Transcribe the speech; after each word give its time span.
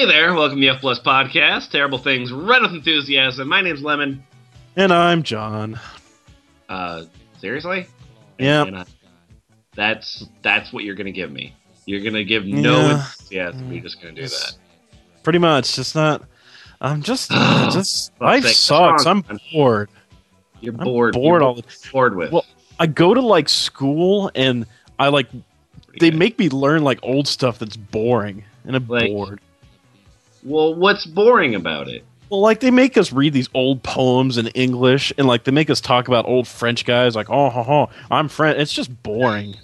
Hey 0.00 0.06
there, 0.06 0.32
welcome 0.32 0.56
to 0.56 0.60
the 0.62 0.70
F 0.70 0.80
Plus 0.80 0.98
Podcast. 0.98 1.68
Terrible 1.70 1.98
things, 1.98 2.32
read 2.32 2.62
with 2.62 2.72
enthusiasm. 2.72 3.46
My 3.48 3.60
name's 3.60 3.82
Lemon. 3.82 4.24
And 4.74 4.94
I'm 4.94 5.22
John. 5.22 5.78
Uh, 6.70 7.04
seriously? 7.38 7.86
Yeah. 8.38 8.84
That's 9.74 10.24
that's 10.40 10.72
what 10.72 10.84
you're 10.84 10.94
gonna 10.94 11.10
give 11.10 11.30
me. 11.30 11.54
You're 11.84 12.00
gonna 12.00 12.24
give 12.24 12.46
no 12.46 12.80
Yeah. 12.80 12.94
enthusiasm. 12.94 13.70
You're 13.70 13.82
just 13.82 14.00
gonna 14.00 14.14
do 14.14 14.22
that. 14.26 14.54
Pretty 15.22 15.38
much. 15.38 15.78
It's 15.78 15.94
not. 15.94 16.22
I'm 16.80 17.02
just. 17.02 17.28
just 17.70 18.18
life 18.22 18.44
sake, 18.44 18.54
sucks. 18.56 19.04
I'm 19.04 19.22
bored. 19.52 19.90
You're 20.62 20.72
I'm 20.78 20.82
bored. 20.82 21.12
bored 21.12 21.42
You're 21.42 21.46
all 21.46 21.54
the 21.56 21.64
bored 21.92 22.16
with. 22.16 22.32
Well, 22.32 22.46
I 22.78 22.86
go 22.86 23.12
to 23.12 23.20
like 23.20 23.50
school 23.50 24.30
and 24.34 24.64
I 24.98 25.08
like 25.08 25.26
they 26.00 26.10
make 26.10 26.38
me 26.38 26.48
learn 26.48 26.84
like 26.84 27.00
old 27.02 27.28
stuff 27.28 27.58
that's 27.58 27.76
boring 27.76 28.44
and 28.64 28.74
I'm 28.76 28.88
Like- 28.88 29.10
bored. 29.10 29.40
Well, 30.42 30.74
what's 30.74 31.06
boring 31.06 31.54
about 31.54 31.88
it? 31.88 32.04
Well, 32.30 32.40
like 32.40 32.60
they 32.60 32.70
make 32.70 32.96
us 32.96 33.12
read 33.12 33.32
these 33.32 33.48
old 33.54 33.82
poems 33.82 34.38
in 34.38 34.46
English 34.48 35.12
and 35.18 35.26
like 35.26 35.44
they 35.44 35.50
make 35.50 35.68
us 35.68 35.80
talk 35.80 36.06
about 36.06 36.26
old 36.26 36.46
French 36.46 36.84
guys 36.84 37.16
like 37.16 37.28
oh 37.28 37.50
ha, 37.50 37.62
ha, 37.62 37.86
I'm 38.10 38.28
French. 38.28 38.58
It's 38.58 38.72
just 38.72 39.02
boring. 39.02 39.56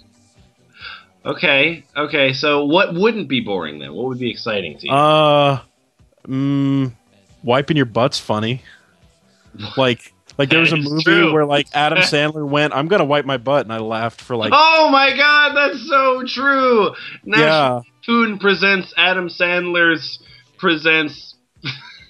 Okay, 1.25 1.85
okay. 1.95 2.33
So 2.33 2.65
what 2.65 2.93
wouldn't 2.93 3.29
be 3.29 3.39
boring 3.39 3.79
then? 3.79 3.93
What 3.93 4.07
would 4.07 4.19
be 4.19 4.29
exciting 4.29 4.77
to 4.79 4.87
you? 4.87 4.93
Uh, 4.93 5.61
mm, 6.25 6.93
wiping 7.43 7.77
your 7.77 7.85
butt's 7.85 8.19
funny. 8.19 8.61
Like, 9.75 10.13
like 10.37 10.51
there 10.51 10.59
was 10.59 10.71
a 10.71 10.77
movie 10.77 11.01
true. 11.01 11.33
where 11.33 11.43
like 11.43 11.65
Adam 11.73 11.97
Sandler 12.03 12.47
went, 12.47 12.73
"I'm 12.73 12.87
gonna 12.87 13.05
wipe 13.05 13.25
my 13.25 13.37
butt," 13.37 13.65
and 13.65 13.73
I 13.73 13.79
laughed 13.79 14.21
for 14.21 14.35
like, 14.35 14.51
oh 14.53 14.89
my 14.91 15.17
god, 15.17 15.55
that's 15.55 15.87
so 15.87 16.23
true. 16.27 16.91
National 17.25 17.47
yeah, 17.47 17.81
Food 18.05 18.39
presents 18.39 18.93
Adam 18.97 19.29
Sandler's 19.29 20.19
presents 20.57 21.35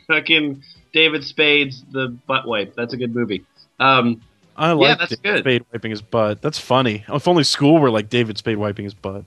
fucking 0.08 0.64
David 0.94 1.24
Spade's 1.24 1.84
The 1.92 2.08
Butt 2.08 2.48
Wipe. 2.48 2.76
That's 2.76 2.94
a 2.94 2.98
good 2.98 3.14
movie. 3.14 3.46
Um, 3.80 4.22
I 4.56 4.72
like 4.72 4.98
that's 4.98 5.16
David 5.18 5.24
good. 5.24 5.40
Spade 5.44 5.66
wiping 5.72 5.92
his 5.92 6.02
butt. 6.02 6.42
That's 6.42 6.60
funny. 6.60 7.06
If 7.08 7.28
only 7.28 7.44
school 7.44 7.80
were 7.80 7.92
like 7.92 8.10
David 8.10 8.38
Spade 8.38 8.58
wiping 8.58 8.86
his 8.86 8.94
butt. 8.94 9.26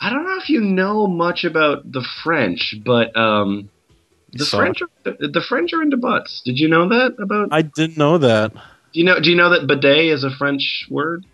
I 0.00 0.10
don't 0.10 0.24
know 0.24 0.36
if 0.38 0.48
you 0.48 0.60
know 0.60 1.06
much 1.06 1.44
about 1.44 1.90
the 1.90 2.04
French, 2.22 2.76
but 2.84 3.16
um, 3.16 3.70
the 4.32 4.44
Saw 4.44 4.58
French 4.58 4.82
are, 4.82 4.88
the 5.04 5.44
French 5.48 5.72
are 5.72 5.82
into 5.82 5.96
butts. 5.96 6.42
Did 6.44 6.58
you 6.58 6.68
know 6.68 6.88
that 6.88 7.14
about? 7.20 7.48
I 7.52 7.62
didn't 7.62 7.96
know 7.96 8.18
that. 8.18 8.52
do 8.52 8.60
you 8.92 9.04
know? 9.04 9.20
Do 9.20 9.30
you 9.30 9.36
know 9.36 9.50
that 9.50 9.66
bidet 9.66 10.06
is 10.06 10.24
a 10.24 10.30
French 10.30 10.86
word? 10.90 11.24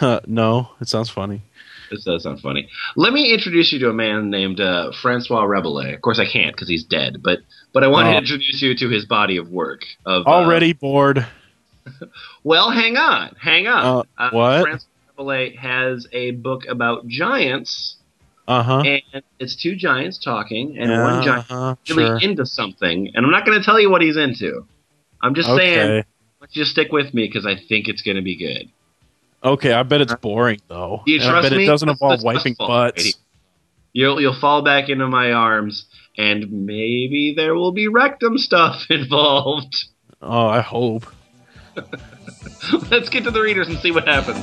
no, 0.26 0.70
it 0.80 0.88
sounds 0.88 1.08
funny. 1.08 1.42
This 1.90 2.04
does 2.04 2.22
sound 2.24 2.40
funny. 2.40 2.68
Let 2.96 3.12
me 3.12 3.32
introduce 3.32 3.72
you 3.72 3.78
to 3.80 3.88
a 3.90 3.92
man 3.94 4.30
named 4.30 4.60
uh, 4.60 4.92
Francois 5.02 5.44
Rabelais. 5.44 5.94
Of 5.94 6.02
course, 6.02 6.18
I 6.18 6.26
can't 6.30 6.54
because 6.54 6.68
he's 6.68 6.84
dead. 6.84 7.22
But 7.22 7.38
but 7.72 7.82
I 7.84 7.88
want 7.88 8.08
Oh. 8.08 8.12
to 8.12 8.18
introduce 8.18 8.60
you 8.62 8.74
to 8.76 8.88
his 8.88 9.04
body 9.06 9.36
of 9.36 9.48
work. 9.50 9.82
Of 10.06 10.26
uh, 10.26 10.30
Already 10.30 10.72
bored. 10.72 11.26
well, 12.44 12.70
hang 12.70 12.96
on, 12.96 13.34
hang 13.40 13.66
on. 13.66 14.06
Uh, 14.18 14.30
what? 14.30 14.62
Francois 14.62 14.86
Rabelais 15.16 15.56
has 15.56 16.06
a 16.12 16.32
book 16.32 16.62
about 16.68 17.06
giants, 17.08 17.96
Uh 18.46 18.62
huh. 18.62 18.80
and 18.80 19.22
it's 19.38 19.56
two 19.56 19.74
giants 19.76 20.22
talking, 20.22 20.76
and 20.78 20.90
one 20.90 21.22
giant 21.24 21.50
uh 21.50 21.74
really 21.88 22.04
sure. 22.06 22.18
into 22.20 22.44
something. 22.46 23.10
And 23.14 23.24
I'm 23.24 23.32
not 23.32 23.44
going 23.46 23.58
to 23.58 23.64
tell 23.64 23.80
you 23.80 23.90
what 23.90 24.02
he's 24.02 24.16
into. 24.16 24.66
I'm 25.22 25.34
just 25.34 25.48
saying, 25.48 25.78
Okay. 25.90 26.08
let's 26.40 26.52
just 26.52 26.70
stick 26.70 26.92
with 26.92 27.12
me 27.14 27.26
because 27.26 27.44
I 27.46 27.56
think 27.56 27.88
it's 27.88 28.02
going 28.02 28.16
to 28.16 28.22
be 28.22 28.36
good. 28.36 28.68
Okay, 29.42 29.72
I 29.72 29.82
bet 29.84 30.00
it's 30.00 30.14
boring 30.16 30.60
though. 30.68 31.02
Do 31.06 31.12
you 31.12 31.20
And 31.20 31.28
I 31.28 31.30
trust 31.32 31.48
bet 31.50 31.56
me? 31.58 31.64
it 31.64 31.66
doesn't 31.66 31.88
Let's- 31.88 31.96
involve 32.00 32.10
let's- 32.10 32.24
let's 32.24 32.36
wiping 32.44 32.56
butts. 32.58 33.04
lady. 33.04 33.14
You'll 33.92 34.20
you'll 34.20 34.38
fall 34.38 34.62
back 34.62 34.88
into 34.88 35.06
my 35.08 35.32
arms, 35.32 35.86
and 36.16 36.50
maybe 36.66 37.34
there 37.36 37.54
will 37.54 37.72
be 37.72 37.88
rectum 37.88 38.36
stuff 38.38 38.82
involved. 38.90 39.74
Oh, 40.20 40.46
I 40.48 40.60
hope. 40.60 41.06
Let's 42.90 43.08
get 43.08 43.22
to 43.24 43.30
the 43.30 43.40
readers 43.40 43.68
and 43.68 43.78
see 43.78 43.92
what 43.92 44.06
happens. 44.08 44.38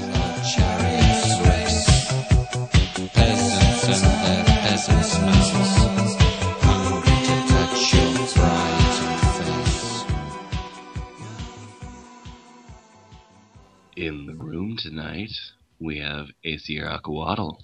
Room 14.56 14.78
tonight, 14.78 15.34
we 15.80 15.98
have 15.98 16.28
Acierocolotl, 16.46 17.60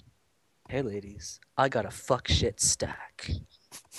Hey, 0.68 0.82
ladies, 0.82 1.40
I 1.56 1.70
got 1.70 1.86
a 1.86 1.90
fuck 1.90 2.28
shit 2.28 2.60
stack. 2.60 3.30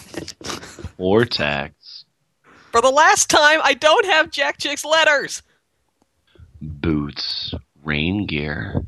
Portaxx, 0.99 2.03
For 2.71 2.81
the 2.81 2.91
last 2.91 3.31
time, 3.31 3.61
I 3.63 3.73
don't 3.73 4.05
have 4.05 4.29
Jack 4.29 4.59
Chick's 4.59 4.85
letters. 4.85 5.41
Boots, 6.61 7.55
Raingear, 7.83 8.85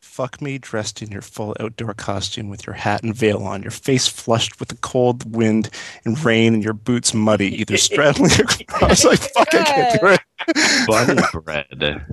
Fuck 0.00 0.42
me 0.42 0.58
dressed 0.58 1.00
in 1.00 1.12
your 1.12 1.22
full 1.22 1.54
outdoor 1.60 1.94
costume 1.94 2.48
with 2.48 2.66
your 2.66 2.74
hat 2.74 3.04
and 3.04 3.14
veil 3.14 3.44
on, 3.44 3.62
your 3.62 3.70
face 3.70 4.08
flushed 4.08 4.58
with 4.58 4.70
the 4.70 4.76
cold 4.78 5.36
wind 5.36 5.70
and 6.04 6.18
rain, 6.24 6.54
and 6.54 6.64
your 6.64 6.72
boots 6.72 7.14
muddy, 7.14 7.60
either 7.60 7.76
straddling 7.76 8.32
across. 8.32 9.04
Like, 9.04 9.20
fuck, 9.20 9.54
I 9.54 9.62
can't 9.62 10.00
do 10.00 10.06
it. 10.08 10.86
Bunny 10.88 11.22
Bread, 11.32 12.06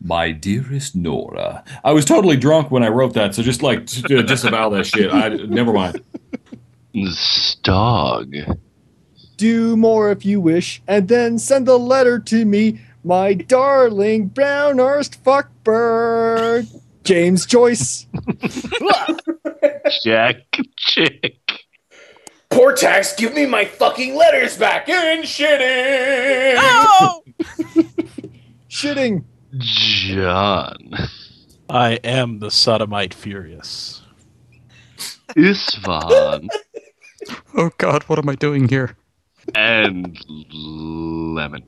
My 0.00 0.30
dearest 0.30 0.94
Nora, 0.94 1.64
I 1.82 1.92
was 1.92 2.04
totally 2.04 2.36
drunk 2.36 2.70
when 2.70 2.82
I 2.84 2.88
wrote 2.88 3.14
that, 3.14 3.34
so 3.34 3.42
just 3.42 3.62
like 3.62 3.86
disavow 3.86 4.68
that 4.70 4.86
shit. 4.86 5.12
I 5.12 5.28
never 5.28 5.72
mind. 5.72 6.02
Stog, 6.94 8.58
do 9.36 9.76
more 9.76 10.10
if 10.10 10.24
you 10.24 10.40
wish, 10.40 10.80
and 10.86 11.08
then 11.08 11.38
send 11.38 11.68
a 11.68 11.76
letter 11.76 12.18
to 12.20 12.44
me, 12.44 12.80
my 13.02 13.34
darling 13.34 14.28
brown 14.28 14.76
arsed 14.76 15.18
fuckbird. 15.22 16.68
James 17.02 17.46
Joyce. 17.46 18.06
Jack 20.04 20.36
Chick, 20.76 21.40
Portaxx, 22.50 23.16
give 23.16 23.34
me 23.34 23.46
my 23.46 23.64
fucking 23.64 24.14
letters 24.14 24.56
back 24.56 24.88
and 24.88 25.24
shitting. 25.24 26.54
No! 26.54 27.22
Shitting. 28.70 29.24
John, 29.56 30.76
I 31.70 31.92
am 32.04 32.38
the 32.40 32.50
sodomite 32.50 33.14
furious. 33.14 34.02
Isfahan, 35.36 36.48
Oh 37.56 37.70
God, 37.78 38.02
what 38.04 38.18
am 38.18 38.28
I 38.28 38.34
doing 38.34 38.68
here? 38.68 38.96
and 39.54 40.18
Lemon. 40.54 41.62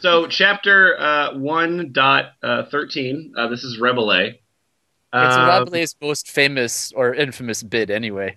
So, 0.00 0.26
chapter 0.28 0.98
uh, 0.98 1.36
one 1.36 1.92
dot 1.92 2.32
uh, 2.42 2.64
thirteen. 2.70 3.34
Uh, 3.36 3.48
this 3.48 3.62
is 3.62 3.78
Rabelais. 3.78 4.28
It's 4.28 5.36
Uh, 5.36 5.46
Rabelais' 5.46 5.94
most 6.00 6.30
famous 6.30 6.92
or 6.92 7.14
infamous 7.14 7.62
bid, 7.62 7.90
anyway. 7.90 8.34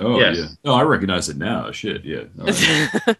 Oh 0.00 0.18
Yes. 0.18 0.36
yeah. 0.36 0.46
No, 0.64 0.74
I 0.74 0.82
recognize 0.82 1.28
it 1.28 1.36
now. 1.36 1.70
Shit, 1.70 2.04
yeah. 2.04 2.24
All 2.40 2.46
right. 2.46 3.16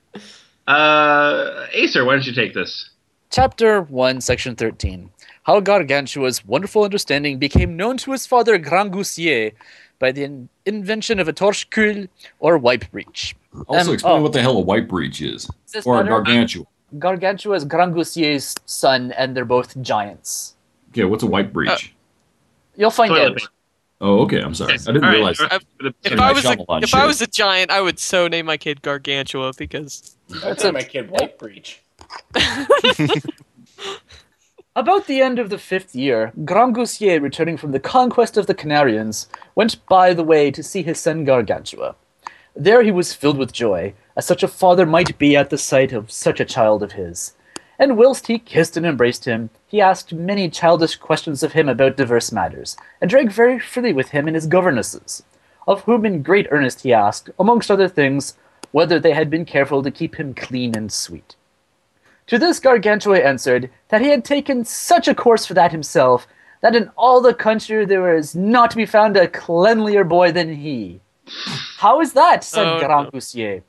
uh, 0.66 1.66
Acer, 1.72 2.04
why 2.04 2.14
don't 2.14 2.26
you 2.26 2.34
take 2.34 2.54
this? 2.54 2.90
Chapter 3.38 3.82
1, 3.82 4.20
Section 4.20 4.54
13. 4.54 5.10
How 5.42 5.58
Gargantua's 5.58 6.44
wonderful 6.46 6.84
understanding 6.84 7.40
became 7.40 7.76
known 7.76 7.96
to 7.96 8.12
his 8.12 8.28
father 8.28 8.60
Grangousier 8.60 9.54
by 9.98 10.12
the 10.12 10.22
in- 10.22 10.48
invention 10.66 11.18
of 11.18 11.26
a 11.26 11.32
torchecul 11.32 12.06
or 12.38 12.56
wipe 12.58 12.88
breech. 12.92 13.34
Also, 13.66 13.88
Um, 13.88 13.94
explain 13.94 14.18
oh. 14.20 14.22
what 14.22 14.34
the 14.34 14.40
hell 14.40 14.56
a 14.56 14.60
white 14.60 14.86
breech 14.86 15.20
is, 15.20 15.50
Is 15.74 15.84
or 15.84 16.00
a 16.00 16.04
gargantua. 16.04 16.66
Gargantua 16.96 17.56
is 17.56 17.64
Grangousier's 17.64 18.54
son, 18.66 19.10
and 19.18 19.36
they're 19.36 19.44
both 19.44 19.82
giants. 19.82 20.54
Okay, 20.92 21.02
what's 21.02 21.24
a 21.24 21.26
white 21.26 21.52
breach? 21.52 21.92
You'll 22.76 22.92
find 22.92 23.10
out. 23.14 23.42
oh, 24.00 24.20
okay. 24.20 24.42
I'm 24.42 24.54
sorry. 24.54 24.74
I 24.74 24.76
didn't 24.76 24.98
All 24.98 25.10
right, 25.10 25.16
realize. 25.16 25.40
all 25.40 25.48
right. 25.48 25.92
If 26.04 26.20
I 26.20 26.30
was 26.30 26.44
a, 26.44 26.56
Shyamalan 26.56 26.82
if 26.84 26.94
I 26.94 27.04
was 27.04 27.20
a 27.20 27.26
giant, 27.26 27.72
I 27.72 27.80
would 27.80 27.98
so 27.98 28.28
name 28.28 28.46
my 28.46 28.58
kid 28.58 28.80
Gargantua 28.82 29.54
because 29.58 30.16
That's 30.40 30.62
how 30.62 30.70
my 30.70 30.84
kid 30.84 31.10
White 31.10 31.36
Breach. 31.36 31.80
About 34.76 35.06
the 35.06 35.22
end 35.22 35.38
of 35.38 35.50
the 35.50 35.58
fifth 35.58 35.94
year, 35.94 36.32
Grangousier, 36.44 37.22
returning 37.22 37.56
from 37.56 37.70
the 37.70 37.78
conquest 37.78 38.36
of 38.36 38.48
the 38.48 38.54
Canarians, 38.54 39.28
went 39.54 39.86
by 39.86 40.12
the 40.12 40.24
way 40.24 40.50
to 40.50 40.64
see 40.64 40.82
his 40.82 40.98
son 40.98 41.24
Gargantua. 41.24 41.94
There 42.56 42.82
he 42.82 42.90
was 42.90 43.12
filled 43.12 43.38
with 43.38 43.52
joy, 43.52 43.94
as 44.16 44.26
such 44.26 44.42
a 44.42 44.48
father 44.48 44.84
might 44.84 45.16
be 45.16 45.36
at 45.36 45.50
the 45.50 45.58
sight 45.58 45.92
of 45.92 46.10
such 46.10 46.40
a 46.40 46.44
child 46.44 46.82
of 46.82 46.92
his. 46.92 47.34
And 47.78 47.96
whilst 47.96 48.26
he 48.26 48.38
kissed 48.38 48.76
and 48.76 48.84
embraced 48.84 49.26
him, 49.26 49.50
he 49.68 49.80
asked 49.80 50.12
many 50.12 50.50
childish 50.50 50.96
questions 50.96 51.44
of 51.44 51.52
him 51.52 51.68
about 51.68 51.96
diverse 51.96 52.32
matters, 52.32 52.76
and 53.00 53.08
drank 53.08 53.30
very 53.30 53.60
freely 53.60 53.92
with 53.92 54.08
him 54.08 54.26
and 54.26 54.34
his 54.34 54.48
governesses, 54.48 55.22
of 55.68 55.82
whom 55.82 56.04
in 56.04 56.22
great 56.22 56.48
earnest 56.50 56.82
he 56.82 56.92
asked, 56.92 57.30
amongst 57.38 57.70
other 57.70 57.88
things, 57.88 58.36
whether 58.72 58.98
they 58.98 59.12
had 59.12 59.30
been 59.30 59.44
careful 59.44 59.84
to 59.84 59.90
keep 59.92 60.16
him 60.16 60.34
clean 60.34 60.76
and 60.76 60.92
sweet. 60.92 61.36
To 62.28 62.38
this 62.38 62.58
Gargantua 62.58 63.18
answered 63.18 63.70
that 63.88 64.00
he 64.00 64.08
had 64.08 64.24
taken 64.24 64.64
such 64.64 65.08
a 65.08 65.14
course 65.14 65.44
for 65.44 65.54
that 65.54 65.72
himself, 65.72 66.26
that 66.62 66.74
in 66.74 66.90
all 66.96 67.20
the 67.20 67.34
country 67.34 67.84
there 67.84 68.02
was 68.02 68.34
not 68.34 68.70
to 68.70 68.76
be 68.76 68.86
found 68.86 69.16
a 69.16 69.28
cleanlier 69.28 70.08
boy 70.08 70.32
than 70.32 70.54
he. 70.54 71.00
How 71.78 72.00
is 72.00 72.14
that? 72.14 72.42
said 72.42 72.66
Oh, 72.66 72.80
Grangousier. 72.80 73.62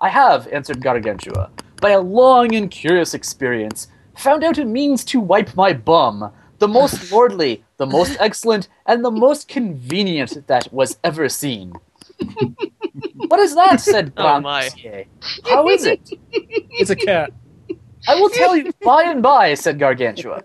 I 0.00 0.08
have, 0.08 0.48
answered 0.48 0.82
Gargantua, 0.82 1.50
by 1.80 1.90
a 1.90 2.00
long 2.00 2.54
and 2.54 2.70
curious 2.70 3.14
experience, 3.14 3.86
found 4.16 4.42
out 4.42 4.58
a 4.58 4.64
means 4.64 5.04
to 5.06 5.20
wipe 5.20 5.54
my 5.54 5.72
bum, 5.72 6.32
the 6.58 6.68
most 6.68 7.12
lordly, 7.12 7.64
the 7.76 7.86
most 7.86 8.16
excellent, 8.18 8.68
and 8.86 9.04
the 9.04 9.10
most 9.10 9.46
convenient 9.46 10.46
that 10.48 10.72
was 10.72 10.98
ever 11.04 11.28
seen. 11.28 11.72
what 13.28 13.38
is 13.40 13.54
that? 13.54 13.80
said 13.80 14.12
Oh, 14.16 14.22
Grand 14.22 14.42
my. 14.42 14.64
Goussier. 14.64 15.06
How 15.44 15.68
is 15.68 15.84
it? 15.84 16.10
It's 16.76 16.90
a 16.90 16.96
cat. 16.96 17.32
I 18.08 18.14
will 18.16 18.28
tell 18.30 18.56
you 18.56 18.72
by 18.82 19.04
and 19.04 19.22
by, 19.22 19.54
said 19.54 19.78
Gargantua. 19.78 20.42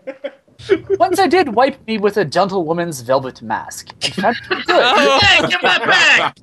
Once 1.00 1.20
I 1.20 1.28
did 1.28 1.56
wipe 1.56 1.86
me 1.88 1.98
with 1.98 2.18
a 2.18 2.26
gentlewoman's 2.26 3.00
velvet 3.02 3.42
mask, 3.42 3.90
and 4.04 4.14
found 4.16 4.36
it 4.52 4.66
good. 4.66 4.66
Oh, 4.68 5.20
Hey, 5.22 5.48
give 5.48 5.62
that 5.62 5.86
back! 5.86 6.38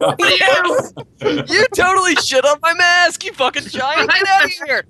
you, 1.20 1.54
you 1.54 1.66
totally 1.74 2.14
shit 2.16 2.44
on 2.46 2.58
my 2.62 2.72
mask, 2.74 3.24
you 3.24 3.32
fucking 3.34 3.64
giant. 3.64 4.10
Get 4.10 4.28
out 4.28 4.44
of 4.46 4.50
here. 4.50 4.84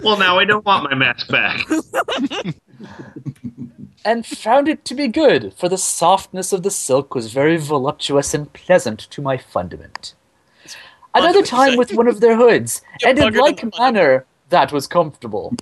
Well, 0.00 0.16
now 0.16 0.38
I 0.38 0.44
don't 0.44 0.64
want 0.64 0.84
my 0.88 0.94
mask 0.96 1.28
back. 1.28 1.60
and 4.04 4.24
found 4.24 4.68
it 4.68 4.84
to 4.84 4.94
be 4.94 5.08
good, 5.08 5.52
for 5.54 5.68
the 5.68 5.78
softness 5.78 6.52
of 6.52 6.62
the 6.62 6.70
silk 6.70 7.14
was 7.14 7.32
very 7.32 7.56
voluptuous 7.56 8.32
and 8.34 8.52
pleasant 8.52 9.00
to 9.10 9.22
my 9.22 9.36
fundament. 9.38 10.14
Another 11.16 11.42
time 11.42 11.76
with 11.76 11.92
one 11.94 12.06
of 12.08 12.20
their 12.20 12.36
hoods, 12.36 12.82
You 13.00 13.08
and 13.08 13.18
in 13.18 13.34
like 13.34 13.62
in 13.62 13.70
the 13.70 13.78
manner, 13.80 14.26
that 14.48 14.72
was 14.72 14.86
comfortable. 14.86 15.54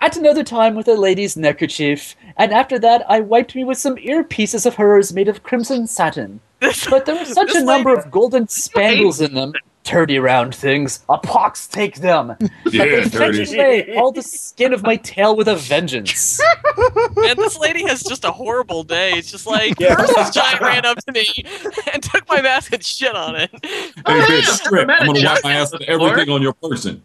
At 0.00 0.16
another 0.16 0.44
time 0.44 0.74
with 0.74 0.88
a 0.88 0.94
lady's 0.94 1.36
neckerchief, 1.36 2.16
and 2.36 2.52
after 2.52 2.78
that 2.78 3.04
I 3.10 3.20
wiped 3.20 3.54
me 3.54 3.64
with 3.64 3.78
some 3.78 3.96
earpieces 3.96 4.66
of 4.66 4.74
hers 4.74 5.12
made 5.12 5.28
of 5.28 5.42
crimson 5.42 5.86
satin. 5.86 6.40
But 6.90 7.06
there 7.06 7.14
were 7.14 7.24
such 7.24 7.54
a 7.54 7.62
number 7.62 7.92
of 7.94 8.10
golden 8.10 8.48
spangles 8.64 9.20
in 9.20 9.34
them. 9.34 9.52
Dirty 9.86 10.18
round 10.18 10.52
things, 10.52 11.04
a 11.08 11.16
pox 11.16 11.68
take 11.68 11.96
them. 12.00 12.36
Yeah, 12.72 13.02
Fetched 13.04 13.12
dirty. 13.52 13.94
all 13.96 14.10
the 14.10 14.20
skin 14.22 14.72
of 14.74 14.82
my 14.82 14.96
tail 14.96 15.36
with 15.36 15.46
a 15.46 15.54
vengeance. 15.54 16.40
and 17.16 17.38
this 17.38 17.56
lady 17.58 17.86
has 17.86 18.02
just 18.02 18.24
a 18.24 18.32
horrible 18.32 18.82
day. 18.82 19.12
It's 19.12 19.30
just 19.30 19.46
like 19.46 19.78
Yeah. 19.78 19.94
first 19.94 20.14
this 20.16 20.30
giant 20.30 20.60
ran 20.60 20.84
up 20.84 20.98
to 21.06 21.12
me 21.12 21.26
and 21.92 22.02
took 22.02 22.28
my 22.28 22.42
mask 22.42 22.72
and 22.72 22.84
shit 22.84 23.14
on 23.14 23.36
it. 23.36 23.50
Hey, 23.62 23.90
Oh, 24.04 24.12
bitch, 24.28 24.28
yeah, 24.28 24.40
strip. 24.52 24.90
I've 24.90 25.00
I'm 25.00 25.06
gonna 25.06 25.20
never 25.20 25.34
wipe 25.34 25.44
my 25.44 25.52
ass 25.52 25.72
with 25.72 25.82
everything 25.82 26.28
on 26.30 26.42
your 26.42 26.52
person. 26.54 27.00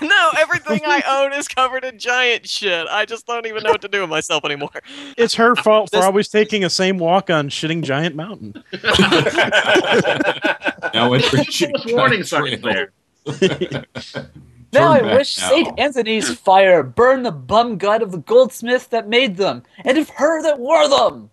no, 0.00 0.30
everything 0.38 0.80
I 0.86 1.02
own 1.06 1.32
is 1.34 1.46
covered 1.46 1.84
in 1.84 1.98
giant 1.98 2.48
shit. 2.48 2.86
I 2.90 3.04
just 3.04 3.26
don't 3.26 3.46
even 3.46 3.62
know 3.62 3.70
what 3.72 3.82
to 3.82 3.88
do 3.88 4.00
with 4.00 4.10
myself 4.10 4.44
anymore. 4.46 4.70
It's 5.18 5.34
her 5.34 5.54
fault 5.56 5.90
for 5.90 5.96
This- 5.98 6.04
always 6.06 6.28
taking 6.28 6.64
a 6.64 6.70
same 6.70 6.96
walk 6.98 7.28
on 7.28 7.50
shitting 7.50 7.82
giant 7.82 8.16
mountain. 8.16 8.54
Now 10.94 11.12
entering 11.12 11.44
False 11.44 12.13
warning 12.14 12.24
signs 12.24 12.62
there. 12.62 12.92
Now 14.72 14.92
I 14.92 15.02
wish 15.02 15.38
now. 15.38 15.48
Saint 15.48 15.78
Anthony's 15.78 16.34
fire 16.38 16.82
burn 16.82 17.22
the 17.22 17.30
bum 17.30 17.78
gut 17.78 18.02
of 18.02 18.10
the 18.10 18.18
goldsmith 18.18 18.90
that 18.90 19.08
made 19.08 19.36
them, 19.36 19.62
and 19.84 19.96
of 19.96 20.08
her 20.10 20.42
that 20.42 20.58
wore 20.58 20.88
them. 20.88 21.30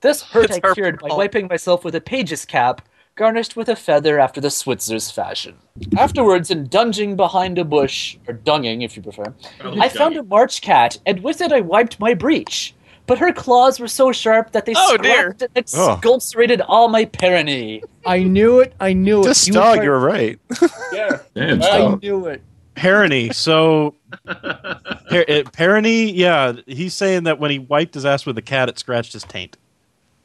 This 0.00 0.22
hurt 0.22 0.46
It's 0.46 0.58
I 0.62 0.68
her 0.68 0.74
cured 0.74 1.00
by 1.00 1.08
wiping 1.08 1.48
myself 1.48 1.84
with 1.84 1.94
a 1.94 2.00
page's 2.00 2.44
cap, 2.44 2.88
garnished 3.16 3.56
with 3.56 3.68
a 3.68 3.76
feather 3.76 4.18
after 4.18 4.40
the 4.40 4.50
Switzer's 4.50 5.10
fashion. 5.10 5.56
Afterwards, 5.98 6.50
in 6.50 6.68
dunging 6.68 7.16
behind 7.16 7.58
a 7.58 7.64
bush, 7.64 8.16
or 8.26 8.34
dunging 8.34 8.82
if 8.82 8.96
you 8.96 9.02
prefer, 9.02 9.34
I 9.62 9.88
found 9.88 10.16
a 10.16 10.22
march 10.22 10.62
cat, 10.62 10.98
and 11.04 11.22
with 11.22 11.40
it 11.40 11.52
I 11.52 11.60
wiped 11.60 12.00
my 12.00 12.14
breech. 12.14 12.74
But 13.10 13.18
her 13.18 13.32
claws 13.32 13.80
were 13.80 13.88
so 13.88 14.12
sharp 14.12 14.52
that 14.52 14.66
they 14.66 14.72
Oh, 14.76 14.96
dear. 14.96 15.34
scratched 15.36 15.42
and 15.52 16.62
Oh. 16.62 16.64
all 16.68 16.86
my 16.88 17.06
perini. 17.06 17.82
I 18.06 18.22
knew 18.22 18.60
it. 18.60 18.72
I 18.78 18.92
knew 18.92 19.20
it. 19.22 19.24
Just 19.24 19.48
you 19.48 19.52
dog, 19.52 19.82
you're 19.82 19.98
right. 19.98 20.38
yeah. 20.92 21.18
Damn, 21.34 21.60
I 21.60 21.96
knew 22.00 22.26
it. 22.26 22.40
Perony. 22.76 23.30
So, 23.34 23.96
per, 24.26 25.24
Perony, 25.52 26.12
yeah, 26.14 26.52
he's 26.68 26.94
saying 26.94 27.24
that 27.24 27.40
when 27.40 27.50
he 27.50 27.58
wiped 27.58 27.94
his 27.94 28.06
ass 28.06 28.24
with 28.26 28.36
the 28.36 28.42
cat, 28.42 28.68
it 28.68 28.78
scratched 28.78 29.12
his 29.12 29.24
taint. 29.24 29.56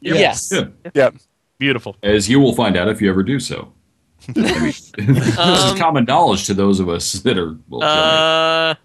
Yes. 0.02 0.54
Yeah. 0.94 1.10
Beautiful. 1.58 1.96
As 2.04 2.30
you 2.30 2.40
will 2.40 2.54
find 2.54 2.78
out 2.78 2.88
if 2.88 3.02
you 3.02 3.10
ever 3.10 3.24
do 3.24 3.40
so. 3.40 3.74
I 4.30 4.32
mean, 4.36 4.44
this 4.62 4.92
is 5.28 5.38
Um, 5.40 5.76
common 5.80 6.06
knowledge 6.06 6.46
to 6.46 6.54
those 6.54 6.80
of 6.80 6.88
us 6.88 7.14
that 7.14 7.36
are. 7.40 7.58
Well, 7.68 7.82
Uh, 7.82 8.76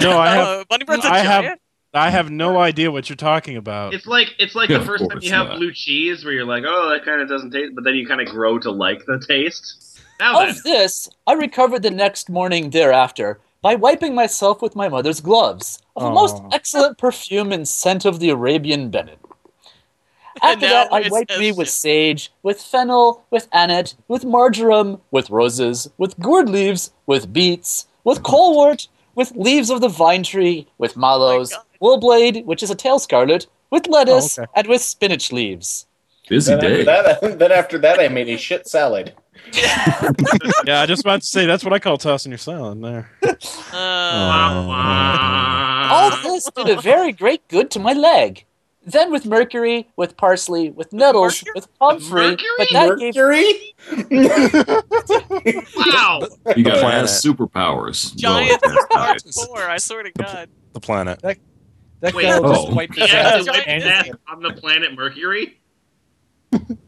No, 0.00 0.16
I 0.20 0.28
have, 0.30 0.46
uh, 0.46 0.64
Bunnybread's 0.70 1.04
a 1.04 1.08
I 1.12 1.18
have, 1.18 1.42
giant? 1.44 1.60
I 1.94 2.10
have 2.10 2.30
no 2.30 2.58
idea 2.58 2.90
what 2.90 3.08
you're 3.08 3.16
talking 3.16 3.56
about. 3.56 3.94
It's 3.94 4.06
like 4.06 4.34
it's 4.38 4.54
like 4.54 4.68
Yeah, 4.68 4.78
the 4.78 4.84
first 4.84 5.08
time 5.08 5.18
you 5.22 5.30
have 5.30 5.48
not. 5.48 5.56
blue 5.58 5.72
cheese, 5.72 6.24
where 6.24 6.34
you're 6.34 6.44
like, 6.44 6.64
oh, 6.66 6.90
that 6.90 7.04
kind 7.04 7.20
of 7.20 7.28
doesn't 7.28 7.50
taste, 7.50 7.74
but 7.74 7.84
then 7.84 7.94
you 7.94 8.06
kind 8.06 8.20
of 8.20 8.28
grow 8.28 8.58
to 8.58 8.70
like 8.70 9.06
the 9.06 9.18
taste. 9.26 10.00
Now 10.20 10.38
then, 10.40 10.50
Of 10.50 10.62
this, 10.64 11.08
I 11.26 11.32
recovered 11.32 11.82
the 11.82 11.90
next 11.90 12.28
morning 12.28 12.70
thereafter 12.70 13.40
by 13.62 13.74
wiping 13.74 14.14
myself 14.14 14.60
with 14.60 14.76
my 14.76 14.88
mother's 14.88 15.20
gloves 15.20 15.80
of 15.96 16.02
a 16.04 16.10
most 16.10 16.42
excellent 16.52 16.98
perfume 16.98 17.52
and 17.52 17.66
scent 17.66 18.04
of 18.04 18.20
the 18.20 18.30
Arabian 18.30 18.90
Bennett. 18.90 19.18
After 20.42 20.68
that, 20.68 20.92
I 20.92 21.08
wiped 21.08 21.36
me 21.38 21.50
with 21.52 21.68
sage, 21.68 22.30
with 22.42 22.60
fennel, 22.60 23.24
with 23.30 23.48
aneth, 23.52 23.94
with 24.06 24.24
marjoram, 24.24 25.00
with 25.10 25.30
roses, 25.30 25.90
with 25.98 26.18
gourd 26.20 26.48
leaves, 26.48 26.92
with 27.06 27.32
beets, 27.32 27.86
with 28.04 28.22
colewort, 28.22 28.88
with 29.14 29.32
leaves 29.32 29.70
of 29.70 29.80
the 29.80 29.88
vine 29.88 30.22
tree, 30.22 30.68
with 30.78 30.96
oh 30.96 31.00
mallows, 31.00 31.50
God. 31.52 31.62
Woolblade, 31.80 32.44
which 32.44 32.62
is 32.62 32.70
a 32.70 32.74
tail 32.74 32.98
scarlet, 32.98 33.46
with 33.70 33.86
lettuce, 33.88 34.38
Oh, 34.38 34.42
okay. 34.42 34.52
and 34.56 34.66
with 34.68 34.80
spinach 34.82 35.32
leaves. 35.32 35.86
busy 36.28 36.52
Then 36.54 36.60
day. 36.60 36.80
after, 36.86 37.18
that, 37.28 37.38
then 37.38 37.52
after 37.52 37.78
that, 37.78 38.00
I 38.00 38.08
made 38.08 38.28
a 38.28 38.36
shit 38.36 38.66
salad. 38.68 39.14
yeah, 40.64 40.80
I 40.82 40.86
just 40.86 41.02
about 41.02 41.20
to 41.20 41.26
say 41.26 41.46
that's 41.46 41.64
what 41.64 41.72
I 41.72 41.78
call 41.78 41.96
tossing 41.96 42.32
your 42.32 42.38
salad 42.38 42.82
there. 42.82 43.10
Uh, 43.70 43.76
Wah, 43.76 44.66
wah. 44.66 45.88
All 45.92 46.10
this 46.22 46.50
did 46.56 46.70
a 46.70 46.80
very 46.80 47.12
great 47.12 47.46
good 47.48 47.70
to 47.72 47.78
my 47.78 47.92
leg. 47.92 48.44
Then 48.86 49.12
with 49.12 49.26
mercury, 49.26 49.86
with 49.96 50.16
parsley, 50.16 50.70
with 50.70 50.92
nettles, 50.92 51.44
mercury? 51.44 51.52
with 51.54 51.68
comfrey, 51.78 52.30
Mercury? 52.30 52.48
but 52.58 52.68
that 52.72 52.98
gave 52.98 53.14
wow. 55.76 56.20
You 56.56 56.64
got 56.64 56.78
planet. 56.78 57.04
ass 57.04 57.22
superpowers. 57.24 58.16
giant 58.16 58.60
Well, 58.64 59.14
four. 59.46 59.62
I 59.68 59.76
swear 59.78 60.02
to 60.04 60.10
God. 60.12 60.48
The 60.72 60.80
planet. 60.80 61.20
That 61.22 61.38
Wait, 62.00 62.14
guy 62.14 62.38
will 62.38 62.52
just 62.54 62.68
oh. 62.68 62.74
wipe 62.74 62.94
his 62.94 63.12
ass 63.12 63.44
to 63.44 63.52
and 63.52 63.82
his 63.82 63.92
ass 63.92 64.10
on 64.28 64.42
the 64.42 64.52
planet 64.52 64.94
Mercury. 64.94 65.60
and 66.52 66.78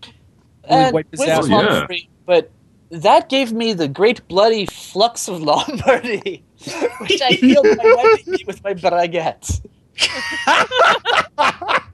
uh, 0.69 0.91
wipe 0.93 1.11
his 1.11 1.21
ass. 1.23 1.45
Oh, 1.45 1.47
yeah. 1.47 1.69
comfrey, 1.69 2.09
but 2.27 2.51
that 2.91 3.29
gave 3.29 3.53
me 3.53 3.73
the 3.73 3.89
great 3.89 4.27
bloody 4.29 4.67
flux 4.67 5.29
of 5.29 5.43
Lombardy, 5.43 6.45
which 7.01 7.23
I 7.23 7.33
healed 7.33 7.65
by 7.65 7.95
wiping 7.97 8.33
me 8.33 8.45
with 8.47 8.63
my 8.63 8.75
braguette. 8.75 9.61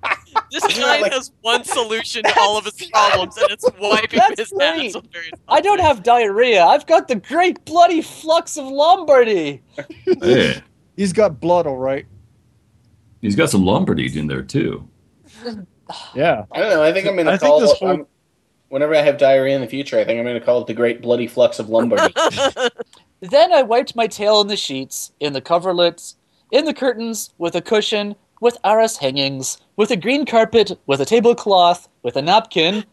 This 0.50 0.78
guy 0.78 1.00
like- 1.00 1.12
has 1.12 1.32
one 1.40 1.64
solution 1.64 2.22
to 2.22 2.40
all 2.40 2.56
of 2.56 2.64
his 2.64 2.88
problems, 2.90 3.36
and 3.36 3.50
it's 3.50 3.64
wiping 3.78 4.20
his 4.36 4.50
great. 4.50 4.86
ass 4.86 4.94
with 4.94 5.08
I 5.48 5.60
don't 5.60 5.80
have 5.80 6.02
diarrhea. 6.02 6.64
I've 6.64 6.86
got 6.86 7.08
the 7.08 7.16
great 7.16 7.64
bloody 7.64 8.00
flux 8.00 8.56
of 8.56 8.66
Lombardy. 8.66 9.62
Yeah. 10.06 10.60
He's 10.96 11.12
got 11.12 11.40
blood, 11.40 11.66
all 11.66 11.76
right. 11.76 12.06
He's 13.26 13.34
got 13.36 13.50
some 13.50 13.64
Lombardy 13.64 14.16
in 14.18 14.26
there 14.28 14.42
too. 14.42 14.88
Yeah. 16.16 16.44
I 16.52 16.58
don't 16.60 16.70
know. 16.70 16.82
I 16.82 16.92
think 16.92 17.06
I'm 17.06 17.16
gonna 17.16 17.30
think 17.38 17.42
call 17.42 17.60
this 17.60 17.70
it. 17.72 17.78
whole- 17.78 17.88
I'm- 17.88 18.06
whenever 18.70 18.94
I 18.96 19.02
have 19.02 19.18
diarrhea 19.18 19.54
in 19.54 19.60
the 19.60 19.68
future, 19.68 19.98
I 19.98 20.04
think 20.04 20.18
I'm 20.18 20.24
going 20.24 20.38
to 20.38 20.44
call 20.44 20.60
it 20.60 20.66
the 20.66 20.74
Great 20.74 21.00
Bloody 21.00 21.28
Flux 21.28 21.58
of 21.60 21.68
Lombardy. 21.68 22.12
Then 23.20 23.52
I 23.52 23.62
wiped 23.62 23.94
my 23.96 24.06
tail 24.08 24.40
in 24.42 24.48
the 24.48 24.56
sheets, 24.56 25.12
in 25.20 25.32
the 25.32 25.40
coverlets, 25.40 26.16
in 26.52 26.64
the 26.66 26.74
curtains, 26.74 27.32
with 27.38 27.54
a 27.54 27.62
cushion, 27.62 28.14
with 28.42 28.58
arras 28.64 28.98
hangings, 28.98 29.58
with 29.76 29.90
a 29.90 29.96
green 29.96 30.26
carpet, 30.26 30.72
with 30.86 31.00
a 31.00 31.04
tablecloth, 31.06 31.88
with 32.02 32.16
a 32.16 32.22
napkin. 32.22 32.84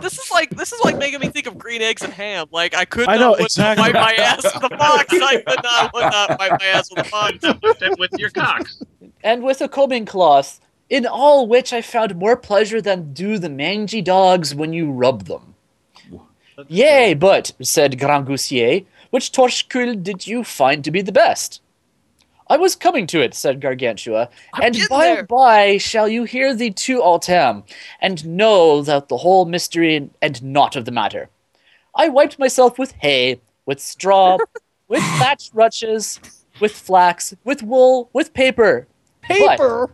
This 0.00 0.18
is 0.18 0.30
like 0.30 0.50
this 0.50 0.72
is 0.72 0.80
like 0.84 0.98
making 0.98 1.18
me 1.20 1.28
think 1.30 1.46
of 1.46 1.58
green 1.58 1.82
eggs 1.82 2.02
and 2.02 2.12
ham. 2.12 2.46
Like 2.52 2.74
I 2.76 2.84
could 2.84 3.08
I 3.08 3.16
not 3.16 3.20
know, 3.38 3.44
exactly. 3.44 3.82
wipe 3.84 3.94
my 3.94 4.12
ass 4.22 4.44
with 4.44 4.72
a 4.72 4.76
fox. 4.76 5.06
I 5.10 5.42
could 5.42 5.62
not 5.64 5.94
would 5.94 6.02
not 6.02 6.38
wipe 6.38 6.60
my 6.60 6.66
ass 6.66 6.88
with 6.94 7.06
a 7.06 7.08
fox. 7.08 7.38
With 7.98 8.10
your 8.18 8.30
cocks. 8.30 8.82
And 9.22 9.42
with 9.42 9.60
a 9.60 9.68
combing 9.68 10.06
cloth, 10.06 10.60
in 10.88 11.06
all 11.06 11.46
which 11.46 11.72
I 11.72 11.82
found 11.82 12.16
more 12.16 12.36
pleasure 12.36 12.80
than 12.80 13.12
do 13.12 13.38
the 13.38 13.48
mangy 13.48 14.02
dogs 14.02 14.54
when 14.54 14.72
you 14.72 14.90
rub 14.90 15.26
them. 15.26 15.54
Yea, 16.68 17.14
but, 17.14 17.52
said 17.62 17.98
Grangousier, 17.98 18.84
which 19.10 19.32
torchecul 19.32 20.02
did 20.02 20.26
you 20.26 20.44
find 20.44 20.84
to 20.84 20.90
be 20.90 21.02
the 21.02 21.12
best? 21.12 21.62
I 22.48 22.56
was 22.56 22.74
coming 22.74 23.06
to 23.08 23.20
it, 23.22 23.32
said 23.32 23.60
Gargantua, 23.60 24.28
and 24.60 24.76
by 24.90 25.04
there. 25.04 25.18
and 25.20 25.28
by 25.28 25.78
shall 25.78 26.08
you 26.08 26.24
hear 26.24 26.52
the 26.52 26.72
two 26.72 27.00
autem, 27.00 27.62
and 28.00 28.26
know 28.26 28.82
that 28.82 29.08
the 29.08 29.18
whole 29.18 29.44
mystery 29.44 30.10
and 30.20 30.42
knot 30.42 30.74
of 30.74 30.84
the 30.84 30.90
matter. 30.90 31.30
I 31.94 32.08
wiped 32.08 32.40
myself 32.40 32.76
with 32.76 32.92
hay, 32.98 33.40
with 33.66 33.80
straw, 33.80 34.38
with 34.88 35.02
thatched 35.18 35.54
rushes, 35.54 36.18
with 36.60 36.72
flax, 36.72 37.34
with 37.44 37.62
wool, 37.62 38.10
with 38.12 38.34
paper. 38.34 38.88
Paper. 39.22 39.90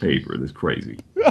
paper. 0.00 0.36
That's 0.38 0.52
crazy. 0.52 0.98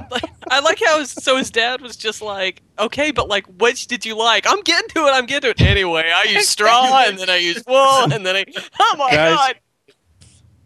I 0.49 0.59
like 0.59 0.79
how 0.83 0.99
his, 0.99 1.11
so 1.11 1.37
his 1.37 1.49
dad 1.51 1.81
was 1.81 1.95
just 1.95 2.21
like, 2.21 2.61
okay, 2.79 3.11
but 3.11 3.27
like, 3.27 3.45
which 3.59 3.87
did 3.87 4.05
you 4.05 4.17
like? 4.17 4.45
I'm 4.47 4.61
getting 4.61 4.89
to 4.89 5.07
it. 5.07 5.11
I'm 5.11 5.25
getting 5.25 5.53
to 5.53 5.63
it 5.63 5.67
anyway. 5.67 6.11
I 6.13 6.23
use 6.23 6.47
straw 6.55 7.03
and 7.07 7.17
then 7.17 7.29
I 7.29 7.37
use 7.37 7.63
wool 7.67 8.11
and 8.13 8.25
then 8.25 8.35
I. 8.35 8.45
Oh 8.79 8.95
my 8.97 9.11
Guys, 9.11 9.35
god! 9.35 9.55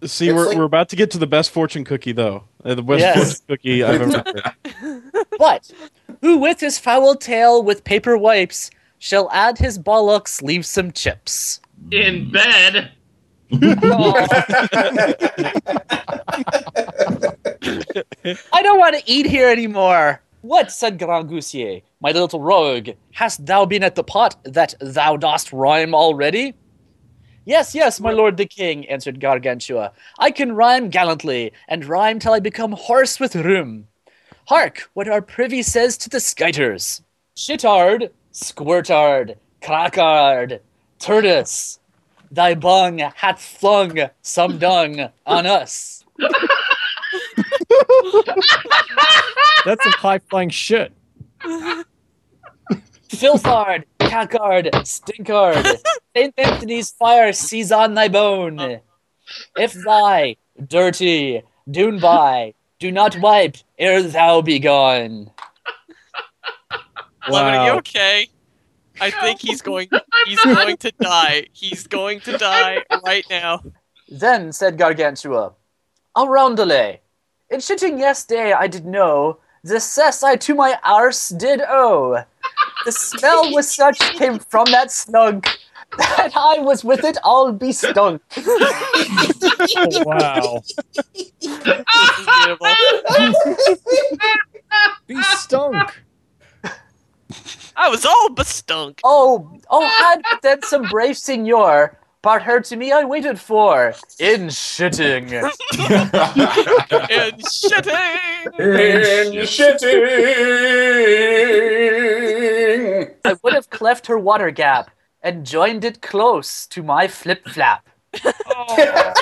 See, 0.08 0.28
It's 0.30 0.36
we're, 0.36 0.48
like- 0.48 0.58
we're 0.58 0.64
about 0.64 0.90
to 0.90 0.96
get 0.96 1.12
to 1.12 1.18
the 1.18 1.28
best 1.28 1.52
fortune 1.52 1.84
cookie, 1.84 2.12
though. 2.14 2.44
Uh, 2.64 2.76
the 2.76 2.84
best 2.84 3.00
Yes. 3.00 3.16
fortune 3.42 3.46
cookie 3.48 3.84
I've 3.84 4.02
ever 4.02 4.24
had. 4.82 5.26
But 5.38 5.72
who 6.22 6.38
with 6.38 6.60
his 6.60 6.78
foul 6.80 7.16
tail 7.16 7.64
with 7.64 7.84
paper 7.84 8.18
wipes 8.18 8.70
shall 9.00 9.30
add 9.32 9.58
his 9.58 9.80
bollocks 9.80 10.42
leave 10.42 10.66
some 10.66 10.92
chips? 10.92 11.60
In 11.92 12.30
bed. 12.32 12.92
I 18.54 18.62
don't 18.62 18.78
want 18.78 18.96
to 18.96 19.04
eat 19.06 19.26
here 19.26 19.50
anymore. 19.50 20.22
What, 20.42 20.72
said 20.72 21.00
Grangousier, 21.00 21.82
my 22.00 22.12
little 22.12 22.40
rogue, 22.40 22.90
hast 23.12 23.46
thou 23.46 23.66
been 23.66 23.84
at 23.84 23.96
the 23.96 24.04
pot 24.04 24.36
that 24.44 24.76
thou 24.80 25.18
dost 25.18 25.52
rhyme 25.52 25.96
already? 25.96 26.54
Yes, 27.46 27.74
yes, 27.74 28.00
my 28.00 28.12
lord 28.12 28.38
the 28.38 28.46
king, 28.46 28.88
answered 28.88 29.20
Gargantua. 29.20 29.94
I 30.20 30.30
can 30.30 30.52
rhyme 30.52 30.90
gallantly, 30.90 31.52
and 31.68 31.84
rhyme 31.86 32.20
till 32.20 32.34
I 32.34 32.40
become 32.40 32.74
hoarse 32.74 33.20
with 33.20 33.36
rheum. 33.36 33.88
Hark, 34.46 34.90
what 34.94 35.10
our 35.10 35.24
privy 35.24 35.64
says 35.64 35.98
to 35.98 36.10
the 36.10 36.20
skiters. 36.20 37.02
Shitard, 37.36 38.12
squirtard, 38.32 39.38
crackard, 39.64 40.62
turtis, 41.00 41.79
thy 42.32 42.56
bung 42.56 43.00
hath 43.00 43.42
flung 43.42 44.10
some 44.22 44.58
dung 44.60 45.10
on 45.26 45.46
us. 45.46 46.04
That's 49.66 49.84
some 49.84 49.94
high 49.94 50.20
flying 50.20 50.50
shit. 50.50 50.94
Filthard, 53.10 53.84
cackard, 54.00 54.70
stinkard, 54.84 55.66
Saint 56.16 56.34
Anthony's 56.38 56.92
fire 56.92 57.34
seize 57.34 57.72
on 57.72 57.94
thy 57.94 58.08
bone. 58.08 58.82
If 59.58 59.74
thy 59.74 60.38
dirty 60.66 61.44
dune 61.70 62.00
by, 62.00 62.54
do 62.80 62.92
not 62.92 63.20
wipe 63.20 63.58
ere 63.78 64.04
thou 64.04 64.42
be 64.42 64.60
gone. 64.60 65.32
Lemon, 67.28 67.54
are 67.54 67.66
you 67.66 67.72
okay? 67.80 68.30
I 69.02 69.12
think 69.12 69.42
he's 69.42 69.62
going. 69.62 69.90
He's 70.26 70.44
going 70.44 70.78
to 70.78 70.92
die. 71.00 71.48
He's 71.54 71.88
going 71.88 72.20
to 72.22 72.38
die 72.38 72.84
right 73.06 73.26
now. 73.30 73.64
Then 74.10 74.52
said 74.52 74.78
Gargantua, 74.78 75.54
A 76.16 76.22
roundelay. 76.22 77.00
In 77.50 77.60
shitting 77.60 78.00
yesterday 78.00 78.54
I 78.54 78.68
did 78.68 78.86
know, 78.86 79.40
the 79.64 79.80
cess 79.80 80.24
I 80.24 80.36
to 80.38 80.56
my 80.56 80.78
arse 80.84 81.30
did 81.30 81.62
owe. 81.62 82.24
The 82.86 82.92
smell 82.92 83.54
was 83.54 83.74
such 83.74 84.00
came 84.18 84.40
from 84.40 84.66
that 84.72 84.92
snug, 84.92 85.46
that 85.98 86.32
I 86.36 86.60
was 86.60 86.84
with 86.84 87.04
it 87.04 87.18
all 87.24 87.54
bestunk. 87.54 88.20
Oh, 89.76 90.04
wow. 90.06 90.62
This. 93.18 93.80
Be 95.08 95.22
stunk. 95.38 96.02
I 97.76 97.90
was 97.90 98.06
all 98.06 98.30
bestunk. 98.30 99.00
Oh, 99.04 99.52
oh, 99.70 99.88
had 99.88 100.22
but 100.30 100.42
then 100.42 100.62
some 100.64 100.84
brave 100.84 101.18
signor, 101.18 101.98
part 102.22 102.44
her 102.44 102.60
to 102.62 102.76
me 102.76 102.92
I 102.92 103.04
waited 103.04 103.40
for, 103.40 103.94
in 104.20 104.48
shitting. 104.48 105.32
In 107.10 107.38
shitting. 107.40 108.20
In 108.60 109.34
shitting. 109.46 110.00
I 113.26 113.36
would 113.44 113.54
have 113.54 113.70
cleft 113.70 114.08
her 114.08 114.18
water 114.18 114.52
gap, 114.52 114.92
and 115.22 115.46
joined 115.46 115.86
it 115.86 116.02
close 116.02 116.66
to 116.68 116.84
my 116.84 117.08
flip 117.08 117.48
flap. 117.48 117.88
Oh, 118.26 119.14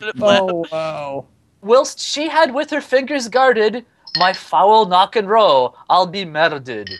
oh 0.22 0.64
wow. 0.72 1.26
Whilst 1.62 2.00
she 2.00 2.28
had 2.28 2.54
with 2.54 2.70
her 2.70 2.80
fingers 2.80 3.28
guarded 3.28 3.84
my 4.16 4.32
foul 4.32 4.86
knock 4.86 5.14
and 5.16 5.28
roll, 5.28 5.76
I'll 5.88 6.06
be 6.06 6.24
murdered 6.24 6.90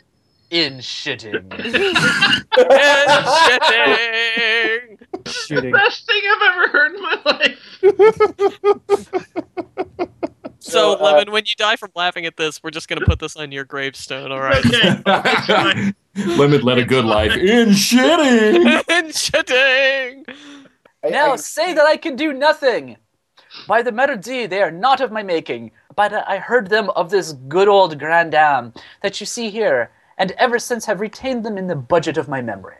in 0.50 0.78
shitting. 0.78 1.50
And 2.58 3.26
shitting. 3.26 4.98
Shitting. 5.24 5.72
Best 5.84 6.06
thing 6.06 6.20
I've 6.30 6.42
ever 6.54 6.68
heard 6.68 6.94
in 6.94 7.02
my 7.02 7.18
life. 7.24 7.58
So, 10.62 10.92
Uh, 10.92 10.96
uh, 10.96 11.04
Lemon, 11.04 11.32
when 11.32 11.44
you 11.46 11.54
die 11.56 11.76
from 11.76 11.90
laughing 11.94 12.26
at 12.26 12.36
this, 12.36 12.62
we're 12.62 12.68
just 12.70 12.86
gonna 12.86 13.06
put 13.06 13.18
this 13.18 13.34
on 13.34 13.50
your 13.50 13.64
gravestone. 13.64 14.30
All 14.30 14.40
right. 14.42 14.62
Okay. 14.64 15.92
It's. 16.14 16.38
Lemon 16.38 16.60
led 16.60 16.76
a 16.78 16.84
good 16.84 17.06
life 17.06 17.32
in 17.32 17.70
shitting. 17.70 18.66
in 18.90 19.06
shitting. 19.06 20.24
I- 21.02 21.08
now 21.08 21.32
I- 21.32 21.36
say 21.36 21.72
that 21.72 21.86
I 21.86 21.96
can 21.96 22.14
do 22.14 22.34
nothing. 22.34 22.98
By 23.66 23.80
the 23.80 23.90
melody, 23.90 24.44
they 24.46 24.60
are 24.60 24.70
not 24.70 25.00
of 25.00 25.10
my 25.10 25.22
making, 25.22 25.70
but 25.96 26.12
I 26.12 26.38
heard 26.38 26.68
them 26.68 26.90
of 26.90 27.10
this 27.10 27.32
good 27.48 27.68
old 27.68 27.98
grand 27.98 28.32
dame 28.32 28.72
that 29.02 29.20
you 29.20 29.26
see 29.26 29.50
here, 29.50 29.90
and 30.18 30.32
ever 30.32 30.58
since 30.58 30.84
have 30.86 31.00
retained 31.00 31.44
them 31.44 31.58
in 31.58 31.66
the 31.66 31.76
budget 31.76 32.16
of 32.16 32.28
my 32.28 32.42
memory. 32.42 32.76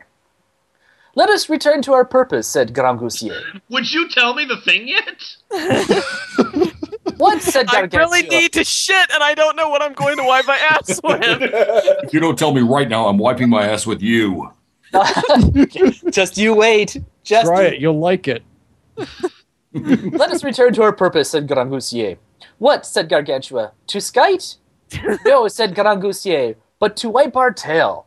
Let 1.13 1.29
us 1.29 1.49
return 1.49 1.81
to 1.83 1.93
our 1.93 2.05
purpose, 2.05 2.47
said 2.47 2.73
Grangousier. 2.73 3.61
Would 3.69 3.91
you 3.91 4.09
tell 4.09 4.33
me 4.33 4.45
the 4.45 4.57
thing 4.57 4.87
yet? 4.87 6.71
What 7.17 7.41
said 7.43 7.67
I 7.69 7.81
really 7.81 8.23
need 8.23 8.53
to 8.53 8.63
shit, 8.63 9.11
and 9.13 9.21
I 9.21 9.35
don't 9.35 9.55
know 9.55 9.69
what 9.69 9.83
I'm 9.83 9.93
going 9.93 10.17
to 10.17 10.23
wipe 10.23 10.47
my 10.47 10.57
ass 10.57 10.99
with. 11.03 11.19
If 11.21 12.13
you 12.15 12.19
don't 12.19 12.37
tell 12.37 12.51
me 12.51 12.61
right 12.61 12.89
now, 12.89 13.07
I'm 13.07 13.19
wiping 13.19 13.47
my 13.47 13.67
ass 13.67 13.85
with 13.85 14.01
you. 14.01 14.51
Just 16.09 16.39
you 16.39 16.55
wait. 16.55 16.99
Just 17.23 17.45
Try 17.45 17.61
you 17.61 17.67
it. 17.67 17.79
You'll 17.79 17.99
like 17.99 18.27
it. 18.27 18.41
Let 19.73 20.31
us 20.31 20.43
return 20.43 20.73
to 20.73 20.81
our 20.81 20.93
purpose, 20.93 21.29
said 21.29 21.47
Grangousier. 21.47 22.17
What, 22.61 22.85
said 22.85 23.09
Gargantua, 23.09 23.71
to 23.87 23.99
skite? 23.99 24.57
no, 25.25 25.47
said 25.47 25.73
Grangousier, 25.73 26.55
but 26.77 26.95
to 26.97 27.09
wipe 27.09 27.35
our 27.35 27.51
tail. 27.51 28.05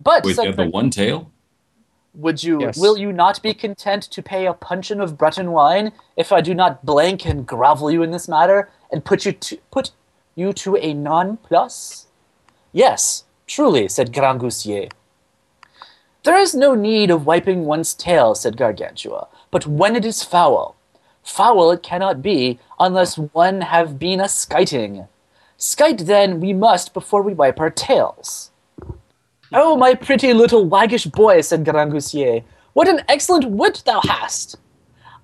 But, 0.00 0.22
Wait, 0.22 0.30
you 0.30 0.34
said 0.36 0.46
have 0.46 0.56
the 0.56 0.68
one 0.68 0.88
tail? 0.88 1.32
would 2.14 2.44
you, 2.44 2.60
Yes. 2.60 2.78
will 2.78 2.96
you 2.96 3.12
not 3.12 3.42
be 3.42 3.52
content 3.52 4.04
to 4.04 4.22
pay 4.22 4.46
a 4.46 4.52
puncheon 4.52 5.00
of 5.00 5.18
Breton 5.18 5.50
wine 5.50 5.90
if 6.16 6.30
I 6.30 6.40
do 6.42 6.54
not 6.54 6.86
blank 6.86 7.26
and 7.26 7.44
grovel 7.44 7.90
you 7.90 8.04
in 8.04 8.12
this 8.12 8.28
matter, 8.28 8.70
and 8.92 9.04
put 9.04 9.26
you 9.26 9.32
to, 9.32 9.56
put 9.72 9.90
you 10.36 10.52
to 10.52 10.76
a 10.76 10.94
non-plus? 10.94 12.06
Yes, 12.72 13.24
truly, 13.48 13.88
said 13.88 14.12
Grangousier. 14.12 14.92
There 16.22 16.38
is 16.38 16.54
no 16.54 16.76
need 16.76 17.10
of 17.10 17.26
wiping 17.26 17.64
one's 17.64 17.94
tail, 17.94 18.36
said 18.36 18.56
Gargantua, 18.56 19.26
but 19.50 19.66
when 19.66 19.96
it 19.96 20.04
is 20.04 20.22
foul. 20.22 20.75
Foul 21.26 21.72
it 21.72 21.82
cannot 21.82 22.22
be 22.22 22.58
unless 22.78 23.18
one 23.18 23.60
have 23.60 23.98
been 23.98 24.20
a 24.20 24.28
skiting. 24.28 25.08
Skite 25.58 26.06
then 26.06 26.40
we 26.40 26.52
must 26.52 26.94
before 26.94 27.20
we 27.20 27.34
wipe 27.34 27.58
our 27.58 27.68
tails. 27.68 28.52
Oh, 29.52 29.76
my 29.76 29.94
pretty 29.94 30.32
little 30.32 30.64
waggish 30.66 31.06
boy, 31.06 31.40
said 31.40 31.64
Grangousier, 31.64 32.44
what 32.74 32.88
an 32.88 33.02
excellent 33.08 33.50
wit 33.50 33.82
thou 33.84 34.00
hast! 34.02 34.56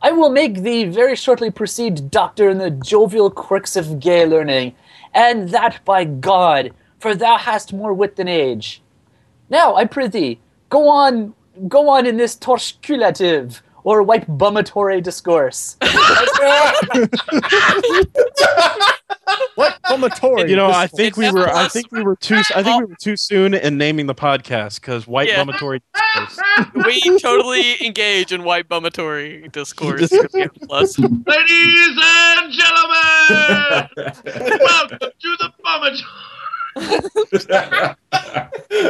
I 0.02 0.10
will 0.10 0.30
make 0.30 0.62
thee 0.62 0.84
very 0.84 1.14
shortly 1.14 1.52
proceed 1.52 2.10
doctor 2.10 2.50
in 2.50 2.58
the 2.58 2.70
jovial 2.70 3.30
quirks 3.30 3.76
of 3.76 4.00
gay 4.00 4.26
learning, 4.26 4.74
and 5.14 5.50
that 5.50 5.84
by 5.84 6.04
God, 6.04 6.72
for 6.98 7.14
thou 7.14 7.38
hast 7.38 7.72
more 7.72 7.94
wit 7.94 8.16
than 8.16 8.26
age. 8.26 8.82
Now, 9.48 9.76
I 9.76 9.84
prithee, 9.84 10.40
go 10.68 10.88
on, 10.88 11.34
go 11.68 11.88
on 11.88 12.06
in 12.06 12.16
this 12.16 12.36
torcheculative 12.36 13.60
or 13.84 14.02
white 14.02 14.26
bumatory 14.28 15.02
discourse. 15.02 15.76
What? 19.54 19.78
Fumatory. 19.84 20.48
You 20.48 20.56
know, 20.56 20.70
I 20.70 20.86
think 20.86 21.16
we 21.16 21.30
were. 21.30 21.48
I 21.48 21.68
think 21.68 21.92
we 21.92 22.02
were 22.02 22.16
too. 22.16 22.40
I 22.54 22.62
think 22.62 22.80
we 22.80 22.86
were 22.86 22.96
too 23.00 23.16
soon 23.16 23.54
in 23.54 23.76
naming 23.78 24.06
the 24.06 24.14
podcast 24.14 24.80
because 24.80 25.06
white 25.06 25.28
Yeah. 25.28 25.44
bumatory. 25.44 25.80
We 26.84 27.00
totally 27.18 27.82
engage 27.84 28.32
in 28.32 28.44
white 28.44 28.68
bumatory 28.68 29.50
discourse. 29.52 30.08
Plus, 30.62 30.98
Ladies 30.98 31.98
and 32.04 32.52
gentlemen, 32.52 33.88
welcome 34.60 34.98
to 35.00 35.36
the 35.38 35.50
Bummer. 35.62 35.90
I 36.76 37.94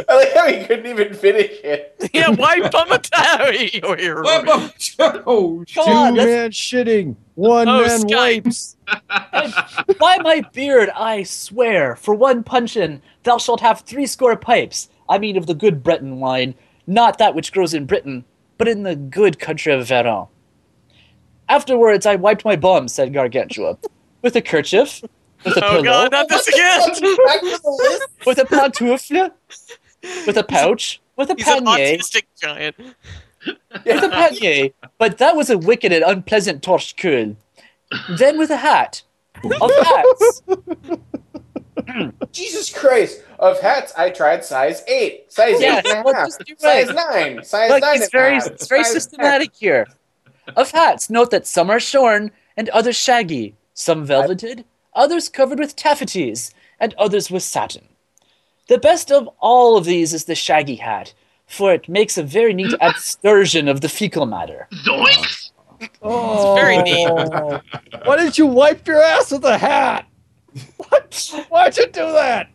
like 0.09 0.33
how 0.33 0.47
he 0.47 0.65
couldn't 0.65 0.85
even 0.87 1.13
finish 1.13 1.51
it. 1.63 2.09
yeah, 2.13 2.29
white 2.29 2.63
bumatory. 2.71 3.79
Oh, 3.83 3.95
you're 3.97 4.21
right. 4.21 4.71
oh, 5.25 5.63
Come 5.73 5.85
Two 5.85 5.91
on, 5.91 6.15
man 6.15 6.51
shitting. 6.51 7.15
One 7.35 7.67
Oh, 7.67 7.81
man 7.81 8.01
Skype. 8.01 8.45
wipes. 8.45 8.77
By 9.99 10.17
my 10.21 10.43
beard, 10.53 10.89
I 10.95 11.23
swear, 11.23 11.95
for 11.95 12.13
one 12.15 12.43
puncheon, 12.43 13.01
thou 13.23 13.37
shalt 13.37 13.61
have 13.61 13.81
three 13.81 14.05
score 14.05 14.35
pipes. 14.35 14.89
I 15.09 15.17
mean 15.17 15.35
of 15.37 15.47
the 15.47 15.53
good 15.55 15.83
Breton 15.83 16.19
wine, 16.19 16.55
not 16.87 17.17
that 17.17 17.35
which 17.35 17.51
grows 17.51 17.73
in 17.73 17.85
Britain, 17.85 18.23
but 18.57 18.67
in 18.67 18.83
the 18.83 18.95
good 18.95 19.39
country 19.39 19.73
of 19.73 19.85
Verron. 19.87 20.27
Afterwards, 21.49 22.05
I 22.05 22.15
wiped 22.15 22.45
my 22.45 22.55
bum, 22.55 22.87
said 22.87 23.13
Gargantua. 23.13 23.77
with 24.21 24.35
a 24.35 24.41
kerchief, 24.41 25.01
with 25.45 25.57
a 25.57 25.65
Oh 25.65 25.69
pillow, 25.71 25.83
god, 25.83 26.11
not 26.11 26.29
this 26.29 26.47
again! 26.47 26.79
Back 26.89 27.39
to 27.41 27.59
the 27.63 27.69
list. 27.89 28.07
with 28.25 28.37
a 28.39 28.45
pantoufle, 28.45 29.31
with 30.27 30.37
a 30.37 30.43
pouch, 30.43 31.01
with 31.15 31.29
a 31.29 31.35
He's 31.37 31.47
an 31.47 31.65
panier, 31.65 31.97
autistic 31.97 32.23
giant. 32.41 32.75
with 32.77 34.03
a 34.03 34.09
panier. 34.09 34.73
But 34.97 35.17
that 35.19 35.35
was 35.35 35.49
a 35.49 35.57
wicked 35.57 35.91
and 35.91 36.03
unpleasant 36.03 36.61
torchecul. 36.63 37.35
Then 38.17 38.37
with 38.37 38.49
a 38.49 38.57
hat. 38.57 39.03
Of 39.43 39.71
hats. 39.85 40.41
Jesus 42.31 42.71
Christ! 42.71 43.23
Of 43.39 43.59
hats, 43.59 43.93
I 43.97 44.09
tried 44.09 44.45
size 44.45 44.83
eight, 44.87 45.31
size 45.31 45.59
Yeah, 45.61 45.79
eight 45.79 45.87
and 45.87 45.99
a 45.99 46.03
well, 46.03 46.13
half, 46.13 46.27
just 46.27 46.39
do 46.45 46.55
size 46.57 46.87
nine, 46.89 47.43
size 47.43 47.69
Look, 47.69 47.81
nine 47.81 47.95
it's 47.95 48.03
and 48.05 48.13
a 48.13 48.17
very, 48.17 48.33
half, 48.35 48.47
it's 48.47 48.67
very 48.67 48.83
size 48.83 48.93
systematic 48.93 49.51
here. 49.53 49.87
Of 50.55 50.71
hats, 50.71 51.09
note 51.09 51.31
that 51.31 51.45
some 51.45 51.69
are 51.69 51.79
shorn 51.79 52.31
and 52.55 52.69
others 52.69 52.95
shaggy, 52.95 53.55
some 53.73 54.05
velveted, 54.05 54.63
others 54.95 55.29
covered 55.29 55.59
with 55.59 55.75
taffeties, 55.75 56.53
and 56.79 56.93
others 56.95 57.31
with 57.31 57.43
satin. 57.43 57.87
The 58.67 58.77
best 58.77 59.11
of 59.11 59.27
all 59.39 59.77
of 59.77 59.85
these 59.85 60.13
is 60.13 60.25
the 60.25 60.35
shaggy 60.35 60.75
hat, 60.75 61.13
for 61.47 61.73
it 61.73 61.89
makes 61.89 62.17
a 62.17 62.23
very 62.23 62.53
neat 62.53 62.71
abstersion 62.81 63.69
of 63.69 63.81
the 63.81 63.89
fecal 63.89 64.25
matter. 64.25 64.67
Zoinks! 64.85 65.51
Oh, 66.01 66.55
it's 66.55 66.61
very 66.61 66.77
neat. 66.81 67.09
Why 68.05 68.17
didn't 68.17 68.37
you 68.37 68.47
wipe 68.47 68.87
your 68.87 69.01
ass 69.01 69.31
with 69.31 69.43
a 69.43 69.57
hat? 69.57 70.05
What? 70.77 71.45
Why'd 71.49 71.77
you 71.77 71.87
do 71.87 72.11
that? 72.13 72.49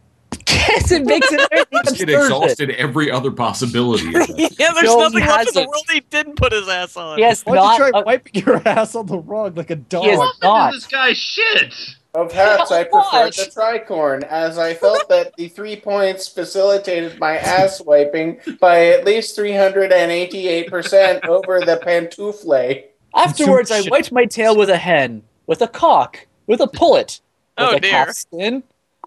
Yes, 0.49 0.91
it 0.93 1.05
makes 1.05 1.31
it 1.31 1.41
very 1.51 1.65
neat 1.73 1.85
Just 1.85 2.01
exhausted 2.03 2.71
every 2.71 3.11
other 3.11 3.31
possibility. 3.31 4.07
Yeah, 4.59 4.73
there's 4.73 4.87
Joe, 4.87 4.99
nothing 5.01 5.23
he 5.23 5.29
left 5.29 5.49
in 5.49 5.55
the 5.55 5.69
world 5.69 5.85
he 5.91 6.01
didn't 6.01 6.37
put 6.37 6.53
his 6.53 6.69
ass 6.69 6.97
on. 6.97 7.19
Yes, 7.19 7.43
has 7.43 7.45
Why'd 7.45 7.57
not. 7.57 7.79
you 7.79 7.91
try 7.91 8.01
uh, 8.01 8.05
wiping 8.05 8.43
your 8.43 8.69
ass 8.69 8.95
on 8.95 9.07
the 9.07 9.19
rug 9.19 9.57
like 9.57 9.71
a 9.71 9.77
dog? 9.77 10.05
He 10.05 10.11
is 10.11 10.19
Listen 10.19 10.39
not. 10.43 10.73
this 10.73 10.87
guy 10.87 11.13
shit. 11.13 11.75
Of 12.15 12.33
hats, 12.33 12.73
I 12.73 12.85
prefer 12.85 12.99
Watch. 13.25 13.37
the 13.37 13.45
tricorn, 13.45 14.23
as 14.25 14.57
I 14.59 14.73
felt 14.75 15.09
that 15.11 15.37
the 15.37 15.49
three 15.49 15.77
points 15.77 16.27
facilitated 16.27 17.19
my 17.21 17.37
ass 17.37 17.81
wiping 17.83 18.41
by 18.61 18.87
at 18.87 19.05
least 19.05 19.37
388% 19.39 21.27
over 21.27 21.61
the 21.61 21.77
pantoufle. 21.85 22.85
Afterwards, 23.15 23.71
I 23.71 23.83
wiped 23.91 24.11
my 24.11 24.25
tail 24.25 24.57
with 24.57 24.71
a 24.71 24.79
hen, 24.79 25.23
with 25.47 25.61
a 25.61 25.69
cock, 25.69 26.27
with 26.47 26.61
a 26.61 26.67
pullet, 26.67 27.21
with 27.59 27.69
Oh, 27.69 27.77
a 27.77 27.81
dear. 27.81 27.91
calf 27.91 28.11
skin, 28.13 28.63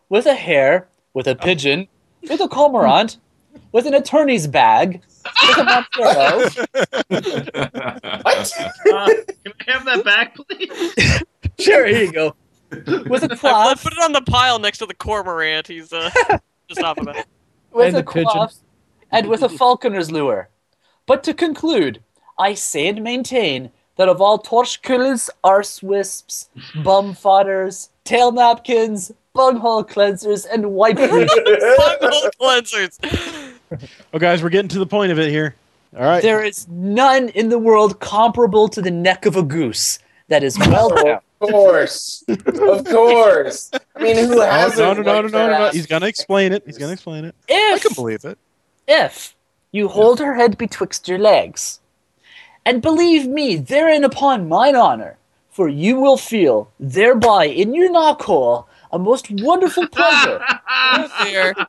with 0.09 0.27
a 0.27 0.35
hare, 0.35 0.87
with 1.13 1.27
a 1.27 1.35
pigeon, 1.35 1.87
with 2.29 2.39
a 2.39 2.47
cormorant, 2.47 3.17
with 3.71 3.87
an 3.87 3.95
attorney's 3.95 4.45
bag, 4.47 5.01
with 5.47 5.57
a 5.57 5.63
Montero. 5.63 6.49
What? 8.23 8.53
Uh, 8.93 9.07
can 9.43 9.53
I 9.67 9.71
have 9.71 9.85
that 9.85 10.03
back, 10.05 10.35
please? 10.35 11.23
sure, 11.59 11.85
here 11.87 12.03
you 12.03 12.11
go. 12.11 12.35
With 13.09 13.23
a 13.23 13.29
I 13.31 13.35
cloth, 13.35 13.83
put 13.83 13.93
it 13.93 13.99
on 13.99 14.13
the 14.13 14.21
pile 14.21 14.57
next 14.59 14.77
to 14.79 14.85
the 14.85 14.93
cormorant. 14.93 15.67
He's 15.67 15.91
uh, 15.91 16.09
just 16.67 16.81
off 16.81 16.97
of 16.97 17.07
it. 17.09 17.25
with 17.71 17.87
And 17.87 17.95
a 17.95 17.99
the 17.99 18.03
pigeon. 18.11 18.29
cloth, 18.29 18.59
and 19.11 19.27
with 19.27 19.41
a 19.43 19.49
falconer's 19.57 20.11
lure. 20.11 20.49
But 21.05 21.23
to 21.25 21.33
conclude, 21.33 22.01
I 22.39 22.53
say 22.53 22.87
and 22.87 23.03
maintain 23.03 23.71
that 23.97 24.07
of 24.07 24.21
all 24.21 24.39
torcheculs, 24.41 25.29
arse 25.43 25.83
wisps, 25.83 26.49
bum 26.83 27.13
fodders, 27.13 27.89
tail 28.05 28.31
napkins, 28.31 29.11
bunghole 29.33 29.83
cleansers, 29.83 30.45
and 30.51 30.71
wipe 30.71 30.95
Bunghole 30.95 32.29
cleansers. 32.39 32.97
Oh, 34.13 34.19
guys, 34.19 34.41
we're 34.41 34.49
getting 34.49 34.69
to 34.69 34.79
the 34.79 34.85
point 34.85 35.11
of 35.11 35.19
it 35.19 35.29
here. 35.29 35.55
All 35.95 36.03
right. 36.03 36.21
There 36.21 36.43
is 36.43 36.67
none 36.69 37.29
in 37.29 37.49
the 37.49 37.59
world 37.59 37.99
comparable 37.99 38.69
to 38.69 38.81
the 38.81 38.91
neck 38.91 39.25
of 39.25 39.35
a 39.35 39.43
goose 39.43 39.99
that 40.29 40.41
is 40.43 40.57
well 40.57 40.89
down. 40.89 41.07
Of 41.07 41.21
course. 41.41 42.23
Of 42.29 42.85
course. 42.85 43.71
I 43.95 44.03
mean, 44.03 44.15
who 44.27 44.41
Oh, 44.41 44.45
hasn't? 44.45 44.79
no, 44.79 44.93
no, 44.93 45.01
no, 45.01 45.21
no, 45.21 45.27
no, 45.27 45.47
no, 45.51 45.57
no. 45.65 45.69
He's 45.71 45.85
gonna 45.87 46.05
explain 46.07 46.53
it. 46.53 46.63
He's 46.65 46.77
gonna 46.77 46.93
explain 46.93 47.25
it. 47.25 47.35
I 47.49 47.79
can 47.81 47.93
believe 47.93 48.23
it. 48.25 48.37
if 48.87 49.35
you 49.73 49.87
hold 49.87 50.19
her 50.19 50.35
head 50.35 50.57
betwixt 50.57 51.07
your 51.07 51.19
legs, 51.19 51.79
and 52.65 52.81
believe 52.81 53.27
me 53.27 53.55
therein 53.57 54.03
upon 54.03 54.47
mine 54.47 54.75
honor, 54.75 55.17
for 55.49 55.67
you 55.67 55.99
will 55.99 56.17
feel 56.17 56.71
thereby 56.79 57.45
in 57.45 57.73
your 57.73 57.89
knockhole 57.91 58.65
a 58.93 58.99
most 58.99 59.27
wonderful 59.31 59.87
pleasure, 59.87 60.41
Oh, 60.69 61.65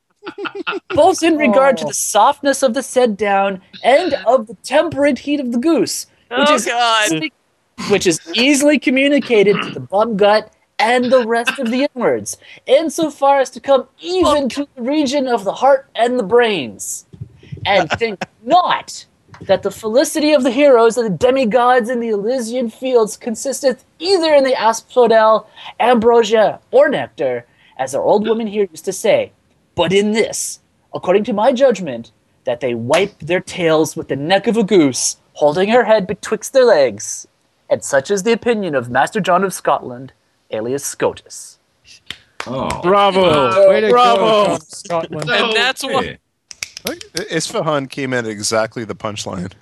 both 0.94 1.22
in 1.22 1.36
regard 1.36 1.76
to 1.78 1.84
Oh. 1.84 1.88
the 1.88 1.94
softness 1.94 2.62
of 2.62 2.74
the 2.74 2.82
said 2.82 3.16
down 3.16 3.60
and 3.82 4.14
of 4.26 4.46
the 4.46 4.54
temperate 4.62 5.18
heat 5.18 5.40
of 5.40 5.50
the 5.52 5.58
goose, 5.58 6.06
which 6.30 6.48
Oh, 6.48 6.54
is 6.54 6.64
God. 6.66 7.22
Which 7.90 8.06
is 8.06 8.20
easily 8.34 8.78
communicated 8.78 9.60
to 9.62 9.70
the 9.70 9.80
bum 9.80 10.16
gut 10.16 10.52
and 10.78 11.12
the 11.12 11.26
rest 11.26 11.58
of 11.58 11.70
the 11.70 11.88
inwards, 11.94 12.38
insofar 12.66 13.40
as 13.40 13.50
to 13.50 13.60
come 13.60 13.86
even 14.00 14.48
to 14.48 14.66
the 14.74 14.82
region 14.82 15.28
of 15.28 15.44
the 15.44 15.52
heart 15.52 15.88
and 15.94 16.18
the 16.18 16.24
brains. 16.24 17.06
And 17.64 17.88
think 17.92 18.24
not 18.42 19.06
that 19.42 19.62
the 19.62 19.70
felicity 19.70 20.32
of 20.32 20.42
the 20.42 20.50
heroes 20.50 20.96
and 20.96 21.06
the 21.06 21.18
demigods 21.18 21.88
in 21.88 22.00
the 22.00 22.08
Elysian 22.08 22.70
fields 22.70 23.16
consisteth 23.16 23.84
either 23.98 24.34
in 24.34 24.44
the 24.44 24.54
asphodel, 24.54 25.48
ambrosia, 25.80 26.60
or 26.70 26.88
nectar, 26.88 27.46
as 27.78 27.94
our 27.94 28.02
old 28.02 28.26
woman 28.26 28.46
here 28.46 28.68
used 28.70 28.84
to 28.84 28.92
say, 28.92 29.32
but 29.74 29.92
in 29.92 30.12
this, 30.12 30.60
according 30.94 31.24
to 31.24 31.32
my 31.32 31.52
judgment, 31.52 32.12
that 32.44 32.60
they 32.60 32.74
wipe 32.74 33.18
their 33.20 33.40
tails 33.40 33.96
with 33.96 34.08
the 34.08 34.16
neck 34.16 34.46
of 34.46 34.56
a 34.56 34.64
goose, 34.64 35.16
holding 35.34 35.68
her 35.68 35.84
head 35.84 36.06
betwixt 36.06 36.52
their 36.52 36.64
legs. 36.64 37.26
And 37.72 37.82
such 37.82 38.10
is 38.10 38.22
the 38.22 38.32
opinion 38.32 38.74
of 38.74 38.90
Master 38.90 39.18
John 39.18 39.42
of 39.44 39.54
Scotland, 39.54 40.12
alias 40.50 40.84
Scotus. 40.84 41.58
Oh. 42.46 42.68
Bravo. 42.82 43.70
Way 43.70 43.80
to 43.80 43.88
Bravo. 43.88 44.46
go, 44.46 44.58
Scotland. 44.58 45.24
So- 45.26 45.32
And 45.32 45.56
that's 45.56 45.82
why. 45.82 46.18
Hey. 46.84 46.98
Isfahan 47.30 47.86
came 47.88 48.12
in 48.12 48.26
at 48.26 48.30
exactly 48.30 48.84
the 48.84 48.94
punchline. 48.94 49.52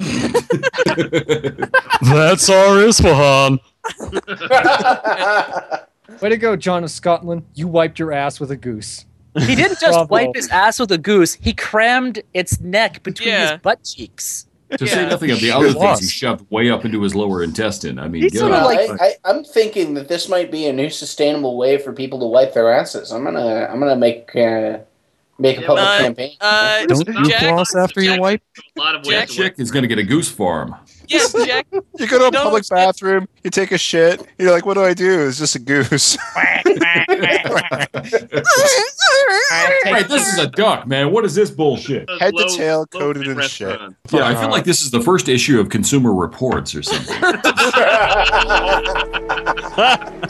That's 2.02 2.50
our 2.50 2.82
Isfahan. 2.82 3.60
Way 6.20 6.28
to 6.30 6.36
go, 6.36 6.56
John 6.56 6.82
of 6.82 6.90
Scotland. 6.90 7.44
You 7.54 7.68
wiped 7.68 7.98
your 8.00 8.10
ass 8.12 8.40
with 8.40 8.50
a 8.50 8.56
goose. 8.56 9.04
He 9.38 9.54
didn't 9.54 9.78
just 9.78 9.92
Bravo. 9.92 10.06
wipe 10.08 10.34
his 10.34 10.48
ass 10.48 10.80
with 10.80 10.90
a 10.92 10.98
goose, 10.98 11.34
he 11.34 11.52
crammed 11.52 12.22
its 12.34 12.58
neck 12.60 13.02
between 13.04 13.28
Yeah. 13.28 13.52
his 13.52 13.60
butt 13.60 13.84
cheeks. 13.84 14.46
To 14.78 14.86
say 14.86 15.08
nothing 15.08 15.30
of 15.30 15.40
the 15.40 15.50
other 15.50 15.66
things 15.66 15.76
was. 15.76 16.00
he 16.00 16.06
shoved 16.06 16.50
way 16.50 16.70
up 16.70 16.84
into 16.84 17.02
his 17.02 17.14
lower 17.14 17.42
intestine. 17.42 17.98
I 17.98 18.08
mean, 18.08 18.30
sort 18.30 18.52
of 18.52 18.64
like, 18.64 18.90
I, 19.00 19.06
I, 19.06 19.14
I'm 19.24 19.44
thinking 19.44 19.94
that 19.94 20.08
this 20.08 20.28
might 20.28 20.50
be 20.50 20.66
a 20.66 20.72
new 20.72 20.90
sustainable 20.90 21.56
way 21.56 21.78
for 21.78 21.92
people 21.92 22.18
to 22.20 22.26
wipe 22.26 22.54
their 22.54 22.72
asses. 22.72 23.12
I'm 23.12 23.24
gonna 23.24 23.68
I'm 23.70 23.80
gonna 23.80 23.96
make 23.96 24.34
uh, 24.34 24.78
make 25.38 25.58
a 25.58 25.62
public 25.62 25.84
uh, 25.84 25.98
campaign. 25.98 26.36
Uh, 26.40 26.86
Don't 26.86 27.06
you 27.08 27.24
Jack, 27.28 27.40
floss 27.40 27.74
after 27.74 28.02
you 28.02 28.20
wipe? 28.20 28.42
A 28.76 28.80
lot 28.80 28.94
of 28.94 29.02
Jack. 29.02 29.28
Chick 29.28 29.54
is 29.58 29.70
going 29.70 29.82
to 29.82 29.88
get 29.88 29.98
a 29.98 30.02
goose 30.02 30.30
farm. 30.30 30.74
Yeah, 31.08 31.26
Jack. 31.44 31.66
You 31.98 32.06
go 32.08 32.18
to 32.18 32.26
a 32.28 32.30
No, 32.30 32.44
public 32.44 32.62
it's- 32.62 32.70
bathroom, 32.70 33.28
you 33.44 33.50
take 33.50 33.70
a 33.70 33.78
shit, 33.78 34.26
you're 34.38 34.50
like, 34.50 34.64
what 34.66 34.74
do 34.74 34.82
I 34.82 34.94
do? 34.94 35.26
It's 35.28 35.38
just 35.38 35.54
a 35.54 35.58
goose. 35.58 36.16
right, 36.36 36.62
this 40.08 40.26
is 40.32 40.38
a 40.38 40.46
duck, 40.48 40.86
man. 40.86 41.12
What 41.12 41.24
is 41.24 41.34
this 41.34 41.50
bullshit? 41.50 42.06
Those 42.06 42.18
Head 42.20 42.34
to 42.36 42.48
tail 42.56 42.86
coated 42.86 43.24
food 43.24 43.36
in 43.38 43.48
shit. 43.48 43.68
restaurants. 43.68 43.96
Yeah, 44.12 44.26
I 44.26 44.34
feel 44.34 44.50
like 44.50 44.64
this 44.64 44.82
is 44.82 44.90
the 44.90 45.00
first 45.00 45.28
issue 45.28 45.60
of 45.60 45.68
Consumer 45.68 46.14
Reports 46.14 46.74
or 46.74 46.82
something. 46.82 47.14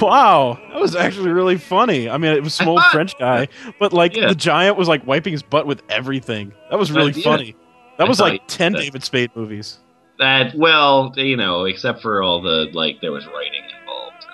Wow, 0.00 0.58
that 0.72 0.80
was 0.80 0.94
actually 0.96 1.30
really 1.30 1.56
funny. 1.56 2.08
I 2.08 2.18
mean, 2.18 2.32
it 2.32 2.42
was 2.42 2.52
a 2.60 2.62
small 2.62 2.80
French 2.92 3.16
guy, 3.18 3.48
but 3.78 3.92
like 3.92 4.14
Yeah. 4.16 4.28
the 4.28 4.34
giant 4.34 4.76
was 4.76 4.88
like 4.88 5.06
wiping 5.06 5.32
his 5.32 5.42
butt 5.42 5.66
with 5.66 5.82
everything. 5.88 6.52
That 6.70 6.78
was 6.78 6.92
really 6.92 7.12
Uh, 7.12 7.16
yeah. 7.16 7.22
funny. 7.24 7.56
That 7.98 8.04
I 8.04 8.08
was 8.08 8.20
like 8.20 8.42
ten 8.46 8.72
that- 8.72 8.82
David 8.82 9.02
Spade 9.02 9.30
movies. 9.34 9.78
That 10.18 10.54
well, 10.56 11.12
you 11.16 11.36
know, 11.36 11.64
except 11.64 12.02
for 12.02 12.22
all 12.22 12.40
the 12.42 12.68
like, 12.72 13.00
there 13.00 13.12
was 13.12 13.24
writing 13.26 13.62
involved. 13.80 14.26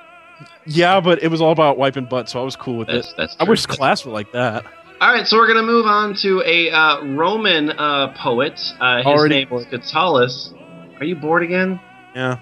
Yeah, 0.66 1.00
but 1.00 1.22
it 1.22 1.30
was 1.30 1.40
all 1.42 1.52
about 1.52 1.76
wiping 1.78 2.06
butt, 2.06 2.28
so 2.30 2.40
I 2.40 2.44
was 2.44 2.56
cool 2.56 2.78
with 2.78 2.88
That's 2.88 3.10
it. 3.10 3.14
that's. 3.16 3.36
I 3.38 3.44
true. 3.44 3.52
wish 3.52 3.66
class 3.66 4.04
were 4.04 4.12
like 4.12 4.32
that. 4.32 4.64
All 5.00 5.12
right, 5.12 5.26
so 5.26 5.36
we're 5.36 5.46
gonna 5.48 5.62
move 5.62 5.84
on 5.86 6.14
to 6.16 6.42
a 6.46 6.70
uh, 6.70 7.04
Roman 7.04 7.70
uh, 7.72 8.14
poet. 8.16 8.60
Uh, 8.80 8.98
his 8.98 9.06
Already 9.06 9.44
name 9.44 9.52
is 9.52 9.66
Catullus. 9.66 10.54
Are 11.00 11.04
you 11.04 11.16
bored 11.16 11.42
again? 11.42 11.78
Yeah, 12.14 12.36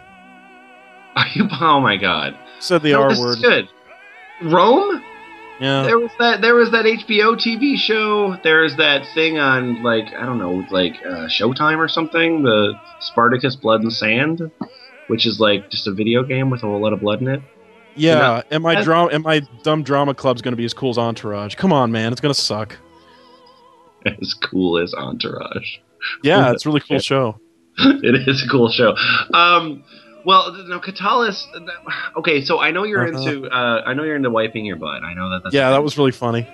Are 1.16 1.26
you? 1.35 1.48
Oh 1.61 1.80
my 1.80 1.96
God! 1.96 2.37
Said 2.62 2.83
the 2.83 2.92
No, 2.92 3.03
R 3.03 3.09
this 3.11 3.18
word. 3.20 3.37
is 3.38 3.42
good. 3.42 3.68
Rome. 4.42 5.03
Yeah, 5.61 5.83
There 5.85 5.98
was 5.98 6.11
that. 6.18 6.40
There 6.40 6.55
was 6.55 6.70
that 6.72 6.85
HBO 6.85 7.37
TV 7.37 7.77
show. 7.77 8.37
There's 8.42 8.77
that 8.79 9.07
thing 9.14 9.38
on 9.38 9.83
like 9.83 10.07
I 10.18 10.27
don't 10.27 10.38
know, 10.38 10.64
like 10.70 10.94
uh, 11.07 11.27
Showtime 11.29 11.79
or 11.79 11.87
something. 11.88 12.42
The 12.42 12.72
Spartacus 13.01 13.55
Blood 13.55 13.83
and 13.83 13.92
Sand, 13.92 14.51
which 15.07 15.25
is 15.27 15.38
like 15.38 15.70
just 15.70 15.87
a 15.87 15.92
video 15.92 16.25
game 16.25 16.51
with 16.51 16.62
a 16.64 16.66
whole 16.66 16.81
lot 16.81 16.92
of 16.92 17.01
blood 17.01 17.20
in 17.20 17.29
it. 17.29 17.42
yeah. 17.94 18.42
And 18.51 18.62
my 18.62 18.83
drama, 18.83 19.11
and 19.12 19.22
my 19.22 19.42
dumb 19.62 19.85
drama 19.85 20.14
club's 20.14 20.42
gonna 20.42 20.57
be 20.57 20.64
as 20.64 20.75
cool 20.75 20.90
as 20.90 20.98
Entourage. 20.98 21.55
Come 21.55 21.72
on, 21.72 21.92
man, 21.92 22.11
it's 22.11 22.20
gonna 22.20 22.35
suck. 22.35 22.77
As 24.20 24.35
cool 24.35 24.79
as 24.79 24.92
Entourage. 24.94 25.77
Yeah, 26.25 26.51
it's 26.53 26.66
a 26.66 26.68
really 26.68 26.81
cool 26.81 26.98
show. 26.98 27.38
it 27.79 28.27
is 28.29 28.42
a 28.42 28.48
cool 28.48 28.68
show. 28.68 28.96
Um, 29.33 29.85
well, 30.24 30.52
no, 30.68 30.78
Catullus. 30.80 31.46
Okay, 32.16 32.42
so 32.42 32.61
I 32.61 32.70
know 32.70 32.85
you're 32.85 33.06
Uh-huh. 33.08 33.18
into. 33.28 33.48
Uh, 33.48 33.82
I 33.87 33.94
know 33.94 34.02
you're 34.04 34.16
into 34.16 34.30
wiping 34.30 34.64
your 34.64 34.76
butt. 34.76 35.02
I 35.02 35.14
know 35.14 35.30
that. 35.30 35.42
That's 35.44 35.54
yeah, 35.54 35.70
that 35.70 35.82
was 35.82 35.96
really 35.98 36.12
funny. 36.12 36.46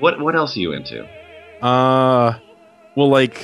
What 0.00 0.20
What 0.20 0.34
else 0.34 0.56
are 0.56 0.60
you 0.60 0.72
into? 0.72 1.06
Uh, 1.62 2.34
well, 2.96 3.08
like 3.08 3.40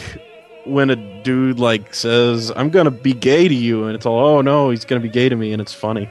when 0.65 0.91
a 0.91 0.97
dude 1.23 1.59
like 1.59 1.95
says, 1.95 2.51
"I'm 2.55 2.71
gonna 2.71 2.91
be 2.91 3.13
gay 3.13 3.47
to 3.49 3.55
you," 3.55 3.85
and 3.85 3.95
it's 3.95 4.07
all, 4.07 4.19
"Oh 4.19 4.41
no, 4.41 4.71
he's 4.71 4.85
gonna 4.85 5.01
be 5.01 5.09
gay 5.09 5.29
to 5.29 5.37
me," 5.37 5.53
and 5.53 5.63
it's 5.63 5.73
funny. 5.75 6.11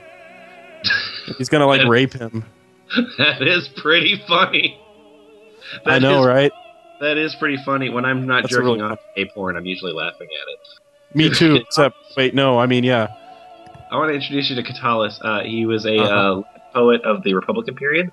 he's 1.37 1.49
gonna 1.49 1.67
like 1.67 1.85
rape 1.87 2.13
him. 2.13 2.45
that 3.17 3.41
is 3.41 3.67
pretty 3.67 4.21
funny. 4.27 4.79
I 5.85 5.99
know, 5.99 6.21
is- 6.21 6.27
right? 6.27 6.51
That 7.01 7.17
is 7.17 7.35
pretty 7.35 7.57
funny. 7.63 7.89
When 7.89 8.05
I'm 8.05 8.25
not 8.25 8.43
That's 8.43 8.53
jerking 8.53 8.65
really 8.79 8.81
off 8.81 8.99
gay 9.15 9.25
porn, 9.25 9.55
I'm 9.55 9.65
usually 9.65 9.93
laughing 9.93 10.27
at 10.31 10.47
it. 10.53 11.15
Me 11.15 11.29
too. 11.29 11.55
Except, 11.67 11.95
wait, 12.15 12.33
no. 12.33 12.57
I 12.57 12.65
mean, 12.65 12.83
yeah. 12.83 13.07
I 13.91 13.95
want 13.97 14.09
to 14.09 14.15
introduce 14.15 14.49
you 14.49 14.55
to 14.55 14.63
Catullus. 14.63 15.19
Uh, 15.21 15.41
he 15.43 15.65
was 15.65 15.85
a 15.85 15.97
Uh-huh. 15.97 16.39
uh, 16.41 16.59
poet 16.73 17.01
of 17.03 17.23
the 17.23 17.33
Republican 17.33 17.75
period, 17.75 18.11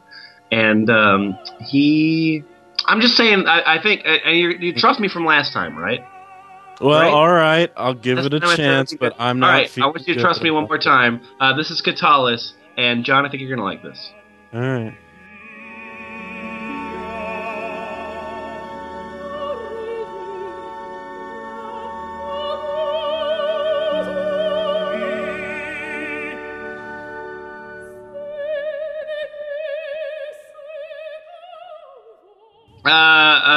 and 0.51 0.89
um, 0.91 1.39
he. 1.67 2.45
I'm 2.87 3.01
just 3.01 3.17
saying. 3.17 3.45
I, 3.47 3.77
I 3.79 3.83
think, 3.83 4.03
and 4.05 4.37
you, 4.39 4.51
you 4.51 4.75
trust 4.75 5.01
me 5.01 5.09
from 5.09 5.25
last 5.25 5.53
time, 5.53 5.77
right? 5.77 6.01
Well, 6.81 6.99
Right? 7.01 7.13
all 7.13 7.31
right. 7.33 7.73
I'll 7.77 7.95
give 7.95 8.17
That's 8.17 8.27
it 8.27 8.35
a 8.35 8.57
chance, 8.57 8.95
but 8.99 9.15
I'm 9.19 9.39
not. 9.39 9.49
right, 9.49 9.79
I 9.79 9.87
want 9.87 10.07
you 10.09 10.15
to 10.15 10.21
trust 10.21 10.43
me 10.43 10.51
one 10.51 10.65
more 10.65 10.79
time. 10.79 11.21
Uh, 11.41 11.57
this 11.57 11.71
is 11.71 11.81
Catullus, 11.81 12.53
and 12.77 13.05
John, 13.05 13.25
I 13.25 13.29
think 13.31 13.41
you're 13.43 13.55
gonna 13.55 13.67
like 13.67 13.83
this. 13.83 14.11
All 14.53 14.61
right. 14.61 14.95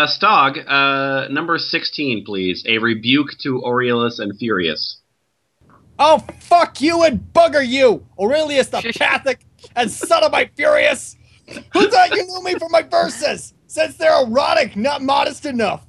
Uh, 0.08 0.12
Stog, 0.12 0.64
uh, 0.68 1.28
number 1.30 1.58
16, 1.58 2.26
please. 2.26 2.64
A 2.68 2.78
rebuke 2.78 3.38
to 3.40 3.64
Aurelius 3.64 4.20
and 4.20 4.38
Furious. 4.38 4.98
Oh, 6.00 6.20
fuck 6.40 6.80
you 6.82 7.04
and 7.04 7.20
bugger 7.34 7.68
you, 7.68 8.06
Aurelius 8.20 8.68
the 8.68 8.82
Catholic 8.94 9.44
and 9.76 9.90
son 9.90 10.24
of 10.24 10.32
my 10.32 10.50
Furious. 10.56 11.16
Who 11.74 11.90
thought 11.90 12.12
you 12.12 12.26
knew 12.26 12.44
me 12.44 12.56
from 12.56 12.72
my 12.72 12.84
verses? 12.84 13.54
Since 13.68 13.98
they're 13.98 14.22
erotic, 14.24 14.76
not 14.76 15.02
modest 15.02 15.46
enough. 15.46 15.86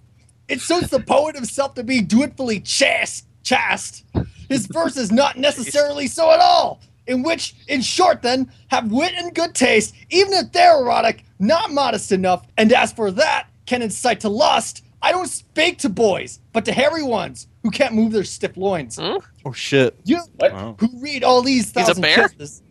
It 0.48 0.60
suits 0.60 0.88
the 0.88 1.00
poet 1.00 1.34
himself 1.34 1.74
to 1.74 1.84
be 1.84 2.00
dutifully 2.00 2.60
chaste. 2.60 3.26
chaste. 3.42 4.04
His 4.48 4.66
verses 4.66 5.12
not 5.12 5.36
necessarily 5.36 6.06
so 6.06 6.30
at 6.32 6.40
all. 6.40 6.80
In 7.06 7.22
which, 7.22 7.54
in 7.68 7.80
short, 7.80 8.22
then, 8.22 8.50
have 8.68 8.90
wit 8.90 9.12
and 9.16 9.34
good 9.34 9.54
taste, 9.54 9.94
even 10.10 10.32
if 10.34 10.52
they're 10.52 10.78
erotic, 10.78 11.24
not 11.38 11.72
modest 11.72 12.12
enough. 12.12 12.46
And 12.56 12.72
as 12.72 12.92
for 12.92 13.10
that, 13.12 13.47
can 13.68 13.82
incite 13.82 14.20
to 14.20 14.28
lust. 14.30 14.82
I 15.02 15.12
don't 15.12 15.28
speak 15.28 15.78
to 15.78 15.88
boys, 15.88 16.40
but 16.52 16.64
to 16.64 16.72
hairy 16.72 17.02
ones 17.02 17.46
who 17.62 17.70
can't 17.70 17.94
move 17.94 18.12
their 18.12 18.24
stiff 18.24 18.56
loins. 18.56 18.98
Oh 18.98 19.52
shit. 19.52 19.94
You 20.04 20.20
What? 20.36 20.52
Wow. 20.52 20.76
who 20.80 20.88
read 21.00 21.22
all 21.22 21.42
these 21.42 21.70
a 21.70 21.74
thousand 21.74 22.02
bear? 22.02 22.28
kisses. 22.28 22.62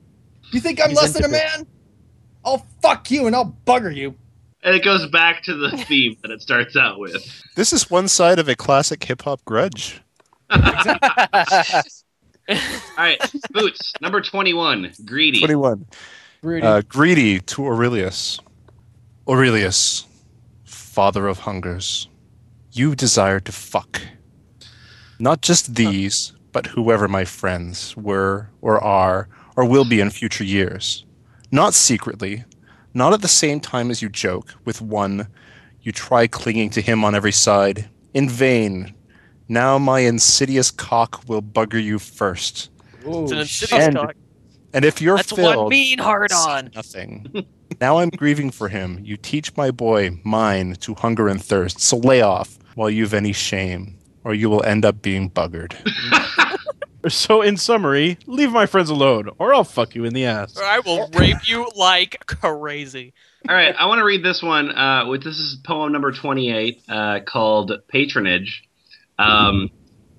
You 0.52 0.60
think 0.60 0.82
I'm 0.82 0.90
He's 0.90 0.98
less 0.98 1.14
than 1.14 1.24
a 1.24 1.28
into 1.28 1.38
man? 1.38 1.68
I'll 2.44 2.66
fuck 2.82 3.12
you 3.12 3.28
and 3.28 3.36
I'll 3.36 3.56
bugger 3.66 3.96
you. 3.96 4.16
And 4.64 4.76
it 4.76 4.84
goes 4.84 5.06
back 5.08 5.44
to 5.44 5.54
the 5.56 5.78
theme 5.78 6.18
that 6.24 6.32
it 6.32 6.42
starts 6.42 6.76
out 6.76 7.00
with. 7.00 7.24
This 7.56 7.72
is 7.72 7.90
one 7.92 8.08
side 8.08 8.40
of 8.40 8.50
a 8.50 8.56
classic 8.56 9.04
hip 9.04 9.22
hop 9.22 9.46
grudge. 9.46 10.02
All 10.50 10.58
right, 12.98 13.20
Boots, 13.52 13.94
number 14.02 14.22
21, 14.22 14.94
Greedy. 15.06 15.40
21. 15.40 15.86
Uh, 16.64 16.82
greedy 16.88 17.40
to 17.42 17.66
Aurelius. 17.66 18.40
Aurelius, 19.28 20.06
father 20.98 21.28
of 21.28 21.38
hungers, 21.38 22.10
you 22.72 22.96
desire 22.96 23.40
to 23.40 23.52
fuck. 23.52 24.02
Not 25.20 25.44
just 25.44 25.76
these, 25.76 26.34
but 26.52 26.66
whoever 26.66 27.08
my 27.08 27.24
friends 27.24 27.96
were, 27.96 28.50
or 28.62 28.84
are, 28.84 29.30
or 29.56 29.64
will 29.64 29.86
be 29.86 30.00
in 30.00 30.10
future 30.10 30.44
years. 30.44 31.06
Not 31.52 31.76
secretly, 31.76 32.46
not 32.96 33.14
at 33.14 33.22
the 33.22 33.28
same 33.28 33.60
time 33.60 33.92
as 33.92 34.02
you 34.02 34.10
joke 34.10 34.56
with 34.66 34.82
one, 34.82 35.28
you 35.84 35.92
try 35.92 36.26
clinging 36.26 36.72
to 36.72 36.82
him 36.82 37.06
on 37.06 37.14
every 37.14 37.32
side. 37.32 37.88
In 38.16 38.28
vain. 38.28 38.96
Now 39.48 39.78
my 39.78 40.00
insidious 40.00 40.72
cock 40.72 41.22
will 41.28 41.44
bugger 41.44 41.84
you 41.90 42.00
first. 42.00 42.72
It's 43.06 43.32
an 43.32 43.38
insidious 43.38 43.86
And- 43.86 43.96
cock. 43.98 44.16
And 44.78 44.86
if 44.86 45.02
you're 45.02 45.16
That's 45.16 45.32
filled, 45.32 45.56
one 45.56 45.70
mean 45.70 45.98
hard 45.98 46.32
on. 46.32 46.70
Nothing. 46.76 47.48
now 47.82 47.98
I'm 47.98 48.12
grieving 48.12 48.52
for 48.52 48.70
him. 48.70 49.00
You 49.02 49.18
teach 49.18 49.58
my 49.58 49.72
boy, 49.72 50.20
mine, 50.24 50.76
to 50.82 50.94
hunger 50.94 51.28
and 51.28 51.44
thirst. 51.44 51.80
So 51.80 51.98
lay 51.98 52.22
off 52.22 52.60
while 52.76 52.88
you've 52.88 53.16
any 53.16 53.34
shame, 53.34 53.98
or 54.24 54.36
you 54.36 54.52
will 54.52 54.64
end 54.64 54.86
up 54.86 55.02
being 55.02 55.32
buggered. 55.32 55.74
So, 57.10 57.42
in 57.42 57.56
summary, 57.56 58.18
leave 58.26 58.52
my 58.52 58.66
friends 58.66 58.90
alone, 58.90 59.30
or 59.38 59.54
I'll 59.54 59.64
fuck 59.64 59.96
you 59.96 60.04
in 60.04 60.14
the 60.14 60.26
ass. 60.26 60.58
Or 60.58 60.64
I 60.66 60.80
will 60.80 61.08
rape 61.14 61.48
you 61.48 61.70
like 61.74 62.26
crazy. 62.26 63.14
All 63.48 63.56
right, 63.56 63.74
I 63.80 63.86
want 63.86 64.00
to 64.00 64.04
read 64.04 64.26
this 64.26 64.44
one. 64.44 64.72
Uh, 64.72 65.06
with 65.08 65.24
this 65.24 65.38
is 65.38 65.58
poem 65.64 65.94
number 65.94 66.12
28 66.12 66.82
uh, 66.90 67.20
called 67.26 67.72
Patronage. 67.88 68.64
Um, 69.18 69.70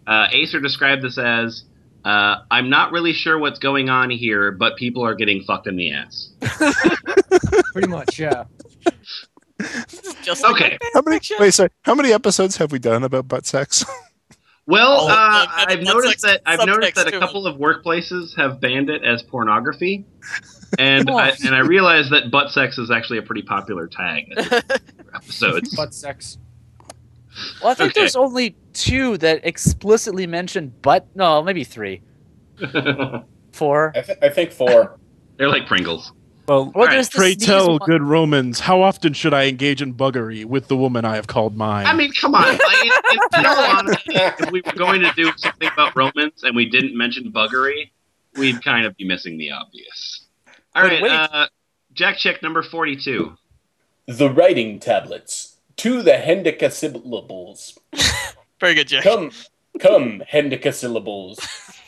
uh, 0.06 0.28
Acer 0.32 0.60
described 0.60 1.02
this 1.02 1.18
as 1.18 1.64
uh, 2.04 2.36
I'm 2.50 2.70
not 2.70 2.92
really 2.92 3.12
sure 3.12 3.38
what's 3.38 3.58
going 3.58 3.88
on 3.88 4.10
here, 4.10 4.50
but 4.52 4.76
people 4.76 5.04
are 5.04 5.14
getting 5.14 5.42
fucked 5.44 5.66
in 5.66 5.76
the 5.76 5.92
ass. 5.92 6.30
Pretty 7.72 7.88
much, 7.88 8.18
yeah. 8.18 8.44
Just 10.22 10.44
Okay. 10.44 10.78
Like 10.80 10.82
How 10.94 11.02
many? 11.04 11.20
Wait, 11.38 11.52
sorry. 11.52 11.70
How 11.82 11.94
many 11.94 12.12
episodes 12.12 12.56
have 12.58 12.70
we 12.72 12.78
done 12.78 13.02
about 13.04 13.28
butt 13.28 13.46
sex? 13.46 13.84
Well, 14.70 14.98
Oh, 15.00 15.08
uh, 15.08 15.12
uh, 15.48 15.64
I've 15.66 15.80
noticed 15.80 16.20
that 16.24 16.42
I've 16.44 16.66
noticed 16.66 16.96
that 16.96 17.06
a 17.08 17.12
to 17.12 17.18
couple 17.20 17.46
of 17.46 17.56
workplaces 17.56 18.36
have 18.36 18.60
banned 18.60 18.90
it 18.90 19.02
as 19.02 19.22
pornography, 19.22 20.04
and 20.78 21.08
I, 21.10 21.30
and 21.42 21.54
I 21.54 21.60
realized 21.60 22.10
that 22.12 22.30
butt 22.30 22.50
sex 22.50 22.76
is 22.76 22.90
actually 22.90 23.16
a 23.16 23.22
pretty 23.22 23.40
popular 23.40 23.86
tag 23.86 24.26
for 24.44 24.60
episodes. 25.14 25.74
Butt 25.74 25.94
sex. 25.94 26.36
Well, 27.62 27.70
I 27.70 27.74
think 27.76 27.92
Okay. 27.92 28.00
there's 28.02 28.14
only 28.14 28.56
two 28.82 29.16
that 29.18 29.40
explicitly 29.44 30.26
mention 30.26 30.72
butt. 30.82 31.06
No, 31.14 31.42
maybe 31.42 31.64
three, 31.64 32.00
four. 33.52 33.92
I, 33.96 34.00
th- 34.02 34.18
I 34.22 34.28
think 34.28 34.52
four. 34.52 34.98
They're 35.36 35.48
like 35.48 35.66
Pringles. 35.66 36.12
Well, 36.48 36.72
Well, 36.74 36.86
right, 36.86 36.94
there's 36.94 37.10
pray 37.10 37.34
tell, 37.34 37.68
one. 37.78 37.78
good 37.84 38.02
Romans, 38.02 38.58
how 38.58 38.80
often 38.80 39.12
should 39.12 39.34
I 39.34 39.44
engage 39.48 39.82
in 39.82 39.92
buggery 39.94 40.44
with 40.46 40.68
the 40.68 40.76
woman 40.76 41.04
I 41.04 41.14
have 41.16 41.26
called 41.26 41.54
mine? 41.56 41.86
I 41.86 41.92
mean, 41.94 42.10
come 42.12 42.34
on. 42.34 42.42
Like, 42.42 42.84
in, 42.86 43.40
in 43.40 43.46
all 43.46 43.76
honesty, 43.76 44.14
if 44.14 44.50
we 44.50 44.62
were 44.64 44.72
going 44.72 45.02
to 45.02 45.12
do 45.14 45.30
something 45.36 45.68
about 45.72 45.94
Romans 45.94 46.42
and 46.44 46.56
we 46.56 46.64
didn't 46.68 46.96
mention 46.96 47.30
buggery, 47.30 47.90
we'd 48.36 48.64
kind 48.64 48.86
of 48.86 48.96
be 48.96 49.06
missing 49.06 49.36
the 49.36 49.50
obvious. 49.50 50.24
All 50.74 50.82
But 50.82 51.02
right, 51.02 51.02
uh, 51.30 51.48
Jack 51.92 52.16
Chick 52.16 52.42
number 52.42 52.62
42. 52.62 53.36
The 54.06 54.30
writing 54.30 54.80
tablets 54.80 55.58
to 55.76 56.00
the 56.02 56.12
hendecasyllables. 56.12 57.76
Very 58.60 58.74
good, 58.74 58.88
Jack. 58.88 59.04
Come, 59.04 59.30
come, 59.78 60.22
hendecasyllables, 60.30 61.38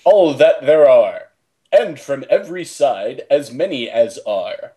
all 0.04 0.34
that 0.34 0.64
there 0.64 0.88
are, 0.88 1.30
and 1.72 1.98
from 1.98 2.24
every 2.30 2.64
side 2.64 3.22
as 3.30 3.52
many 3.52 3.88
as 3.90 4.18
are. 4.26 4.72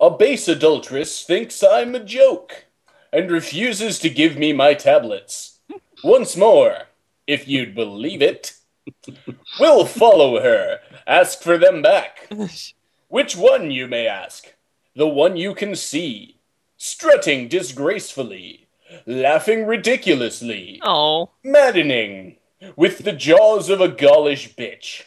A 0.00 0.10
base 0.10 0.48
adulteress 0.48 1.24
thinks 1.24 1.62
I'm 1.62 1.94
a 1.94 2.00
joke, 2.00 2.66
and 3.12 3.30
refuses 3.30 3.98
to 4.00 4.10
give 4.10 4.36
me 4.36 4.52
my 4.52 4.74
tablets. 4.74 5.60
Once 6.04 6.36
more, 6.36 6.88
if 7.26 7.48
you'd 7.48 7.74
believe 7.74 8.22
it. 8.22 8.52
We'll 9.58 9.84
follow 9.84 10.40
her, 10.40 10.80
ask 11.06 11.42
for 11.42 11.58
them 11.58 11.82
back. 11.82 12.30
Which 13.08 13.36
one, 13.36 13.70
you 13.70 13.86
may 13.88 14.06
ask? 14.06 14.54
The 14.94 15.08
one 15.08 15.36
you 15.36 15.54
can 15.54 15.74
see, 15.74 16.38
strutting 16.76 17.48
disgracefully, 17.48 18.65
laughing 19.06 19.66
ridiculously, 19.66 20.80
Oh, 20.82 21.30
maddening, 21.44 22.36
with 22.76 22.98
the 22.98 23.12
jaws 23.12 23.68
of 23.68 23.80
a 23.80 23.88
Gaulish 23.88 24.54
bitch. 24.54 25.02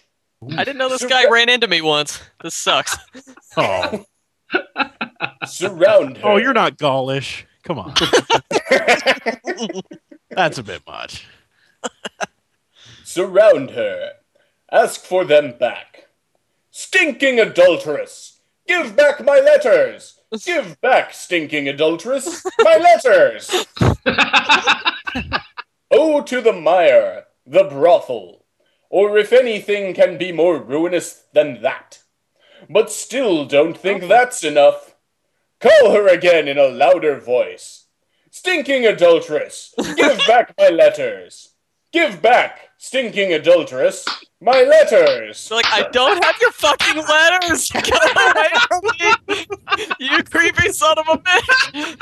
I 0.58 0.64
didn't 0.64 0.78
know 0.78 0.90
this 0.90 1.06
guy 1.06 1.30
ran 1.30 1.50
into 1.50 1.68
me 1.68 1.82
once. 1.82 2.22
This 2.42 2.56
sucks. 2.56 2.98
oh. 3.58 4.06
Surround 5.46 6.18
oh, 6.18 6.22
her. 6.22 6.28
oh, 6.28 6.38
you're 6.38 6.54
not 6.54 6.78
Gaulish. 6.78 7.46
Come 7.64 7.80
on. 7.80 7.94
That's 10.30 10.58
a 10.58 10.64
bit 10.64 10.82
much. 10.88 11.28
Surround 13.04 13.72
her. 13.72 14.14
Ask 14.72 15.02
for 15.02 15.26
them 15.26 15.56
back. 15.60 16.08
Stinking 16.72 17.40
adulteress! 17.40 18.40
Give 18.68 18.96
back 18.96 19.24
my 19.26 19.40
letters! 19.40 20.19
Give 20.46 20.80
back, 20.82 21.14
stinking 21.14 21.68
adulteress, 21.68 22.44
my 22.60 22.78
letters! 22.78 23.66
Oh, 25.92 26.22
to 26.22 26.40
the 26.40 26.54
mire, 26.54 27.26
the 27.48 27.64
brothel, 27.64 28.46
or 28.92 29.18
if 29.18 29.34
anything 29.34 29.96
can 29.96 30.20
be 30.20 30.32
more 30.32 30.60
ruinous 30.60 31.24
than 31.34 31.64
that. 31.64 32.00
But 32.70 32.92
still 32.92 33.46
don't 33.46 33.76
think 33.76 34.08
that's 34.08 34.44
enough. 34.44 34.96
Call 35.60 35.92
her 35.94 36.08
again 36.08 36.48
in 36.48 36.60
a 36.60 36.68
louder 36.68 37.20
voice. 37.20 37.86
Stinking 38.30 38.86
adulteress, 38.86 39.74
give 39.96 40.20
back 40.28 40.54
my 40.60 40.70
letters. 40.70 41.56
Give 41.92 42.22
back, 42.22 42.70
stinking 42.78 43.34
adulteress, 43.34 44.06
my 44.40 44.62
letters. 44.62 45.50
They're 45.50 45.56
like, 45.58 45.66
I 45.66 45.90
don't 45.90 46.24
have 46.24 46.36
your 46.40 46.52
fucking 46.52 47.04
letters. 47.04 47.70
Get 47.72 47.90
away 47.90 48.48
from 48.68 48.82
me, 48.84 49.14
you 50.00 50.24
creepy 50.24 50.72
son 50.72 50.98
of 50.98 51.08
a 51.08 51.18
bitch. 51.18 51.98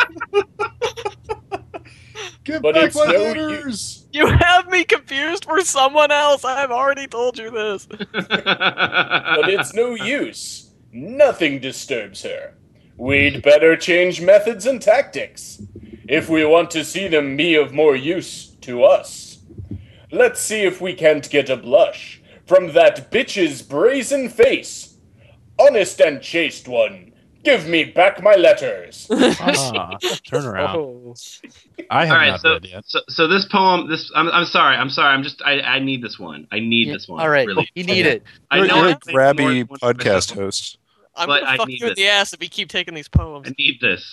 Give 2.44 2.62
But 2.62 2.76
back 2.76 2.86
it's 2.86 2.96
my 2.96 3.06
no 3.06 3.20
letters. 3.20 4.08
You 4.12 4.28
have 4.28 4.68
me 4.70 4.84
confused 4.84 5.46
for 5.46 5.62
someone 5.62 6.12
else. 6.12 6.46
I've 6.46 6.72
already 6.72 7.08
told 7.08 7.38
you 7.38 7.52
this. 7.52 7.86
but 7.88 9.50
it's 9.50 9.74
no 9.74 9.96
use. 9.96 10.72
Nothing 10.92 11.60
disturbs 11.60 12.24
her. 12.24 12.54
We'd 12.98 13.44
better 13.44 13.76
change 13.76 14.22
methods 14.22 14.66
and 14.66 14.82
tactics 14.82 15.62
if 16.08 16.30
we 16.30 16.46
want 16.46 16.72
to 16.72 16.86
see 16.86 17.08
them 17.08 17.38
be 17.38 17.56
of 17.56 17.74
more 17.74 17.96
use 17.96 18.48
to 18.62 18.84
us. 18.84 19.40
Let's 20.12 20.40
see 20.40 20.64
if 20.64 20.80
we 20.80 20.94
can't 20.94 21.30
get 21.30 21.50
a 21.50 21.58
blush 21.58 22.22
from 22.46 22.72
that 22.74 23.12
bitch's 23.12 23.62
brazen 23.62 24.30
face. 24.30 24.98
Honest 25.60 26.00
and 26.00 26.22
chaste 26.22 26.68
one, 26.68 27.12
give 27.50 27.68
me 27.68 27.84
back 27.86 28.22
my 28.22 28.36
letters. 28.36 29.08
Ah, 29.40 29.98
turn 30.30 30.46
around. 30.52 30.76
Oh. 30.78 31.16
I 31.90 32.06
have 32.06 32.12
All 32.12 32.18
right, 32.18 32.30
not 32.32 32.42
so, 32.42 32.54
read 32.54 32.66
yet. 32.66 32.84
so 32.88 33.00
so 33.10 33.28
this 33.28 33.46
poem, 33.46 33.90
this 33.90 34.12
I'm, 34.16 34.28
I'm 34.30 34.46
sorry, 34.46 34.76
I'm 34.76 34.90
sorry, 34.90 35.14
I'm 35.14 35.24
just 35.24 35.42
I, 35.46 35.60
I 35.62 35.80
need 35.80 36.02
this 36.04 36.18
one. 36.20 36.48
I 36.52 36.60
need 36.60 36.88
Yeah, 36.88 36.94
this 36.94 37.08
one. 37.08 37.22
All 37.22 37.30
right, 37.30 37.48
really. 37.48 37.70
you 37.76 37.84
need 37.84 38.06
it. 38.06 38.24
I 38.52 38.58
You're, 38.58 38.68
know 38.68 38.76
you're 38.78 38.86
I 38.86 38.92
a 38.92 38.96
think 38.96 39.18
more 39.18 39.22
grabby 39.22 39.68
podcast 39.68 40.04
person- 40.30 40.38
host. 40.38 40.78
I'm 41.20 41.28
But 41.28 41.44
gonna 41.46 41.58
fuck 41.58 41.68
need 41.68 41.80
you 41.82 41.88
in 41.88 41.94
the 41.96 42.08
ass 42.10 42.34
if 42.34 42.44
you 42.44 42.50
keep 42.50 42.70
taking 42.70 42.94
these 42.94 43.08
poems. 43.10 43.48
I 43.50 43.54
need 43.58 43.80
this. 43.82 44.04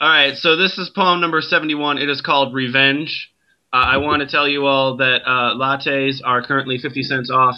All 0.00 0.08
right, 0.08 0.34
so 0.36 0.56
this 0.56 0.78
is 0.78 0.88
poem 0.90 1.20
number 1.20 1.42
71. 1.42 1.98
It 1.98 2.08
is 2.08 2.22
called 2.22 2.54
Revenge. 2.54 3.30
Uh, 3.70 3.76
I 3.76 3.96
want 3.98 4.22
to 4.22 4.26
tell 4.28 4.48
you 4.48 4.64
all 4.66 4.96
that 4.96 5.20
uh, 5.26 5.54
lattes 5.56 6.20
are 6.24 6.42
currently 6.42 6.78
50 6.78 7.02
cents 7.02 7.30
off 7.30 7.56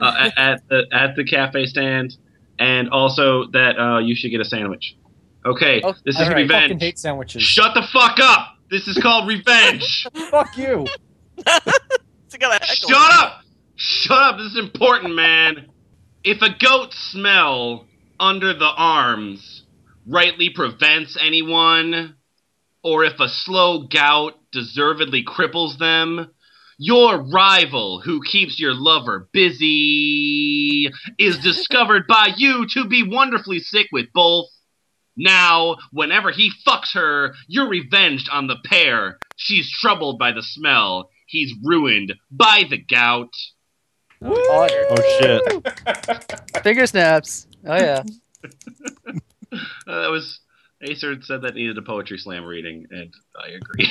uh, 0.00 0.12
at, 0.18 0.32
at 0.36 0.68
the 0.68 0.82
at 0.92 1.16
the 1.16 1.24
cafe 1.24 1.64
stand, 1.64 2.14
and 2.58 2.88
also 2.90 3.46
that 3.52 3.78
uh, 3.78 3.98
you 3.98 4.14
should 4.14 4.30
get 4.30 4.40
a 4.40 4.44
sandwich. 4.44 4.96
Okay, 5.44 5.80
Oh, 5.84 5.92
this 6.04 6.16
is 6.16 6.22
I 6.22 6.24
fucking 6.24 6.36
Revenge. 6.36 6.82
hate 6.82 6.98
sandwiches. 6.98 7.42
Shut 7.42 7.74
the 7.74 7.82
fuck 7.92 8.18
up! 8.20 8.56
This 8.70 8.88
is 8.88 8.98
called 9.00 9.28
Revenge. 9.28 10.06
Fuck 10.30 10.56
you. 10.58 10.86
It's 12.26 12.36
gonna 12.36 12.54
heckle 12.54 12.88
Shut 12.88 13.12
up! 13.12 13.40
Shut 13.76 14.18
up! 14.18 14.38
This 14.38 14.46
is 14.52 14.58
important, 14.58 15.14
man. 15.14 15.66
If 16.24 16.42
a 16.42 16.48
goat 16.58 16.92
smell 16.92 17.86
under 18.18 18.52
the 18.52 18.68
arms 18.76 19.62
rightly 20.06 20.50
prevents 20.50 21.16
anyone, 21.20 22.16
or 22.82 23.04
if 23.04 23.20
a 23.20 23.28
slow 23.28 23.86
gout 23.86 24.34
deservedly 24.50 25.24
cripples 25.24 25.78
them, 25.78 26.30
your 26.78 27.18
rival 27.18 28.00
who 28.00 28.22
keeps 28.22 28.60
your 28.60 28.74
lover 28.74 29.28
busy 29.32 30.90
is 31.18 31.38
discovered 31.38 32.06
by 32.06 32.28
you 32.36 32.66
to 32.74 32.86
be 32.86 33.02
wonderfully 33.02 33.58
sick 33.60 33.86
with 33.92 34.06
both. 34.12 34.46
Now, 35.16 35.76
whenever 35.92 36.30
he 36.30 36.52
fucks 36.66 36.92
her, 36.92 37.34
you're 37.48 37.68
revenged 37.68 38.28
on 38.30 38.46
the 38.48 38.56
pair. 38.64 39.18
She's 39.36 39.70
troubled 39.70 40.18
by 40.18 40.32
the 40.32 40.42
smell. 40.42 41.08
He's 41.26 41.54
ruined 41.64 42.12
by 42.30 42.64
the 42.68 42.76
gout. 42.78 43.32
Oh, 44.22 44.68
Oh 44.90 45.18
shit! 45.18 46.62
finger 46.62 46.86
snaps. 46.86 47.46
Oh 47.66 47.76
yeah. 47.76 48.02
Uh, 49.52 50.02
that 50.02 50.10
was 50.10 50.40
Acer 50.82 51.20
said 51.22 51.42
that 51.42 51.54
needed 51.54 51.78
a 51.78 51.82
poetry 51.82 52.18
slam 52.18 52.44
reading, 52.44 52.86
and 52.90 53.12
I 53.34 53.48
agree. 53.50 53.90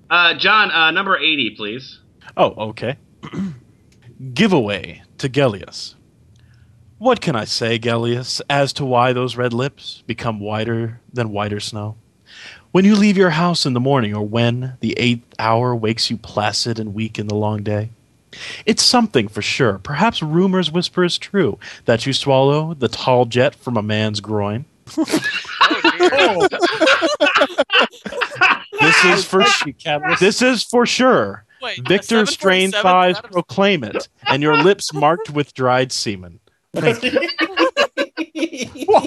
uh, 0.10 0.34
John, 0.34 0.70
uh, 0.70 0.90
number 0.90 1.16
eighty, 1.16 1.54
please. 1.56 2.00
Oh, 2.36 2.68
okay. 2.68 2.98
Giveaway 4.34 5.02
to 5.18 5.28
Gellius. 5.28 5.94
What 6.98 7.20
can 7.20 7.34
I 7.34 7.44
say, 7.46 7.78
Gellius, 7.78 8.40
as 8.48 8.72
to 8.74 8.84
why 8.84 9.12
those 9.12 9.36
red 9.36 9.52
lips 9.52 10.04
become 10.06 10.38
whiter 10.38 11.00
than 11.12 11.30
whiter 11.30 11.58
snow? 11.58 11.96
When 12.70 12.84
you 12.84 12.94
leave 12.94 13.16
your 13.16 13.30
house 13.30 13.66
in 13.66 13.72
the 13.72 13.80
morning, 13.80 14.14
or 14.14 14.26
when 14.26 14.76
the 14.80 14.94
eighth 14.98 15.34
hour 15.38 15.74
wakes 15.74 16.10
you 16.10 16.16
placid 16.16 16.78
and 16.78 16.94
weak 16.94 17.18
in 17.18 17.26
the 17.26 17.34
long 17.34 17.62
day? 17.62 17.90
It's 18.66 18.82
something 18.82 19.28
for 19.28 19.42
sure. 19.42 19.78
Perhaps 19.78 20.22
rumors 20.22 20.70
whisper 20.70 21.04
is 21.04 21.18
true 21.18 21.58
that 21.84 22.06
you 22.06 22.12
swallow 22.12 22.74
the 22.74 22.88
tall 22.88 23.24
jet 23.26 23.54
from 23.54 23.76
a 23.76 23.82
man's 23.82 24.20
groin. 24.20 24.64
Oh, 24.96 25.04
dear. 26.48 26.48
This 28.80 29.04
is 29.04 29.24
for 29.24 29.44
this 30.20 30.42
is 30.42 30.62
for 30.64 30.86
sure. 30.86 31.44
Wait, 31.62 31.78
Victor 31.86 32.26
strained 32.26 32.72
747 32.72 32.82
thighs 32.82 33.18
of- 33.24 33.30
proclaim 33.30 33.84
it, 33.84 34.08
and 34.26 34.42
your 34.42 34.56
lips 34.56 34.92
marked 34.92 35.30
with 35.30 35.54
dried 35.54 35.92
semen. 35.92 36.40
that, 36.74 36.98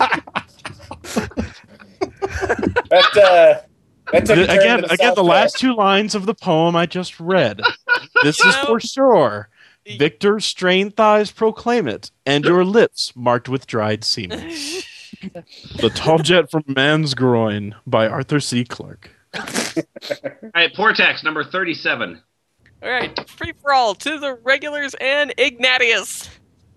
uh, 2.38 2.80
that 2.90 3.04
took 3.04 3.14
a 3.14 3.14
Th- 3.14 3.14
turn 3.14 3.64
again, 4.14 4.82
the 4.82 4.88
again, 4.92 5.14
the 5.16 5.24
last 5.24 5.58
two 5.58 5.76
lines 5.76 6.16
of 6.16 6.26
the 6.26 6.34
poem 6.34 6.76
I 6.76 6.86
just 6.86 7.20
read. 7.20 7.62
This 8.24 8.40
is 8.40 8.56
for 8.58 8.80
sure. 8.80 9.50
Victor's 9.98 10.46
strained 10.46 10.96
thighs 10.96 11.32
proclaim 11.32 11.88
it, 11.88 12.12
and 12.26 12.44
your 12.44 12.66
lips 12.66 13.14
marked 13.16 13.48
with 13.48 13.68
dried 13.68 14.04
semen. 14.04 14.40
the 15.78 15.92
Tall 15.94 16.18
Jet 16.18 16.50
from 16.50 16.64
Man's 16.68 17.14
Groin 17.14 17.76
by 17.86 18.08
Arthur 18.08 18.40
C. 18.40 18.64
Clarke. 18.64 19.12
All 19.36 19.44
right, 20.56 20.74
Portaxx, 20.74 21.24
number 21.24 21.44
thirty-seven. 21.44 22.22
All 22.82 22.90
right, 22.90 23.30
free 23.30 23.54
for 23.62 23.74
all 23.74 23.96
to 23.96 24.20
the 24.20 24.36
regulars 24.36 24.96
and 25.00 25.34
Ignatius. 25.38 26.30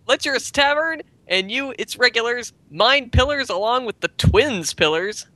Lecherous 0.06 0.50
Tavern 0.50 1.02
and 1.28 1.50
you, 1.50 1.74
its 1.78 1.98
regulars, 1.98 2.52
mine 2.70 3.10
pillars 3.10 3.50
along 3.50 3.84
with 3.84 4.00
the 4.00 4.08
twins 4.08 4.72
pillars. 4.74 5.26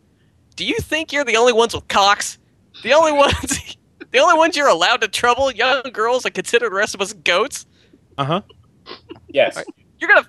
Do 0.62 0.68
you 0.68 0.77
think 0.79 1.12
you're 1.12 1.25
the 1.25 1.37
only 1.38 1.53
ones 1.53 1.75
with 1.75 1.88
cocks? 1.88 2.38
The 2.85 2.92
only 2.92 3.11
ones, 3.11 3.35
the 4.12 4.18
only 4.20 4.38
ones 4.38 4.57
you're 4.57 4.68
allowed 4.68 5.01
to 5.01 5.09
trouble 5.09 5.51
young 5.51 5.83
girls 5.92 6.25
and 6.25 6.33
consider 6.33 6.68
the 6.68 6.75
rest 6.77 6.94
of 6.94 7.01
us 7.01 7.12
goats? 7.12 7.66
Uh 8.16 8.25
huh. 8.25 8.40
Yes. 9.27 9.61
You're 9.98 10.07
gonna, 10.07 10.25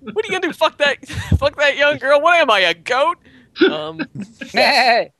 what 0.00 0.24
are 0.24 0.26
you 0.26 0.30
gonna 0.40 0.40
do? 0.50 0.54
Fuck 0.54 0.78
that, 0.78 1.06
fuck 1.38 1.56
that 1.58 1.76
young 1.76 1.98
girl. 1.98 2.18
What 2.22 2.40
am 2.40 2.50
I, 2.50 2.60
a 2.60 2.72
goat? 2.72 3.18
Um, 3.70 4.00
Hey. 4.52 5.12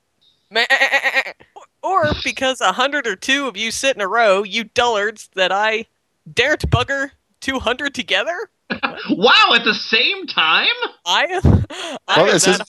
meh. 0.51 0.65
Eh, 0.71 0.77
eh, 0.81 1.11
eh, 1.27 1.33
or 1.83 2.07
because 2.25 2.63
a 2.63 2.73
hundred 2.73 3.07
or 3.07 3.17
two 3.17 3.47
of 3.47 3.59
you 3.59 3.71
sit 3.71 3.95
in 3.95 4.01
a 4.01 4.09
row, 4.09 4.45
you 4.45 4.65
dullards, 4.65 5.29
that 5.35 5.53
I 5.53 5.85
dare 6.33 6.57
to 6.57 6.67
bugger 6.67 7.11
two 7.43 7.59
hundred 7.59 7.95
together. 7.95 8.49
Wow, 9.11 9.53
at 9.55 9.65
the 9.65 9.75
same 9.75 10.27
time? 10.27 10.67
I, 11.05 11.39
I 12.09 12.17
Well, 12.17 12.31
am 12.31 12.37
it 12.37 12.41
says, 12.41 12.57
that- 12.57 12.69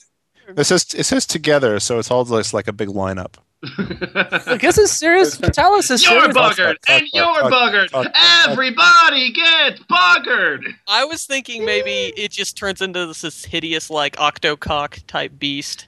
it 0.56 0.64
says 0.64 0.86
it 0.96 1.04
says 1.04 1.26
together, 1.26 1.80
so 1.80 1.98
it's 1.98 2.10
all 2.10 2.24
just 2.24 2.54
like 2.54 2.68
a 2.68 2.72
big 2.72 2.88
lineup. 2.88 3.34
Look, 3.78 4.60
this 4.60 4.78
is 4.78 4.92
serious. 4.92 5.38
Talos 5.38 5.90
is 5.90 6.04
You're 6.04 6.20
serious. 6.20 6.36
buggered, 6.36 6.56
talk, 6.56 6.80
talk, 6.82 6.90
and 6.90 7.08
you're 7.12 7.24
talk, 7.24 7.52
buggered. 7.52 7.90
talk, 7.90 8.04
talk, 8.04 8.12
talk. 8.14 8.48
Everybody 8.50 9.32
gets 9.32 9.80
buggered. 9.90 10.62
I 10.86 11.04
was 11.04 11.24
thinking 11.24 11.64
maybe 11.64 12.12
it 12.16 12.30
just 12.30 12.56
turns 12.56 12.80
into 12.82 13.06
this, 13.06 13.22
this 13.22 13.44
hideous 13.44 13.90
like 13.90 14.16
octocock 14.16 15.02
type 15.06 15.38
beast, 15.38 15.86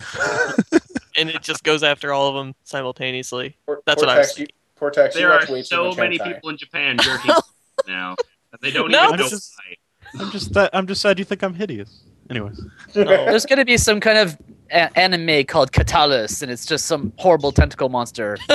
and 1.16 1.29
it 1.31 1.42
just 1.42 1.62
goes 1.62 1.83
after 1.83 2.12
all 2.12 2.29
of 2.29 2.35
them 2.35 2.55
simultaneously. 2.64 3.57
Poor, 3.66 3.81
That's 3.87 4.01
poor 4.03 4.09
what 4.09 4.16
I 4.16 4.18
was 4.21 4.29
tax, 4.29 4.38
you, 4.40 4.47
poor 4.77 4.90
tax, 4.90 5.14
There 5.14 5.33
are 5.33 5.47
so 5.62 5.92
many 5.92 6.18
hentai. 6.18 6.35
people 6.35 6.51
in 6.51 6.57
Japan 6.57 6.97
jerking 6.99 7.35
now 7.87 8.16
they 8.61 8.71
don't 8.71 8.90
No, 8.90 9.05
even 9.05 9.16
know 9.18 9.23
this 9.25 9.33
is- 9.33 9.57
I'm 10.18 10.31
just 10.31 10.55
that 10.55 10.71
I'm 10.73 10.87
just 10.87 11.03
sad 11.03 11.18
you 11.18 11.25
think 11.27 11.42
I'm 11.42 11.53
hideous. 11.55 12.01
Anyways, 12.31 12.61
There's 12.93 13.47
going 13.47 13.59
to 13.59 13.64
be 13.64 13.77
some 13.77 14.01
kind 14.01 14.19
of 14.19 14.37
a- 14.71 14.97
anime 14.99 15.45
called 15.47 15.73
Catalyst, 15.73 16.43
and 16.43 16.51
it's 16.53 16.67
just 16.67 16.87
some 16.87 17.12
horrible 17.17 17.53
tentacle 17.53 17.88
monster. 17.88 18.37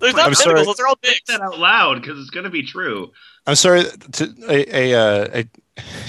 There's 0.00 0.14
not 0.14 0.26
I'm 0.26 0.34
sorry. 0.34 0.56
tentacles; 0.56 0.66
those 0.66 0.80
are 0.80 0.86
all 0.88 0.96
Say 1.02 1.10
dicks. 1.12 1.20
that 1.28 1.40
out 1.40 1.58
loud 1.58 2.02
because 2.02 2.18
it's 2.18 2.30
gonna 2.30 2.50
be 2.50 2.62
true. 2.62 3.10
I'm 3.46 3.54
sorry. 3.54 3.84
To, 4.12 4.34
a 4.48 4.92
a, 4.92 4.94
uh, 4.94 5.28
a 5.34 5.48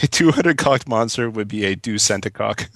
a 0.04 0.08
200 0.12 0.58
cocked 0.58 0.88
monster 0.88 1.30
would 1.30 1.48
be 1.48 1.66
a 1.66 1.76
do 1.76 1.96
centicock. 1.96 2.68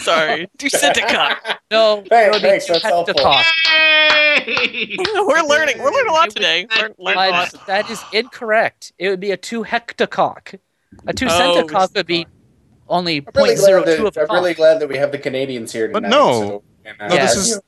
Sorry, 0.00 0.48
do 0.56 0.68
cock. 0.70 1.60
No, 1.70 2.02
Thanks, 2.08 2.28
it 2.28 2.30
would 2.32 2.42
be 2.42 2.48
thanks, 2.48 2.66
that's 2.66 2.82
helpful. 2.84 3.14
hectacock. 3.14 3.44
Hey! 3.66 4.96
We're 5.14 5.42
learning. 5.42 5.78
We're 5.78 5.90
learning 5.90 6.08
a 6.10 6.12
lot 6.12 6.30
today. 6.30 6.66
Learn, 6.80 6.94
learn 6.98 7.16
a 7.18 7.30
lot. 7.30 7.54
That 7.66 7.90
is 7.90 8.02
incorrect. 8.12 8.92
It 8.98 9.10
would 9.10 9.20
be 9.20 9.32
a 9.32 9.36
two 9.36 9.64
hectacock. 9.64 10.54
A 11.06 11.12
two 11.12 11.26
Oh, 11.28 11.64
centicock 11.66 11.94
would 11.94 12.06
be 12.06 12.26
only 12.88 13.18
I'm 13.18 13.26
really, 13.34 13.48
point 13.50 13.58
zero 13.58 13.82
glad 13.82 13.96
two 13.96 14.02
that, 14.04 14.16
of 14.16 14.30
a 14.30 14.32
I'm 14.32 14.38
really 14.42 14.54
glad 14.54 14.80
that 14.80 14.88
we 14.88 14.96
have 14.96 15.12
the 15.12 15.18
Canadians 15.18 15.72
here 15.72 15.88
But 15.88 16.02
no. 16.04 16.32
so- 16.32 16.62
and, 16.84 17.00
uh, 17.00 17.08
No, 17.08 17.14
Yeah, 17.14 17.26
this 17.26 17.36
is 17.36 17.60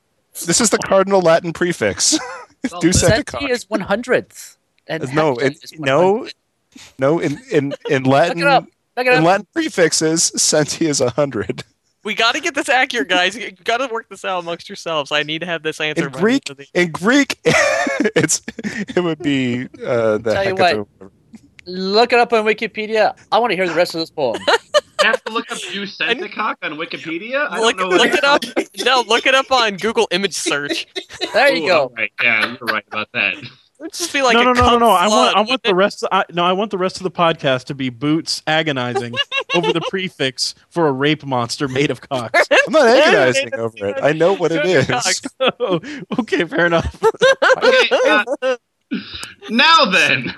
this 0.45 0.61
is 0.61 0.69
the 0.69 0.77
cardinal 0.77 1.21
Latin 1.21 1.51
prefix. 1.53 2.17
Do 2.81 2.91
Senti 2.93 3.45
is 3.51 3.69
one 3.69 3.81
hundredth. 3.81 4.57
And 4.87 5.13
No, 5.13 5.35
Hector 5.39 5.67
no, 5.77 6.27
no. 6.97 7.19
In 7.19 7.39
in 7.51 7.73
in 7.89 8.03
Latin, 8.03 8.39
Look 8.39 8.47
it 8.47 8.51
up. 8.51 8.65
Look 8.97 9.07
it 9.07 9.13
in. 9.13 9.23
Latin 9.23 9.47
prefixes, 9.53 10.31
centi 10.35 10.87
is 10.87 10.99
a 11.01 11.09
hundred. 11.11 11.63
We 12.03 12.15
got 12.15 12.33
to 12.35 12.39
get 12.41 12.55
this 12.55 12.69
accurate, 12.69 13.09
guys. 13.09 13.35
You 13.35 13.51
got 13.51 13.77
to 13.77 13.87
work 13.87 14.07
this 14.09 14.23
out 14.23 14.39
amongst 14.39 14.69
yourselves. 14.69 15.11
I 15.11 15.23
need 15.23 15.39
to 15.39 15.45
have 15.45 15.63
this 15.63 15.81
answer. 15.81 16.05
In 16.05 16.11
Greek, 16.11 16.45
the- 16.45 16.65
in 16.73 16.91
Greek, 16.91 17.39
it's 17.45 18.41
it 18.63 19.03
would 19.03 19.19
be 19.19 19.65
uh, 19.85 20.17
the 20.17 20.33
Tell 20.33 20.45
you 20.45 20.55
hecato- 20.55 20.87
Look 21.65 22.13
it 22.13 22.19
up 22.19 22.31
on 22.33 22.45
Wikipedia. 22.45 23.15
I 23.31 23.39
want 23.39 23.51
to 23.51 23.55
hear 23.57 23.67
the 23.67 23.75
rest 23.75 23.93
of 23.95 23.99
this 23.99 24.09
poem. 24.09 24.41
I 25.01 25.05
have 25.07 25.23
to 25.25 25.33
look 25.33 25.51
up 25.51 25.57
Jew 25.57 25.83
Senticock 25.83 26.55
on 26.61 26.73
Wikipedia. 26.73 27.47
I 27.49 27.59
Look, 27.59 27.77
don't 27.77 27.89
know. 27.89 27.95
look 27.97 28.13
it 28.13 28.23
up. 28.23 28.43
No, 28.85 29.03
look 29.07 29.25
it 29.25 29.35
up 29.35 29.51
on 29.51 29.75
Google 29.75 30.07
image 30.11 30.33
search. 30.35 30.87
There 31.33 31.53
you 31.53 31.65
Ooh, 31.65 31.67
go. 31.67 31.79
all 31.81 31.93
Right, 31.97 32.11
yeah, 32.23 32.55
you're 32.59 32.67
right 32.67 32.83
about 32.87 33.09
that. 33.13 33.35
It'd 33.35 33.93
just 33.93 34.11
be 34.13 34.21
like 34.21 34.33
no, 34.35 34.41
a 34.41 34.45
no, 34.45 34.53
no, 34.53 34.69
no, 34.71 34.77
no. 34.79 34.89
I 34.89 35.07
want, 35.07 35.37
I 35.37 35.41
want 35.41 35.63
the 35.63 35.75
rest. 35.75 36.03
I, 36.11 36.23
no, 36.31 36.43
I 36.43 36.53
want 36.53 36.71
the 36.71 36.77
rest 36.77 36.97
of 36.97 37.03
the 37.03 37.11
podcast 37.11 37.65
to 37.65 37.75
be 37.75 37.89
Boots 37.89 38.41
agonizing 38.47 39.13
over 39.53 39.71
the 39.73 39.81
prefix 39.89 40.55
for 40.69 40.87
a 40.87 40.91
rape 40.91 41.23
monster 41.25 41.67
made 41.67 41.91
of 41.91 42.01
cocks. 42.01 42.47
I'm 42.51 42.73
not 42.73 42.87
agonizing 42.87 43.53
over 43.53 43.85
it. 43.87 43.97
I 44.01 44.13
know 44.13 44.33
what 44.35 44.51
it 44.51 44.65
is. 44.65 44.89
Oh, 45.39 45.79
okay, 46.19 46.45
fair 46.45 46.65
enough. 46.65 47.01
Okay, 47.57 47.89
uh, 48.41 48.57
now 49.49 49.85
then. 49.85 50.35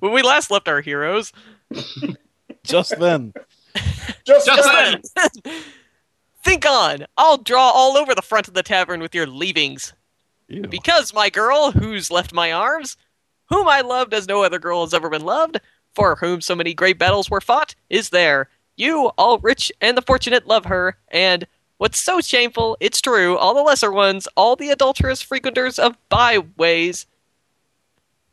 When 0.00 0.12
we 0.12 0.22
last 0.22 0.50
left 0.50 0.68
our 0.68 0.80
heroes, 0.80 1.32
Just 2.64 2.98
then. 2.98 3.32
Just, 4.24 4.46
Just 4.46 5.12
then. 5.14 5.32
think 6.44 6.66
on. 6.66 7.06
I'll 7.16 7.38
draw 7.38 7.70
all 7.70 7.96
over 7.96 8.14
the 8.14 8.22
front 8.22 8.48
of 8.48 8.54
the 8.54 8.62
tavern 8.62 9.00
with 9.00 9.14
your 9.14 9.26
leavings. 9.26 9.92
Ew. 10.48 10.62
Because 10.62 11.12
my 11.12 11.28
girl, 11.28 11.72
who's 11.72 12.10
left 12.10 12.32
my 12.32 12.52
arms, 12.52 12.96
whom 13.46 13.68
I 13.68 13.80
loved 13.80 14.14
as 14.14 14.28
no 14.28 14.42
other 14.42 14.58
girl 14.58 14.84
has 14.84 14.94
ever 14.94 15.10
been 15.10 15.24
loved, 15.24 15.60
for 15.94 16.16
whom 16.16 16.40
so 16.40 16.54
many 16.54 16.74
great 16.74 16.98
battles 16.98 17.30
were 17.30 17.40
fought, 17.40 17.74
is 17.90 18.10
there. 18.10 18.48
You, 18.76 19.06
all 19.18 19.38
rich 19.38 19.72
and 19.80 19.96
the 19.96 20.02
fortunate, 20.02 20.46
love 20.46 20.66
her, 20.66 20.96
and 21.08 21.46
what's 21.78 21.98
so 21.98 22.20
shameful, 22.20 22.76
it's 22.80 23.00
true, 23.00 23.36
all 23.36 23.54
the 23.54 23.62
lesser 23.62 23.90
ones, 23.90 24.28
all 24.36 24.56
the 24.56 24.70
adulterous 24.70 25.22
frequenters 25.22 25.78
of 25.78 25.96
byways. 26.08 27.06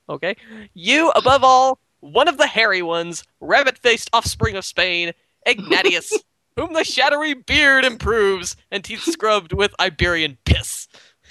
Okay. 0.10 0.36
You, 0.74 1.12
above 1.12 1.44
all, 1.44 1.80
one 2.02 2.28
of 2.28 2.38
the 2.38 2.48
hairy 2.48 2.82
ones, 2.82 3.24
rabbit 3.40 3.78
faced 3.78 4.10
offspring 4.12 4.56
of 4.56 4.66
Spain, 4.66 5.14
Egnatius, 5.46 6.14
whom 6.56 6.74
the 6.74 6.84
shadowy 6.84 7.34
beard 7.34 7.86
improves, 7.86 8.56
and 8.72 8.84
teeth 8.84 9.04
scrubbed 9.04 9.54
with 9.54 9.74
Iberian 9.80 10.38
piss. 10.46 10.88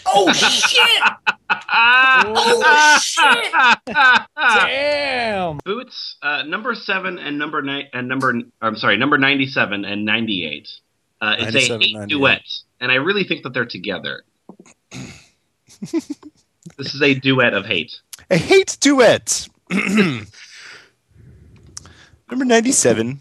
Oh 0.07 0.33
shit! 0.33 1.03
oh 1.51 2.99
shit! 3.03 3.53
Damn. 4.37 5.59
Boots, 5.65 6.17
uh, 6.23 6.43
number 6.43 6.75
seven 6.75 7.19
and 7.19 7.39
number 7.39 7.63
nine 7.63 7.89
and 7.93 8.09
number. 8.09 8.35
I'm 8.61 8.77
sorry, 8.77 8.97
number 8.97 9.19
ninety-seven 9.19 9.85
and 9.85 10.05
ninety-eight. 10.05 10.69
Uh, 11.21 11.37
it's 11.39 11.55
a 11.55 11.79
hate 11.79 12.09
duet, 12.09 12.43
and 12.81 12.91
I 12.91 12.97
really 12.97 13.25
think 13.25 13.45
that 13.45 13.55
they're 13.55 13.65
together. 13.65 14.25
this 15.81 16.95
is 16.95 17.03
a 17.03 17.15
duet 17.15 17.55
of 17.55 17.65
hate. 17.67 17.93
A 18.31 18.37
hate 18.37 18.77
duet. 18.81 19.49
Number 22.31 22.45
97. 22.47 23.21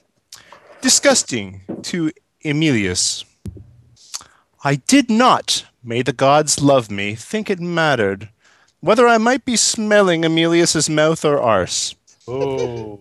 Disgusting 0.81 1.61
to 1.83 2.11
Aemilius. 2.43 3.23
I 4.63 4.75
did 4.75 5.09
not, 5.09 5.65
may 5.83 6.01
the 6.01 6.13
gods 6.13 6.61
love 6.61 6.91
me, 6.91 7.15
think 7.15 7.49
it 7.49 7.59
mattered 7.59 8.29
whether 8.81 9.07
I 9.07 9.19
might 9.19 9.45
be 9.45 9.55
smelling 9.55 10.23
Aemilius's 10.23 10.89
mouth 10.89 11.23
or 11.23 11.39
arse. 11.39 11.95
Oh. 12.27 12.99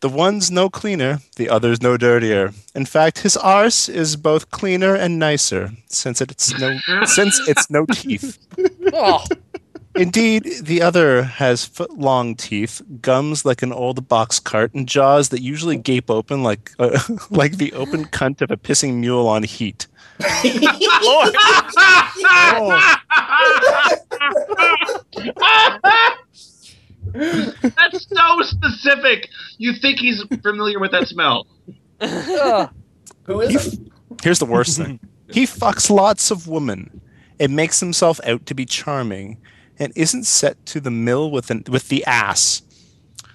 The 0.00 0.08
one's 0.10 0.50
no 0.50 0.68
cleaner, 0.68 1.20
the 1.36 1.48
other's 1.48 1.80
no 1.80 1.96
dirtier. 1.96 2.52
In 2.74 2.84
fact, 2.84 3.20
his 3.20 3.38
arse 3.38 3.88
is 3.88 4.16
both 4.16 4.50
cleaner 4.50 4.94
and 4.94 5.18
nicer, 5.18 5.70
since 5.86 6.20
it's 6.20 6.58
no 6.58 6.78
since 7.06 7.40
it's 7.48 7.70
no 7.70 7.86
teeth. 7.86 8.38
Oh, 8.96 9.24
Indeed, 9.96 10.44
the 10.62 10.82
other 10.82 11.22
has 11.22 11.64
foot 11.64 11.96
long 11.96 12.34
teeth, 12.34 12.82
gums 13.00 13.44
like 13.44 13.62
an 13.62 13.72
old 13.72 14.08
box 14.08 14.40
cart, 14.40 14.74
and 14.74 14.88
jaws 14.88 15.28
that 15.28 15.40
usually 15.40 15.76
gape 15.76 16.10
open 16.10 16.42
like 16.42 16.72
uh, 16.78 16.98
like 17.30 17.58
the 17.58 17.72
open 17.74 18.06
cunt 18.06 18.40
of 18.40 18.50
a 18.50 18.56
pissing 18.56 18.94
mule 18.94 19.28
on 19.28 19.44
heat. 19.44 19.86
Lord, 21.02 21.34
That's 27.14 28.06
so 28.08 28.40
specific. 28.42 29.28
You 29.58 29.74
think 29.74 29.98
he's 30.00 30.22
familiar 30.42 30.80
with 30.80 30.90
that 30.92 31.08
smell? 31.08 31.46
ugh. 32.00 32.70
Who 33.24 33.40
is 33.40 33.74
it? 33.74 33.80
Here's 34.22 34.38
the 34.38 34.46
worst 34.46 34.78
thing: 34.78 34.98
he 35.30 35.46
fucks 35.46 35.88
lots 35.90 36.30
of 36.30 36.48
women, 36.48 37.00
and 37.38 37.54
makes 37.54 37.80
himself 37.80 38.20
out 38.26 38.46
to 38.46 38.54
be 38.54 38.66
charming, 38.66 39.38
and 39.78 39.92
isn't 39.96 40.24
set 40.24 40.64
to 40.66 40.80
the 40.80 40.90
mill 40.90 41.30
with 41.30 41.50
an, 41.50 41.64
with 41.68 41.88
the 41.88 42.04
ass. 42.04 42.62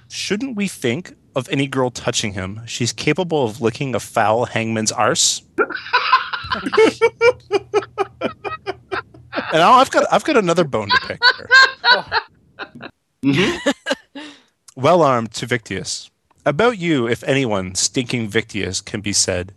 Shouldn't 0.10 0.56
we 0.56 0.68
think 0.68 1.14
of 1.36 1.48
any 1.50 1.68
girl 1.68 1.92
touching 1.92 2.34
him? 2.34 2.62
She's 2.66 2.94
capable 2.94 3.44
of 3.44 3.62
licking 3.62 3.94
a 3.96 4.00
foul 4.00 4.46
hangman's 4.46 4.92
arse. 4.92 5.42
And 9.52 9.64
I've 9.64 9.90
got 9.90 10.06
I've 10.12 10.24
got 10.24 10.38
another 10.38 10.64
bone 10.64 10.90
to 10.90 11.08
pick 11.08 11.20
here. 11.22 12.06
Mm-hmm. 13.22 14.22
Well 14.78 15.02
armed 15.02 15.34
to 15.34 15.46
Victius. 15.46 16.10
About 16.46 16.78
you, 16.78 17.06
if 17.06 17.22
anyone, 17.26 17.76
stinking 17.76 18.30
Victius, 18.30 18.80
can 18.80 19.02
be 19.02 19.12
said. 19.12 19.54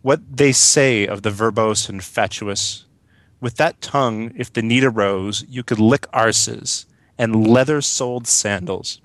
What 0.00 0.20
they 0.34 0.52
say 0.52 1.06
of 1.06 1.20
the 1.20 1.28
verbose 1.28 1.90
and 1.90 2.02
fatuous. 2.02 2.86
With 3.40 3.56
that 3.56 3.80
tongue, 3.80 4.32
if 4.36 4.52
the 4.52 4.62
need 4.62 4.84
arose, 4.84 5.44
you 5.48 5.62
could 5.62 5.78
lick 5.78 6.06
arses 6.12 6.86
and 7.16 7.46
leather-soled 7.46 8.26
sandals. 8.26 9.00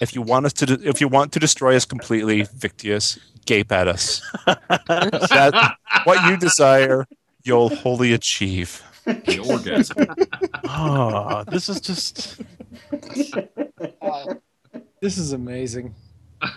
If 0.00 0.14
you 0.14 0.22
want 0.22 0.46
us 0.46 0.52
to, 0.54 0.66
de- 0.66 0.88
if 0.88 1.00
you 1.00 1.08
want 1.08 1.32
to 1.32 1.38
destroy 1.38 1.76
us 1.76 1.84
completely, 1.84 2.42
Victius, 2.42 3.18
gape 3.46 3.72
at 3.72 3.88
us. 3.88 4.20
that 4.46 5.76
what 6.04 6.28
you 6.28 6.36
desire, 6.36 7.06
you'll 7.44 7.74
wholly 7.74 8.12
achieve. 8.12 8.82
The 9.04 9.40
orgasm. 9.48 10.06
Oh, 10.68 11.44
this 11.48 11.68
is 11.68 11.80
just. 11.80 12.40
This 15.00 15.18
is 15.18 15.32
amazing. 15.32 15.94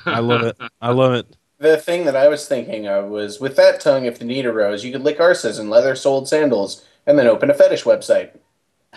I 0.05 0.19
love 0.19 0.43
it. 0.43 0.57
I 0.81 0.91
love 0.91 1.13
it. 1.13 1.35
The 1.57 1.77
thing 1.77 2.05
that 2.05 2.15
I 2.15 2.27
was 2.27 2.47
thinking 2.47 2.87
of 2.87 3.05
was 3.05 3.39
with 3.39 3.55
that 3.55 3.79
tongue, 3.79 4.05
if 4.05 4.19
the 4.19 4.25
need 4.25 4.45
arose, 4.45 4.83
you 4.83 4.91
could 4.91 5.01
lick 5.01 5.17
arses 5.17 5.59
and 5.59 5.69
leather 5.69 5.95
soled 5.95 6.27
sandals 6.27 6.85
and 7.07 7.17
then 7.17 7.27
open 7.27 7.49
a 7.49 7.53
fetish 7.53 7.83
website. 7.83 8.31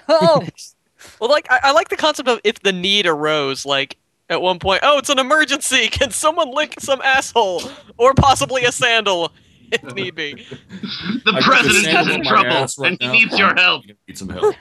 Oh, 0.08 0.46
well, 1.20 1.30
like 1.30 1.50
I, 1.50 1.60
I 1.64 1.72
like 1.72 1.88
the 1.88 1.96
concept 1.96 2.28
of 2.28 2.40
if 2.44 2.60
the 2.60 2.72
need 2.72 3.06
arose, 3.06 3.66
like 3.66 3.96
at 4.30 4.42
one 4.42 4.58
point, 4.58 4.80
oh, 4.82 4.98
it's 4.98 5.10
an 5.10 5.18
emergency. 5.18 5.88
Can 5.90 6.10
someone 6.10 6.50
lick 6.50 6.74
some 6.80 7.00
asshole 7.02 7.62
or 7.96 8.14
possibly 8.14 8.64
a 8.64 8.72
sandal 8.72 9.32
if 9.72 9.94
need 9.94 10.14
be? 10.14 10.46
The 11.24 11.32
I 11.34 11.40
got 11.40 11.42
president 11.42 12.08
is 12.08 12.14
in 12.14 12.24
trouble 12.24 12.48
right 12.50 12.78
and 12.78 13.00
he 13.00 13.08
needs 13.08 13.38
your 13.38 13.54
help. 13.54 13.84
Need 13.86 14.18
some 14.18 14.28
help. 14.28 14.54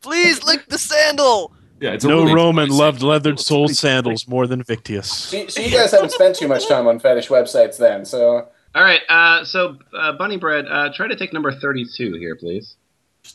Please 0.00 0.44
lick 0.44 0.66
the 0.68 0.78
sandal. 0.78 1.52
Yeah, 1.78 1.90
it's 1.90 2.06
No 2.06 2.22
really 2.22 2.34
Roman 2.34 2.70
loved 2.70 3.02
leathered 3.02 3.34
it's 3.34 3.46
soled 3.46 3.74
sandals 3.74 4.26
more 4.26 4.46
than 4.46 4.62
Victius. 4.62 5.12
So, 5.12 5.46
so 5.48 5.60
you 5.60 5.70
guys 5.70 5.90
haven't 5.90 6.10
spent 6.10 6.36
too 6.36 6.48
much 6.48 6.66
time 6.66 6.86
on 6.86 6.98
fetish 6.98 7.28
websites 7.28 7.76
then, 7.76 8.06
so 8.06 8.48
All 8.74 8.82
right, 8.82 9.02
uh, 9.10 9.44
so 9.44 9.76
uh, 9.94 10.12
Bunny 10.12 10.38
Bread, 10.38 10.66
uh, 10.70 10.90
try 10.94 11.06
to 11.06 11.16
take 11.16 11.34
number 11.34 11.52
thirty-two 11.52 12.14
here, 12.14 12.34
please. 12.34 12.76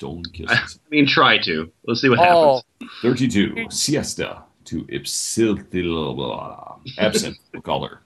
Stolen 0.01 0.23
I 0.47 0.65
mean, 0.89 1.05
try 1.05 1.37
to. 1.43 1.71
Let's 1.85 2.01
see 2.01 2.09
what 2.09 2.17
oh, 2.17 2.63
happens. 2.79 2.91
32. 3.03 3.67
Siesta 3.69 4.41
to 4.65 4.81
Ipsitilla. 4.85 6.79
Absent, 6.97 7.37
we'll 7.53 7.61
call 7.61 7.87
her. 7.87 8.01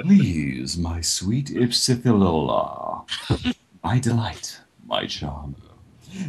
Please, 0.00 0.78
my 0.78 1.02
sweet 1.02 1.48
Ipsitilla. 1.48 3.04
My 3.84 3.98
delight, 3.98 4.60
my 4.86 5.04
charmer. 5.04 5.56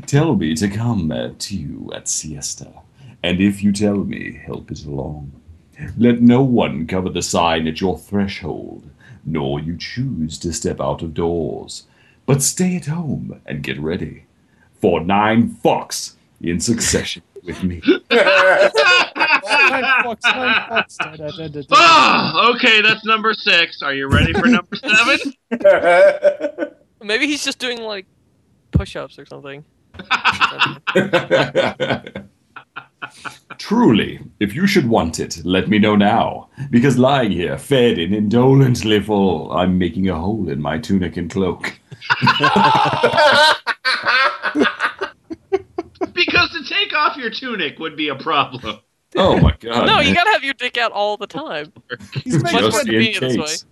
Tell 0.05 0.35
me 0.35 0.55
to 0.55 0.67
come 0.67 1.35
to 1.37 1.55
you 1.55 1.89
at 1.95 2.09
siesta. 2.09 2.73
And 3.23 3.39
if 3.39 3.63
you 3.63 3.71
tell 3.71 4.03
me, 4.03 4.41
help 4.45 4.71
it 4.71 4.83
along. 4.83 5.31
Let 5.97 6.21
no 6.21 6.41
one 6.41 6.85
cover 6.85 7.07
the 7.07 7.21
sign 7.21 7.65
at 7.65 7.79
your 7.79 7.97
threshold, 7.97 8.89
nor 9.23 9.61
you 9.61 9.77
choose 9.77 10.37
to 10.39 10.51
step 10.51 10.81
out 10.81 11.01
of 11.01 11.13
doors. 11.13 11.87
But 12.25 12.41
stay 12.41 12.75
at 12.75 12.87
home 12.87 13.39
and 13.45 13.63
get 13.63 13.79
ready 13.79 14.25
for 14.81 14.99
nine 15.01 15.49
fucks 15.49 16.15
in 16.41 16.59
succession 16.59 17.21
with 17.43 17.63
me. 17.63 17.81
Oh, 21.71 22.51
okay, 22.55 22.81
that's 22.81 23.05
number 23.05 23.33
six. 23.33 23.81
Are 23.81 23.93
you 23.93 24.07
ready 24.07 24.33
for 24.33 24.47
number 24.47 24.75
seven? 24.75 25.33
Maybe 27.01 27.27
he's 27.27 27.43
just 27.43 27.59
doing 27.59 27.81
like 27.81 28.05
push-ups 28.71 29.17
or 29.17 29.25
something. 29.25 29.63
Truly, 33.57 34.19
if 34.39 34.53
you 34.55 34.67
should 34.67 34.87
want 34.87 35.19
it, 35.19 35.41
let 35.45 35.69
me 35.69 35.79
know 35.79 35.95
now. 35.95 36.49
Because 36.69 36.97
lying 36.97 37.31
here, 37.31 37.57
fed 37.57 37.97
and 37.97 38.13
indolently 38.13 38.99
full, 38.99 39.51
I'm 39.51 39.77
making 39.77 40.09
a 40.09 40.15
hole 40.15 40.49
in 40.49 40.61
my 40.61 40.77
tunic 40.77 41.17
and 41.17 41.29
cloak. 41.29 41.79
Because 46.13 46.49
to 46.51 46.63
take 46.67 46.93
off 46.93 47.17
your 47.17 47.29
tunic 47.29 47.79
would 47.79 47.95
be 47.95 48.09
a 48.09 48.15
problem. 48.15 48.79
Oh 49.15 49.39
my 49.39 49.55
god. 49.59 49.87
no, 49.87 49.99
you 49.99 50.13
gotta 50.13 50.29
have 50.31 50.43
your 50.43 50.53
dick 50.53 50.77
out 50.77 50.91
all 50.91 51.17
the 51.17 51.27
time. 51.27 51.73
He's 52.23 52.43
Much 52.43 52.53
making 52.53 52.61
more 52.61 52.71
Just 52.71 52.79
in 52.87 52.91
convenient 52.91 53.19
this 53.21 53.37
way. 53.37 53.43
case. 53.45 53.65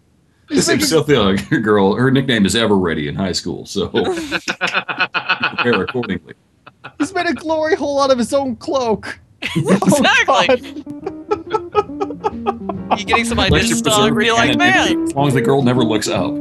This 0.50 0.70
Ipsilthia 0.70 1.62
girl, 1.64 1.94
her 1.96 2.10
nickname 2.10 2.46
is 2.46 2.56
Ever 2.56 2.76
Ready 2.78 3.08
in 3.08 3.16
high 3.16 3.34
school, 3.34 3.66
so 3.66 3.88
prepare 3.90 5.84
accordingly. 5.84 6.34
He's 7.00 7.14
made 7.14 7.28
a 7.28 7.34
glory 7.34 7.76
hole 7.76 8.02
out 8.02 8.12
of 8.12 8.18
his 8.18 8.34
own 8.34 8.56
cloak. 8.56 9.20
Oh, 9.56 9.76
exactly. 9.76 10.84
Oh, 12.90 12.96
You 12.98 13.06
getting 13.06 13.26
some 13.26 13.38
Like 13.38 13.52
ideas, 13.54 13.82
to 13.82 13.90
Doug? 13.90 14.14
Where 14.14 14.24
you're 14.24 14.36
like, 14.36 14.58
man, 14.58 15.04
As 15.04 15.14
long 15.14 15.28
as 15.28 15.36
the 15.36 15.42
girl 15.42 15.62
never 15.62 15.84
looks 15.84 16.08
up. 16.08 16.34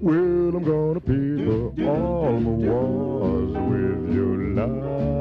Well, 0.00 0.54
I'm 0.56 0.62
gonna 0.62 1.00
paper 1.00 1.88
all 1.90 2.40
my 2.40 2.50
walls 2.50 3.56
with 3.68 4.14
your 4.14 4.36
love 4.54 5.17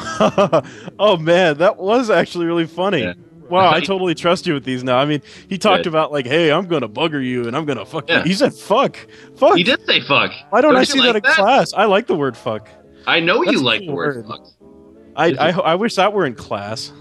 oh 0.98 1.16
man, 1.18 1.58
that 1.58 1.76
was 1.76 2.10
actually 2.10 2.46
really 2.46 2.66
funny. 2.66 3.00
Yeah. 3.02 3.14
Wow, 3.48 3.72
I 3.72 3.80
totally 3.80 4.14
trust 4.14 4.46
you 4.46 4.54
with 4.54 4.64
these 4.64 4.84
now. 4.84 4.98
I 4.98 5.04
mean, 5.06 5.22
he 5.48 5.58
talked 5.58 5.82
Good. 5.82 5.88
about 5.88 6.12
like, 6.12 6.24
"Hey, 6.24 6.52
I'm 6.52 6.66
gonna 6.66 6.88
bugger 6.88 7.24
you, 7.24 7.48
and 7.48 7.56
I'm 7.56 7.64
gonna 7.64 7.84
fuck 7.84 8.08
Yeah. 8.08 8.18
you." 8.18 8.24
He 8.26 8.34
said, 8.34 8.54
"Fuck, 8.54 8.96
fuck." 9.36 9.56
He 9.56 9.64
did 9.64 9.84
say 9.86 10.00
fuck. 10.00 10.30
Why 10.50 10.60
don't, 10.60 10.74
Don't 10.74 10.80
I 10.80 10.84
see 10.84 11.00
like 11.00 11.08
that 11.08 11.16
in 11.16 11.22
that? 11.24 11.34
class? 11.36 11.72
I 11.74 11.86
like 11.86 12.06
the 12.06 12.14
word 12.14 12.36
"fuck." 12.36 12.68
I 13.08 13.18
know 13.18 13.44
That's 13.44 13.56
you 13.56 13.62
like 13.62 13.80
the 13.80 13.90
word 13.92 14.16
word. 14.16 14.26
fuck. 14.28 14.46
I, 15.16 15.32
I 15.32 15.50
I 15.50 15.74
wish 15.74 15.96
that 15.96 16.12
were 16.12 16.26
in 16.26 16.34
class. 16.34 16.92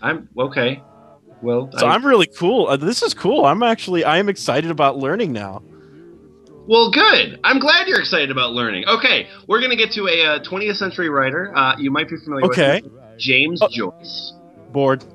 I'm 0.00 0.28
okay. 0.38 0.80
Well, 1.42 1.68
So 1.76 1.86
I, 1.88 1.94
I'm 1.94 2.06
really 2.06 2.26
cool. 2.28 2.68
Uh, 2.68 2.76
this 2.76 3.02
is 3.02 3.12
cool. 3.14 3.44
I'm 3.44 3.64
actually 3.64 4.04
I 4.04 4.18
am 4.18 4.28
excited 4.28 4.70
about 4.70 4.98
learning 4.98 5.32
now. 5.32 5.62
Well, 6.66 6.90
good. 6.90 7.38
I'm 7.44 7.58
glad 7.58 7.88
you're 7.88 8.00
excited 8.00 8.30
about 8.30 8.52
learning. 8.52 8.86
Okay, 8.88 9.28
we're 9.48 9.60
gonna 9.60 9.76
get 9.76 9.92
to 9.92 10.08
a 10.08 10.24
uh, 10.24 10.38
20th 10.40 10.76
century 10.76 11.08
writer. 11.08 11.56
Uh, 11.56 11.76
you 11.78 11.90
might 11.90 12.08
be 12.08 12.16
familiar 12.16 12.46
Okay, 12.46 12.80
with 12.82 12.92
him. 12.92 12.98
James 13.18 13.60
Oh. 13.62 13.68
Joyce. 13.70 14.32
bored. 14.72 15.04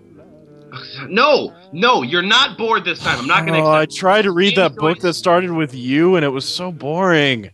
No, 1.08 1.56
no, 1.72 2.02
you're 2.04 2.22
not 2.22 2.58
bored 2.58 2.84
this 2.86 3.00
time. 3.00 3.20
I'm 3.20 3.26
not 3.28 3.45
gonna. 3.45 3.64
Oh, 3.64 3.72
I 3.72 3.86
tried 3.86 4.24
to 4.24 4.32
read 4.32 4.56
James 4.56 4.74
that 4.74 4.76
book 4.76 5.00
that 5.00 5.14
started 5.14 5.52
with 5.52 5.74
you, 5.74 6.16
and 6.18 6.26
it 6.26 6.30
was 6.30 6.48
so 6.48 6.72
boring. 6.72 7.50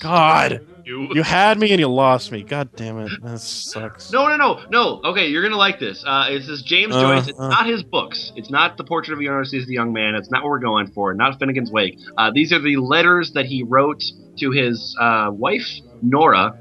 God, 0.00 0.64
you. 0.88 1.08
you 1.14 1.22
had 1.22 1.58
me 1.58 1.70
and 1.70 1.78
you 1.78 1.88
lost 1.88 2.32
me. 2.32 2.42
God 2.42 2.70
damn 2.74 2.98
it, 2.98 3.10
that 3.22 3.40
sucks. 3.40 4.10
No, 4.10 4.26
no, 4.28 4.36
no, 4.36 4.60
no. 4.70 5.00
Okay, 5.10 5.28
you're 5.28 5.42
gonna 5.42 5.56
like 5.56 5.78
this. 5.78 6.02
Uh, 6.06 6.26
it's 6.30 6.46
this 6.46 6.62
James 6.62 6.94
Uh, 6.94 7.00
Joyce. 7.02 7.28
It's 7.28 7.38
uh. 7.38 7.48
not 7.48 7.66
his 7.66 7.82
books. 7.82 8.32
It's 8.36 8.50
not 8.50 8.76
the 8.76 8.84
Portrait 8.84 9.12
of 9.12 9.18
Leonardo 9.20 9.42
as 9.56 9.66
the 9.66 9.74
Young 9.74 9.92
Man. 9.92 10.14
It's 10.14 10.30
not 10.30 10.42
what 10.42 10.50
we're 10.50 10.58
going 10.58 10.88
for. 10.92 11.14
Not 11.14 11.38
Finnegans 11.38 11.70
Wake. 11.70 11.98
Uh, 12.16 12.30
these 12.34 12.52
are 12.52 12.60
the 12.60 12.76
letters 12.76 13.32
that 13.32 13.46
he 13.46 13.62
wrote 13.62 14.02
to 14.38 14.50
his 14.50 14.96
uh, 15.00 15.30
wife 15.32 15.66
Nora, 16.02 16.58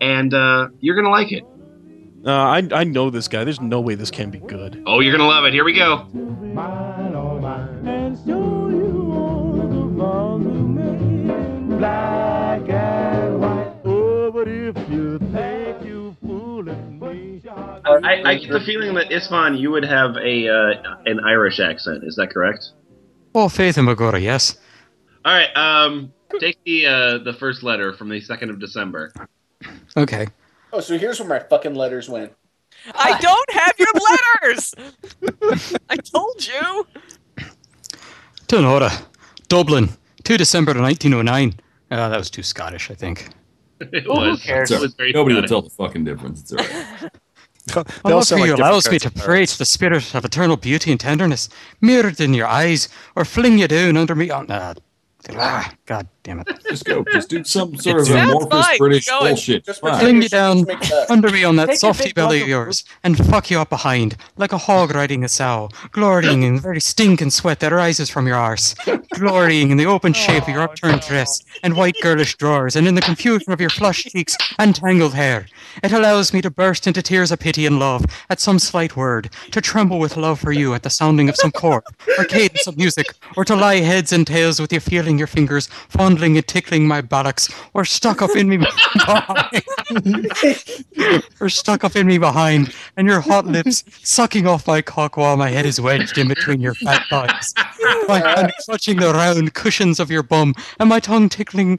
and 0.00 0.32
uh, 0.34 0.68
you're 0.80 0.96
gonna 0.96 1.10
like 1.10 1.32
it. 1.32 1.44
Uh, 2.24 2.30
I 2.32 2.68
I 2.72 2.84
know 2.84 3.08
this 3.08 3.28
guy. 3.28 3.44
There's 3.44 3.60
no 3.62 3.80
way 3.80 3.94
this 3.94 4.10
can 4.10 4.30
be 4.30 4.40
good. 4.40 4.82
Oh, 4.86 5.00
you're 5.00 5.16
gonna 5.16 5.28
love 5.28 5.46
it. 5.46 5.54
Here 5.54 5.64
we 5.64 5.72
go. 5.74 6.04
mine, 6.12 7.14
all 7.14 7.38
mine, 7.40 7.80
I, 18.10 18.30
I 18.30 18.34
get 18.38 18.50
the 18.50 18.60
feeling 18.60 18.94
that 18.94 19.12
Isfahan, 19.12 19.56
you 19.56 19.70
would 19.70 19.84
have 19.84 20.16
a 20.16 20.48
uh, 20.48 20.96
an 21.06 21.20
Irish 21.20 21.60
accent. 21.60 22.02
Is 22.04 22.16
that 22.16 22.30
correct? 22.30 22.70
Oh, 23.34 23.48
Faith 23.48 23.78
in 23.78 23.86
Magora, 23.86 24.20
yes. 24.20 24.58
All 25.24 25.32
right. 25.32 25.56
Um, 25.56 26.12
take 26.40 26.58
the 26.64 26.86
uh, 26.86 27.18
the 27.18 27.32
first 27.32 27.62
letter 27.62 27.92
from 27.92 28.08
the 28.08 28.20
second 28.20 28.50
of 28.50 28.58
December. 28.58 29.12
Okay. 29.96 30.26
Oh, 30.72 30.80
so 30.80 30.98
here's 30.98 31.20
where 31.20 31.28
my 31.28 31.38
fucking 31.38 31.74
letters 31.74 32.08
went. 32.08 32.32
I 32.94 33.18
don't 33.20 33.50
have 33.50 33.74
your 33.78 33.92
letters. 34.42 34.74
I 35.90 35.96
told 35.96 36.46
you. 36.46 36.86
To 38.48 38.60
Nora, 38.60 38.90
Dublin, 39.48 39.90
2 40.24 40.36
December 40.36 40.72
1909. 40.72 41.60
Uh, 41.90 42.08
that 42.08 42.16
was 42.16 42.30
too 42.30 42.42
Scottish, 42.42 42.90
I 42.90 42.94
think. 42.94 43.28
It 43.80 44.04
Who 44.04 44.36
cares? 44.38 44.70
It 44.70 44.80
was 44.80 44.94
very 44.94 45.12
Nobody 45.12 45.36
will 45.36 45.46
tell 45.46 45.62
the 45.62 45.70
fucking 45.70 46.04
difference. 46.04 46.40
It's 46.40 46.52
all 46.52 46.58
right. 46.58 47.10
Love 48.04 48.28
for 48.28 48.38
you 48.38 48.54
allows 48.54 48.90
me 48.90 48.98
to 48.98 49.10
pray 49.10 49.46
to 49.46 49.58
the 49.58 49.64
spirit 49.64 50.14
of 50.14 50.24
eternal 50.24 50.56
beauty 50.56 50.90
and 50.90 51.00
tenderness, 51.00 51.48
mirrored 51.80 52.20
in 52.20 52.34
your 52.34 52.46
eyes, 52.46 52.88
or 53.16 53.24
fling 53.24 53.58
you 53.58 53.68
down 53.68 53.96
under 53.96 54.14
me. 54.14 54.30
On. 54.30 54.50
Uh, 54.50 54.74
God 55.90 56.06
damn 56.22 56.38
it. 56.38 56.48
Just 56.68 56.84
go. 56.84 57.04
Just 57.10 57.30
do 57.30 57.42
some 57.42 57.74
sort 57.76 58.02
of 58.02 58.10
amorphous 58.10 58.64
fine. 58.64 58.78
British 58.78 59.06
Keep 59.06 59.18
going. 59.18 59.30
bullshit. 59.32 59.64
Just 59.64 59.80
Fine. 59.80 59.98
Fling 59.98 60.20
you're 60.22 60.28
down 60.28 60.58
supposed 60.58 60.82
to 60.82 60.88
make 60.94 61.08
that. 61.08 61.10
under 61.10 61.30
me 61.30 61.42
on 61.42 61.56
that 61.56 61.76
softy 61.78 62.12
belly 62.12 62.36
of 62.36 62.42
of 62.44 62.48
yours 62.48 62.84
and 63.02 63.16
fuck 63.26 63.50
you 63.50 63.58
up 63.58 63.70
behind 63.70 64.16
like 64.36 64.52
a 64.52 64.58
hog 64.58 64.94
riding 64.94 65.24
a 65.24 65.28
sow, 65.28 65.68
glorying 65.90 66.44
in 66.44 66.54
the 66.54 66.60
very 66.60 66.78
stink 66.78 67.20
and 67.20 67.32
sweat 67.32 67.58
that 67.58 67.72
rises 67.72 68.08
from 68.08 68.28
your 68.28 68.36
arse, 68.36 68.76
glorying 69.14 69.72
in 69.72 69.78
the 69.78 69.86
open 69.86 70.12
shape 70.12 70.44
of 70.44 70.48
your 70.50 70.60
oh, 70.60 70.66
upturned 70.66 71.00
dress 71.00 71.42
and 71.64 71.76
white 71.76 71.96
girlish 72.02 72.36
drawers 72.36 72.76
and 72.76 72.86
in 72.86 72.94
the 72.94 73.00
confusion 73.00 73.52
of 73.52 73.60
your 73.60 73.70
flushed 73.70 74.06
cheeks 74.10 74.36
and 74.60 74.76
tangled 74.76 75.14
hair. 75.14 75.46
It 75.82 75.90
allows 75.90 76.32
me 76.32 76.40
to 76.42 76.50
burst 76.50 76.86
into 76.86 77.02
tears 77.02 77.32
of 77.32 77.40
pity 77.40 77.66
and 77.66 77.80
love 77.80 78.04
at 78.28 78.38
some 78.38 78.60
slight 78.60 78.94
word, 78.94 79.30
to 79.50 79.60
tremble 79.60 79.98
with 79.98 80.16
love 80.16 80.38
for 80.38 80.52
you 80.52 80.72
at 80.72 80.84
the 80.84 80.90
sounding 80.90 81.28
of 81.28 81.34
some 81.36 81.50
chord 81.50 81.82
or 82.16 82.24
cadence 82.26 82.68
of 82.68 82.76
music, 82.76 83.06
or 83.36 83.44
to 83.44 83.56
lie 83.56 83.80
heads 83.80 84.12
and 84.12 84.24
tails 84.24 84.60
with 84.60 84.72
you 84.72 84.78
feeling 84.78 85.18
your 85.18 85.26
fingers 85.26 85.68
fondling 85.88 86.36
and 86.36 86.46
tickling 86.46 86.86
my 86.86 87.00
buttocks, 87.00 87.48
or 87.74 87.84
stuck 87.84 88.22
up 88.22 88.34
in 88.36 88.48
me 88.48 88.56
behind, 88.94 89.62
or 91.40 91.48
stuck 91.48 91.84
up 91.84 91.96
in 91.96 92.06
me 92.06 92.18
behind, 92.18 92.74
and 92.96 93.06
your 93.08 93.20
hot 93.20 93.46
lips 93.46 93.84
sucking 94.02 94.46
off 94.46 94.66
my 94.66 94.82
cock 94.82 95.16
while 95.16 95.36
my 95.36 95.48
head 95.48 95.66
is 95.66 95.80
wedged 95.80 96.18
in 96.18 96.28
between 96.28 96.60
your 96.60 96.74
fat 96.74 97.04
thighs, 97.10 97.54
my 98.08 98.18
hand 98.18 98.52
clutching 98.64 98.98
the 98.98 99.12
round 99.12 99.54
cushions 99.54 100.00
of 100.00 100.10
your 100.10 100.22
bum, 100.22 100.54
and 100.78 100.88
my 100.88 101.00
tongue 101.00 101.28
tickling, 101.28 101.78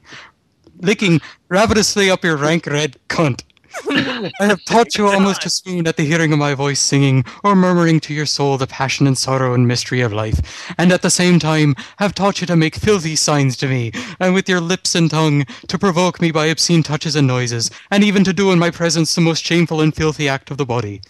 licking 0.78 1.20
ravenously 1.48 2.10
up 2.10 2.24
your 2.24 2.36
rank 2.36 2.66
red 2.66 2.96
cunt. 3.08 3.42
I 3.90 4.32
have 4.40 4.64
taught 4.64 4.96
you 4.96 5.08
almost 5.08 5.42
to 5.42 5.50
swoon 5.50 5.86
at 5.86 5.96
the 5.96 6.04
hearing 6.04 6.32
of 6.32 6.38
my 6.38 6.54
voice 6.54 6.80
singing 6.80 7.24
or 7.44 7.54
murmuring 7.54 8.00
to 8.00 8.14
your 8.14 8.26
soul 8.26 8.58
the 8.58 8.66
passion 8.66 9.06
and 9.06 9.16
sorrow 9.16 9.54
and 9.54 9.66
mystery 9.66 10.00
of 10.00 10.12
life, 10.12 10.74
and 10.78 10.92
at 10.92 11.02
the 11.02 11.10
same 11.10 11.38
time 11.38 11.74
have 11.98 12.14
taught 12.14 12.40
you 12.40 12.46
to 12.46 12.56
make 12.56 12.76
filthy 12.76 13.16
signs 13.16 13.56
to 13.58 13.68
me, 13.68 13.92
and 14.20 14.34
with 14.34 14.48
your 14.48 14.60
lips 14.60 14.94
and 14.94 15.10
tongue 15.10 15.44
to 15.68 15.78
provoke 15.78 16.20
me 16.20 16.30
by 16.30 16.46
obscene 16.46 16.82
touches 16.82 17.16
and 17.16 17.26
noises, 17.26 17.70
and 17.90 18.04
even 18.04 18.24
to 18.24 18.32
do 18.32 18.52
in 18.52 18.58
my 18.58 18.70
presence 18.70 19.14
the 19.14 19.20
most 19.20 19.44
shameful 19.44 19.80
and 19.80 19.94
filthy 19.94 20.28
act 20.28 20.50
of 20.50 20.56
the 20.56 20.66
body. 20.66 21.00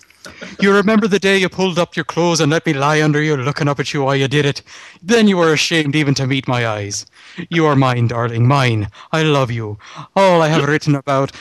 You 0.60 0.72
remember 0.72 1.08
the 1.08 1.18
day 1.18 1.38
you 1.38 1.48
pulled 1.48 1.78
up 1.80 1.96
your 1.96 2.04
clothes 2.04 2.40
and 2.40 2.50
let 2.50 2.64
me 2.64 2.72
lie 2.72 3.02
under 3.02 3.20
you, 3.20 3.36
looking 3.36 3.66
up 3.66 3.80
at 3.80 3.92
you 3.92 4.04
while 4.04 4.14
you 4.14 4.28
did 4.28 4.46
it? 4.46 4.62
Then 5.02 5.26
you 5.26 5.36
were 5.36 5.52
ashamed 5.52 5.96
even 5.96 6.14
to 6.14 6.28
meet 6.28 6.46
my 6.46 6.66
eyes. 6.66 7.06
You 7.50 7.66
are 7.66 7.74
mine, 7.74 8.06
darling, 8.06 8.46
mine. 8.46 8.88
I 9.10 9.24
love 9.24 9.50
you. 9.50 9.78
All 10.14 10.40
I 10.40 10.48
have 10.48 10.68
written 10.68 10.94
about 10.94 11.32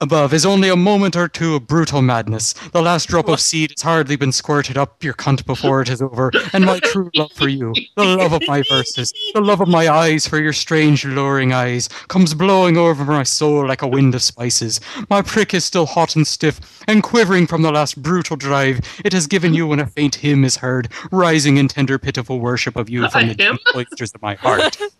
above 0.00 0.32
is 0.32 0.46
only 0.46 0.68
a 0.68 0.76
moment 0.76 1.16
or 1.16 1.28
two 1.28 1.56
of 1.56 1.66
brutal 1.66 2.02
madness. 2.02 2.52
The 2.72 2.82
last 2.82 3.08
drop 3.08 3.28
of 3.28 3.40
seed 3.40 3.72
has 3.72 3.82
hardly 3.82 4.16
been 4.16 4.32
squirted 4.32 4.76
up 4.76 5.02
your 5.02 5.14
cunt 5.14 5.44
before 5.44 5.82
it 5.82 5.88
is 5.88 6.00
over, 6.00 6.30
and 6.52 6.64
my 6.64 6.78
true 6.80 7.10
love 7.14 7.32
for 7.32 7.48
you, 7.48 7.74
the 7.96 8.04
love 8.04 8.32
of 8.32 8.42
my 8.46 8.62
verses, 8.68 9.12
the 9.34 9.40
love 9.40 9.60
of 9.60 9.68
my 9.68 9.88
eyes 9.88 10.26
for 10.26 10.40
your 10.40 10.52
strange, 10.52 11.04
luring 11.04 11.52
eyes, 11.52 11.88
comes 12.08 12.34
blowing 12.34 12.76
over 12.76 13.04
my 13.04 13.22
soul 13.22 13.66
like 13.66 13.82
a 13.82 13.88
wind 13.88 14.14
of 14.14 14.22
spices. 14.22 14.80
My 15.10 15.22
prick 15.22 15.52
is 15.54 15.64
still 15.64 15.86
hot 15.86 16.14
and 16.16 16.26
stiff, 16.26 16.60
and 16.86 17.02
quivering 17.02 17.46
from 17.46 17.62
the 17.62 17.72
last 17.72 18.00
brutal 18.00 18.36
drive 18.36 18.80
it 19.04 19.12
has 19.12 19.26
given 19.26 19.54
you 19.54 19.66
when 19.66 19.80
a 19.80 19.86
faint 19.86 20.16
hymn 20.16 20.44
is 20.44 20.56
heard, 20.56 20.88
rising 21.10 21.56
in 21.56 21.68
tender, 21.68 21.98
pitiful 21.98 22.40
worship 22.40 22.76
of 22.76 22.88
you 22.88 23.08
from 23.10 23.28
the 23.28 23.34
deep 23.34 23.60
cloisters 23.66 24.14
of 24.14 24.22
my 24.22 24.34
heart. 24.34 24.78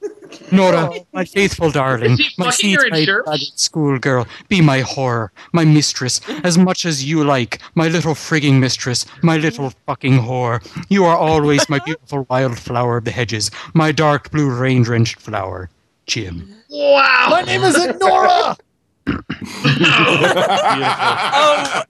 Nora, 0.50 0.90
oh. 0.92 1.06
my 1.12 1.24
faithful 1.24 1.70
darling, 1.70 2.18
my 2.38 2.50
fucking 2.50 2.74
her 2.74 2.86
in 2.86 3.38
schoolgirl, 3.56 4.26
be 4.48 4.60
my 4.60 4.82
whore, 4.82 5.28
my 5.52 5.64
mistress, 5.64 6.20
as 6.44 6.58
much 6.58 6.84
as 6.84 7.04
you 7.04 7.24
like, 7.24 7.60
my 7.74 7.88
little 7.88 8.14
frigging 8.14 8.58
mistress, 8.58 9.04
my 9.22 9.36
little 9.36 9.70
fucking 9.86 10.18
whore. 10.18 10.64
You 10.88 11.04
are 11.04 11.16
always 11.16 11.68
my 11.68 11.78
beautiful 11.84 12.26
wild 12.30 12.58
flower 12.58 12.98
of 12.98 13.04
the 13.04 13.10
hedges, 13.10 13.50
my 13.74 13.92
dark 13.92 14.30
blue 14.30 14.50
rain 14.50 14.82
drenched 14.82 15.20
flower. 15.20 15.70
Jim. 16.06 16.54
Wow. 16.70 17.26
My 17.30 17.42
name 17.42 17.62
isn't 17.62 18.00
Nora. 18.00 18.56
Oh, 19.10 19.14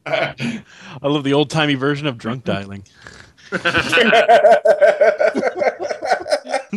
I 0.07 0.63
love 1.03 1.25
the 1.25 1.33
old 1.33 1.51
timey 1.51 1.75
version 1.75 2.07
of 2.07 2.17
drunk 2.17 2.45
dialing. 2.45 2.85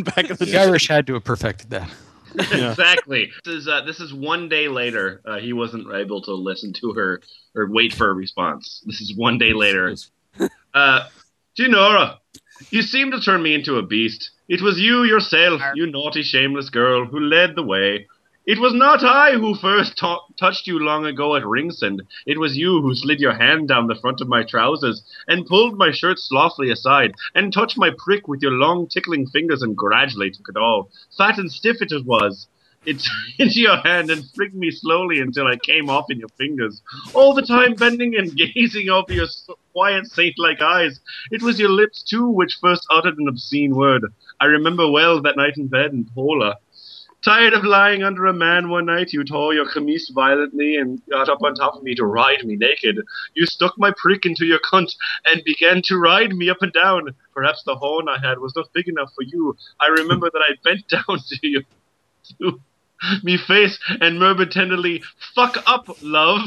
Back 0.16 0.30
in 0.30 0.36
the 0.36 0.44
The 0.44 0.58
Irish 0.58 0.88
had 0.88 1.06
to 1.06 1.14
have 1.14 1.24
perfected 1.24 1.70
that. 1.70 1.90
exactly. 2.38 3.30
This 3.44 3.54
is 3.54 3.68
uh, 3.68 3.82
this 3.82 4.00
is 4.00 4.14
one 4.14 4.48
day 4.48 4.68
later. 4.68 5.20
Uh, 5.24 5.38
he 5.38 5.52
wasn't 5.52 5.92
able 5.92 6.22
to 6.22 6.32
listen 6.32 6.72
to 6.80 6.92
her 6.92 7.20
or 7.54 7.70
wait 7.70 7.92
for 7.92 8.08
a 8.08 8.14
response. 8.14 8.82
This 8.86 9.00
is 9.00 9.14
one 9.16 9.38
day 9.38 9.52
later. 9.52 9.94
Uh, 10.74 11.06
Ginora, 11.58 12.16
you 12.70 12.80
seem 12.80 13.10
to 13.10 13.20
turn 13.20 13.42
me 13.42 13.54
into 13.54 13.76
a 13.76 13.82
beast. 13.82 14.30
It 14.48 14.62
was 14.62 14.80
you 14.80 15.02
yourself, 15.02 15.60
you 15.74 15.86
naughty, 15.86 16.22
shameless 16.22 16.70
girl, 16.70 17.04
who 17.04 17.20
led 17.20 17.54
the 17.54 17.62
way. 17.62 18.06
It 18.44 18.58
was 18.58 18.74
not 18.74 19.04
I 19.04 19.34
who 19.34 19.54
first 19.54 19.96
ta- 19.96 20.26
touched 20.36 20.66
you 20.66 20.80
long 20.80 21.06
ago 21.06 21.36
at 21.36 21.46
Ringsend. 21.46 22.02
It 22.26 22.38
was 22.38 22.56
you 22.56 22.82
who 22.82 22.92
slid 22.92 23.20
your 23.20 23.34
hand 23.34 23.68
down 23.68 23.86
the 23.86 23.94
front 23.94 24.20
of 24.20 24.26
my 24.26 24.42
trousers 24.42 25.04
and 25.28 25.46
pulled 25.46 25.78
my 25.78 25.92
shirt 25.92 26.18
slothfully 26.18 26.68
aside 26.68 27.14
and 27.36 27.52
touched 27.52 27.78
my 27.78 27.90
prick 27.96 28.26
with 28.26 28.42
your 28.42 28.50
long 28.50 28.88
tickling 28.88 29.28
fingers 29.28 29.62
and 29.62 29.76
gradually 29.76 30.32
took 30.32 30.48
it 30.48 30.56
all. 30.56 30.90
Fat 31.16 31.38
and 31.38 31.52
stiff 31.52 31.80
it 31.80 31.92
was. 32.04 32.48
It 32.84 33.06
into 33.38 33.60
your 33.60 33.76
hand 33.76 34.10
and 34.10 34.28
flicked 34.34 34.56
me 34.56 34.72
slowly 34.72 35.20
until 35.20 35.46
I 35.46 35.56
came 35.56 35.88
off 35.88 36.10
in 36.10 36.18
your 36.18 36.30
fingers. 36.30 36.82
All 37.14 37.34
the 37.34 37.42
time 37.42 37.74
bending 37.74 38.16
and 38.16 38.36
gazing 38.54 38.88
over 38.88 39.12
your 39.12 39.28
quiet 39.72 40.06
saint-like 40.08 40.60
eyes. 40.60 40.98
It 41.30 41.42
was 41.42 41.60
your 41.60 41.70
lips 41.70 42.02
too 42.02 42.28
which 42.28 42.58
first 42.60 42.88
uttered 42.90 43.18
an 43.18 43.28
obscene 43.28 43.76
word. 43.76 44.02
I 44.40 44.46
remember 44.46 44.90
well 44.90 45.22
that 45.22 45.36
night 45.36 45.58
in 45.58 45.68
bed 45.68 45.92
in 45.92 46.06
Pola. 46.12 46.56
Tired 47.24 47.52
of 47.52 47.62
lying 47.64 48.02
under 48.02 48.26
a 48.26 48.32
man 48.32 48.68
one 48.68 48.86
night, 48.86 49.12
you 49.12 49.22
tore 49.22 49.54
your 49.54 49.70
chemise 49.70 50.10
violently 50.12 50.76
and 50.76 51.00
got 51.08 51.28
up 51.28 51.42
on 51.42 51.54
top 51.54 51.76
of 51.76 51.82
me 51.82 51.94
to 51.94 52.04
ride 52.04 52.44
me 52.44 52.56
naked. 52.56 53.00
You 53.34 53.46
stuck 53.46 53.74
my 53.78 53.92
prick 53.96 54.26
into 54.26 54.44
your 54.44 54.58
cunt 54.60 54.92
and 55.26 55.42
began 55.44 55.82
to 55.84 55.98
ride 55.98 56.32
me 56.32 56.50
up 56.50 56.62
and 56.62 56.72
down. 56.72 57.14
Perhaps 57.32 57.62
the 57.64 57.76
horn 57.76 58.08
I 58.08 58.18
had 58.18 58.40
was 58.40 58.54
not 58.56 58.72
big 58.72 58.88
enough 58.88 59.12
for 59.14 59.22
you. 59.22 59.56
I 59.80 59.86
remember 59.86 60.30
that 60.30 60.40
I 60.40 60.54
bent 60.64 60.88
down 60.88 61.18
to 61.18 61.38
you, 61.42 61.62
to 62.40 62.60
me 63.22 63.36
face, 63.36 63.78
and 64.00 64.18
murmured 64.18 64.50
tenderly, 64.50 65.02
"Fuck 65.34 65.56
up, 65.66 65.88
love. 66.02 66.40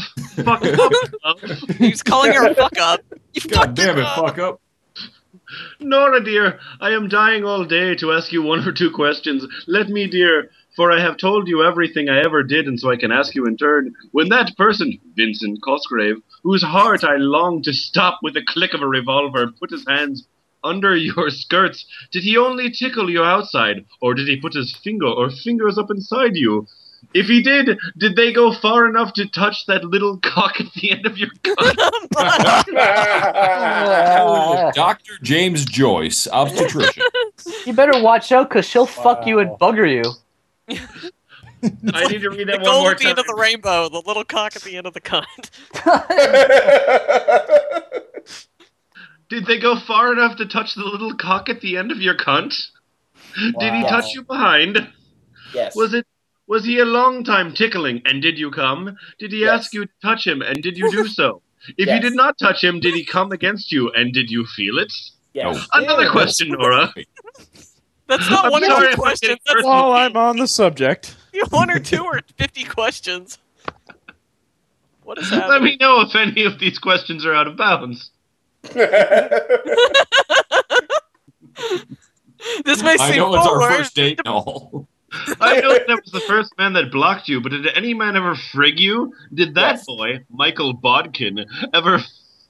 Fuck 0.44 0.64
up, 0.66 0.92
love." 1.24 1.42
He 1.78 1.90
was 1.90 2.04
calling 2.04 2.34
her 2.34 2.48
a 2.48 2.56
fuck 2.56 2.78
up. 2.78 3.02
You 3.34 3.42
God 3.50 3.56
fucked 3.60 3.76
damn 3.76 3.98
it, 3.98 4.04
up. 4.06 4.16
fuck 4.16 4.38
up. 4.40 4.62
Nora, 5.80 6.24
dear, 6.24 6.60
I 6.82 6.92
am 6.92 7.08
dying 7.08 7.44
all 7.44 7.66
day 7.66 7.96
to 7.96 8.12
ask 8.14 8.32
you 8.32 8.42
one 8.42 8.68
or 8.68 8.72
two 8.72 8.90
questions. 8.92 9.46
Let 9.68 9.90
me, 9.90 10.08
dear, 10.08 10.50
for 10.76 10.92
I 10.92 11.00
have 11.00 11.18
told 11.18 11.48
you 11.48 11.64
everything 11.64 12.10
I 12.10 12.20
ever 12.20 12.44
did, 12.44 12.68
and 12.68 12.80
so 12.80 12.92
I 12.92 12.98
can 12.98 13.12
ask 13.12 13.34
you 13.34 13.46
in 13.46 13.58
turn. 13.58 13.94
When 14.12 14.30
that 14.30 14.56
person, 14.58 15.00
Vincent 15.16 15.62
Cosgrave, 15.64 16.18
whose 16.44 16.64
heart 16.64 17.04
I 17.04 17.16
longed 17.16 17.64
to 17.66 17.74
stop 17.74 18.20
with 18.22 18.34
the 18.34 18.44
click 18.46 18.74
of 18.74 18.82
a 18.82 18.88
revolver, 18.88 19.48
put 19.60 19.72
his 19.72 19.86
hands 19.88 20.28
under 20.64 20.96
your 21.10 21.30
skirts, 21.30 21.86
did 22.12 22.24
he 22.24 22.38
only 22.38 22.72
tickle 22.72 23.10
you 23.10 23.24
outside, 23.24 23.86
or 24.02 24.14
did 24.14 24.28
he 24.28 24.40
put 24.40 24.54
his 24.54 24.76
finger 24.84 25.08
or 25.08 25.30
fingers 25.30 25.78
up 25.78 25.90
inside 25.90 26.36
you? 26.36 26.68
If 27.14 27.28
he 27.28 27.42
did, 27.42 27.78
did 27.98 28.16
they 28.16 28.34
go 28.34 28.52
far 28.52 28.88
enough 28.88 29.14
to 29.14 29.28
touch 29.28 29.66
that 29.68 29.84
little 29.84 30.18
cock 30.24 30.60
at 30.60 30.74
the 30.74 30.92
end 30.92 31.06
of 31.06 31.18
your 31.18 31.30
Dr. 34.74 35.14
James 35.22 35.66
Joyce, 35.66 36.28
obstetrician. 36.28 37.04
You 37.66 37.74
better 37.74 38.02
watch 38.02 38.32
out, 38.32 38.50
cause 38.50 38.66
she'll 38.66 38.86
fuck 38.86 39.28
you 39.28 39.40
and 39.40 39.52
bugger 39.52 39.90
you. 39.90 40.04
I 41.94 42.08
need 42.08 42.22
to 42.22 42.30
read 42.30 42.48
that 42.48 42.54
The 42.54 42.58
one 42.58 42.66
gold 42.66 42.84
more 42.84 42.92
at 42.92 42.98
the 43.00 43.08
end 43.08 43.20
of 43.20 43.28
the 43.28 43.36
rainbow, 43.36 43.90
the 43.90 44.02
little 44.06 44.24
cock 44.24 44.56
at 44.56 44.62
the 44.64 44.78
end 44.78 44.88
of 44.88 44.94
the 44.94 45.02
cunt. 45.02 45.50
Did 49.30 49.46
they 49.48 49.60
go 49.60 49.78
far 49.80 50.14
enough 50.14 50.38
to 50.38 50.46
touch 50.46 50.76
the 50.76 50.84
little 50.84 51.16
cock 51.16 51.50
at 51.50 51.62
the 51.62 51.78
end 51.78 51.92
of 51.92 52.00
your 52.00 52.16
cunt? 52.16 52.68
Did 53.60 53.74
he 53.74 53.82
touch 53.84 54.14
you 54.14 54.24
behind? 54.24 54.88
yes. 55.54 55.76
Was 55.76 55.94
it 55.94 56.06
was 56.48 56.64
he 56.64 56.80
a 56.80 56.86
long 56.86 57.24
time 57.24 57.54
tickling 57.54 58.02
and 58.06 58.22
did 58.22 58.38
you 58.38 58.52
come? 58.52 58.96
Did 59.20 59.32
he 59.32 59.42
Yes. 59.42 59.62
ask 59.62 59.74
you 59.74 59.86
to 59.86 59.92
touch 60.04 60.28
him 60.28 60.42
and 60.44 60.62
did 60.62 60.78
you 60.78 60.90
do 60.92 61.08
so? 61.08 61.42
If 61.78 61.88
Yes. 61.88 61.96
you 62.04 62.10
did 62.10 62.16
not 62.16 62.38
touch 62.38 62.64
him, 62.64 62.80
did 62.80 62.94
he 62.94 63.04
come 63.04 63.32
against 63.32 63.72
you 63.72 63.90
and 63.92 64.14
did 64.14 64.30
you 64.30 64.46
feel 64.46 64.78
it? 64.78 64.94
Yes. 65.34 65.68
Another 65.74 66.04
Yeah, 66.04 66.12
question, 66.12 66.54
oh, 66.54 66.58
Nora. 66.60 66.94
That's 68.08 68.30
not 68.30 68.46
I'm 68.46 68.52
one 68.52 68.64
or 68.64 68.68
sorry 68.68 68.92
two 68.92 69.02
questions. 69.02 69.38
That's 69.46 69.54
personal. 69.56 69.72
While 69.72 69.92
I'm 69.94 70.16
on 70.16 70.38
the 70.38 70.48
subject, 70.48 71.16
one 71.50 71.72
or 71.72 71.80
two 71.92 72.04
or 72.04 72.22
fifty 72.38 72.64
questions. 72.64 73.40
What 75.04 75.18
is 75.20 75.30
happening? 75.30 75.50
Let 75.50 75.62
me 75.62 75.78
know 75.80 76.02
if 76.02 76.16
any 76.16 76.46
of 76.46 76.60
these 76.60 76.80
questions 76.80 77.26
are 77.26 77.34
out 77.34 77.48
of 77.48 77.58
bounds. 77.58 78.12
This 82.64 82.84
may 82.84 82.98
seem 82.98 83.02
I 83.02 83.12
seem 83.12 83.18
know 83.18 83.36
it's 83.36 83.48
our 83.48 83.70
first 83.72 83.96
date 83.96 84.20
and 84.26 84.28
all. 84.28 84.88
I 85.40 85.62
know 85.62 85.72
that 85.74 86.00
was 86.04 86.12
the 86.12 86.20
first 86.22 86.54
man 86.58 86.74
that 86.74 86.92
blocked 86.92 87.28
you, 87.28 87.42
but 87.42 87.50
did 87.50 87.66
any 87.76 87.94
man 87.94 88.16
ever 88.16 88.36
frig 88.36 88.78
you? 88.80 89.14
Did 89.34 89.56
that 89.56 89.76
Yes. 89.78 89.86
boy, 89.86 90.20
Michael 90.30 90.74
Bodkin, 90.74 91.46
ever 91.74 92.00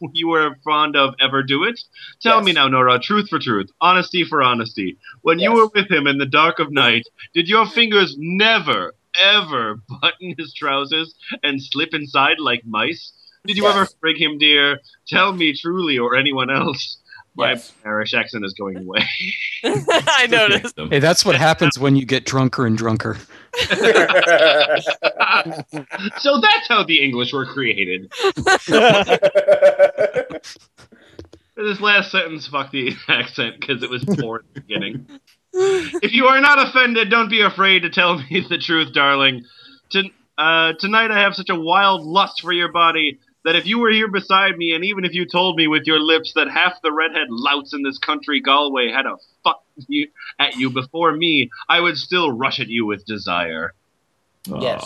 you 0.14 0.28
were 0.28 0.56
fond 0.64 0.96
of 0.96 1.16
ever 1.20 1.44
do 1.44 1.64
it? 1.64 1.80
Tell 2.22 2.38
Yes. 2.38 2.46
me 2.46 2.54
now, 2.54 2.68
Nora, 2.68 3.00
truth 3.00 3.30
for 3.30 3.40
truth, 3.40 3.70
honesty 3.82 4.24
for 4.24 4.42
honesty. 4.44 4.98
When 5.22 5.40
you 5.40 5.52
were 5.54 5.68
with 5.74 5.90
him 5.92 6.08
in 6.08 6.18
the 6.18 6.26
dark 6.26 6.60
of 6.60 6.72
night, 6.72 7.04
did 7.34 7.48
your 7.48 7.66
fingers 7.66 8.16
never, 8.18 8.94
ever 9.22 9.80
button 10.02 10.36
his 10.38 10.54
trousers 10.54 11.14
and 11.44 11.62
slip 11.62 11.94
inside 11.94 12.40
like 12.40 12.66
mice? 12.66 13.14
Did 13.46 13.58
you 13.58 13.64
Yes. 13.64 13.76
ever 13.76 13.88
frig 14.04 14.18
him, 14.18 14.38
dear? 14.38 14.80
Tell 15.08 15.32
me 15.34 15.54
truly, 15.56 15.98
or 16.00 16.16
anyone 16.16 16.50
else. 16.50 16.98
Yes. 17.38 17.74
My 17.84 17.92
Irish 17.92 18.14
accent 18.14 18.46
is 18.46 18.54
going 18.54 18.78
away. 18.78 19.06
I 19.64 20.28
noticed. 20.30 20.76
Hey, 20.90 21.00
that's 21.00 21.26
what 21.26 21.36
happens 21.36 21.80
when 21.80 21.96
you 21.96 22.06
get 22.06 22.26
drunker 22.26 22.66
and 22.66 22.78
drunker. 22.78 23.18
so 23.60 23.72
that's 26.42 26.68
how 26.68 26.84
the 26.84 27.02
English 27.02 27.34
were 27.34 27.46
created. 27.46 28.12
This 31.58 31.80
last 31.80 32.12
sentence, 32.12 32.48
fuck 32.48 32.72
the 32.72 32.94
accent, 33.08 33.60
because 33.60 33.82
it 33.82 33.90
was 33.90 34.04
poor 34.04 34.40
at 34.40 34.54
the 34.54 34.62
beginning. 34.62 35.08
If 35.54 36.12
you 36.14 36.26
are 36.26 36.42
not 36.42 36.68
offended, 36.68 37.10
don't 37.10 37.30
be 37.30 37.42
afraid 37.42 37.84
to 37.84 37.90
tell 37.90 38.18
me 38.18 38.46
the 38.48 38.58
truth, 38.58 38.94
darling. 38.94 39.46
To, 39.92 40.04
uh, 40.38 40.74
tonight 40.80 41.12
I 41.12 41.22
have 41.22 41.34
such 41.34 41.50
a 41.50 41.56
wild 41.56 42.02
lust 42.04 42.42
for 42.42 42.52
your 42.52 42.72
body 42.72 43.20
that 43.46 43.56
if 43.56 43.66
you 43.66 43.80
were 43.80 43.92
here 43.92 44.08
beside 44.08 44.58
me, 44.58 44.74
and 44.74 44.84
even 44.84 45.06
if 45.06 45.14
you 45.14 45.26
told 45.26 45.56
me 45.56 45.68
with 45.68 45.84
your 45.86 46.00
lips 46.00 46.34
that 46.34 46.50
half 46.50 46.82
the 46.82 46.92
redhead 46.92 47.28
louts 47.30 47.74
in 47.74 47.84
this 47.84 48.00
country, 48.00 48.42
Galway, 48.42 48.92
had 48.92 49.06
a 49.06 49.18
fuck 49.44 49.64
you 49.88 50.08
at 50.40 50.56
you 50.56 50.72
before 50.72 51.12
me, 51.12 51.52
I 51.70 51.80
would 51.80 51.98
still 51.98 52.32
rush 52.32 52.60
at 52.60 52.68
you 52.68 52.86
with 52.86 53.06
desire. 53.06 53.74
Yes. 54.48 54.84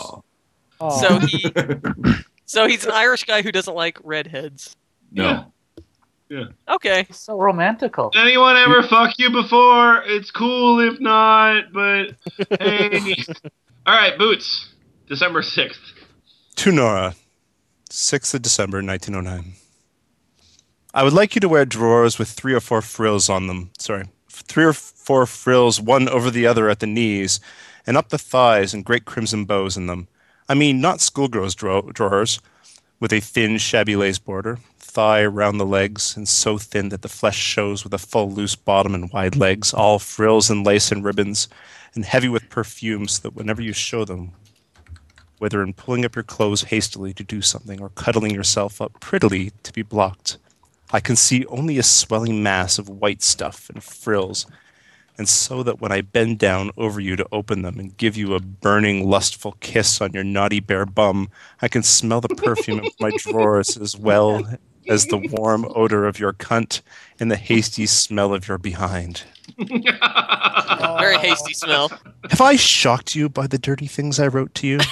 Oh. 0.78 1.00
So 1.00 1.18
he, 1.18 1.52
so 2.44 2.68
he's 2.68 2.84
an 2.84 2.92
Irish 2.92 3.24
guy 3.24 3.42
who 3.42 3.50
doesn't 3.50 3.74
like 3.74 3.98
redheads. 4.04 4.76
No. 5.10 5.52
Yeah. 6.28 6.44
Okay. 6.68 7.06
So 7.10 7.38
romantical. 7.38 8.10
Did 8.12 8.22
anyone 8.22 8.56
ever 8.56 8.82
fuck 8.82 9.18
you 9.18 9.30
before? 9.30 10.02
It's 10.04 10.30
cool 10.30 10.80
if 10.80 11.00
not, 11.00 11.72
but 11.72 12.14
hey. 12.60 13.16
All 13.86 13.96
right, 13.96 14.16
Boots. 14.18 14.68
December 15.08 15.42
6th. 15.42 15.78
To 16.56 16.72
Nora, 16.72 17.14
6th 17.90 18.34
of 18.34 18.42
December, 18.42 18.82
1909. 18.82 19.54
I 20.94 21.02
would 21.02 21.12
like 21.12 21.34
you 21.34 21.40
to 21.40 21.48
wear 21.48 21.64
drawers 21.64 22.18
with 22.18 22.28
three 22.28 22.54
or 22.54 22.60
four 22.60 22.82
frills 22.82 23.28
on 23.28 23.48
them. 23.48 23.70
Sorry. 23.78 24.04
Three 24.28 24.64
or 24.64 24.72
four 24.72 25.26
frills, 25.26 25.80
one 25.80 26.08
over 26.08 26.30
the 26.30 26.46
other 26.46 26.68
at 26.68 26.78
the 26.78 26.86
knees, 26.86 27.40
and 27.86 27.96
up 27.96 28.10
the 28.10 28.18
thighs, 28.18 28.72
and 28.72 28.84
great 28.84 29.04
crimson 29.06 29.44
bows 29.44 29.76
in 29.76 29.86
them. 29.86 30.06
I 30.48 30.54
mean, 30.54 30.80
not 30.80 31.00
schoolgirls' 31.00 31.56
draw- 31.56 31.82
drawers, 31.82 32.40
with 33.00 33.12
a 33.12 33.20
thin, 33.20 33.58
shabby 33.58 33.96
lace 33.96 34.18
border, 34.18 34.58
thigh 34.78 35.24
round 35.24 35.58
the 35.58 35.66
legs, 35.66 36.16
and 36.16 36.28
so 36.28 36.58
thin 36.58 36.90
that 36.90 37.02
the 37.02 37.08
flesh 37.08 37.38
shows 37.38 37.82
with 37.82 37.94
a 37.94 37.98
full, 37.98 38.30
loose 38.30 38.54
bottom 38.54 38.94
and 38.94 39.12
wide 39.12 39.34
legs, 39.34 39.74
all 39.74 39.98
frills 39.98 40.48
and 40.48 40.64
lace 40.64 40.92
and 40.92 41.04
ribbons, 41.04 41.48
and 41.94 42.04
heavy 42.04 42.28
with 42.28 42.50
perfume, 42.50 43.08
so 43.08 43.22
that 43.22 43.34
whenever 43.34 43.62
you 43.62 43.72
show 43.72 44.04
them, 44.04 44.32
whether 45.40 45.62
in 45.62 45.72
pulling 45.72 46.04
up 46.04 46.14
your 46.14 46.22
clothes 46.22 46.64
hastily 46.64 47.14
to 47.14 47.24
do 47.24 47.40
something 47.40 47.80
or 47.80 47.88
cuddling 47.88 48.34
yourself 48.34 48.80
up 48.80 49.00
prettily 49.00 49.52
to 49.62 49.72
be 49.72 49.80
blocked. 49.80 50.36
I 50.92 51.00
can 51.00 51.16
see 51.16 51.46
only 51.46 51.78
a 51.78 51.82
swelling 51.82 52.42
mass 52.42 52.78
of 52.78 52.90
white 52.90 53.22
stuff 53.22 53.70
and 53.70 53.82
frills, 53.82 54.46
and 55.16 55.26
so 55.26 55.62
that 55.62 55.80
when 55.80 55.92
I 55.92 56.02
bend 56.02 56.38
down 56.38 56.72
over 56.76 57.00
you 57.00 57.16
to 57.16 57.26
open 57.32 57.62
them 57.62 57.78
and 57.78 57.96
give 57.96 58.18
you 58.18 58.34
a 58.34 58.40
burning, 58.40 59.08
lustful 59.08 59.56
kiss 59.60 60.02
on 60.02 60.12
your 60.12 60.24
naughty 60.24 60.60
bare 60.60 60.84
bum, 60.84 61.30
I 61.62 61.68
can 61.68 61.82
smell 61.82 62.20
the 62.20 62.28
perfume 62.28 62.80
of 62.80 62.92
my 63.00 63.10
drawers 63.16 63.78
as 63.78 63.96
well 63.96 64.46
as 64.88 65.06
the 65.06 65.16
warm 65.32 65.64
odor 65.74 66.06
of 66.06 66.18
your 66.18 66.34
cunt 66.34 66.82
and 67.18 67.30
the 67.30 67.36
hasty 67.36 67.86
smell 67.86 68.34
of 68.34 68.46
your 68.46 68.58
behind. 68.58 69.24
Very 69.68 71.16
hasty 71.18 71.54
smell. 71.54 71.88
Have 72.28 72.40
I 72.40 72.56
shocked 72.56 73.14
you 73.14 73.28
by 73.28 73.46
the 73.46 73.58
dirty 73.58 73.86
things 73.86 74.18
I 74.20 74.26
wrote 74.28 74.54
to 74.56 74.66
you? 74.66 74.78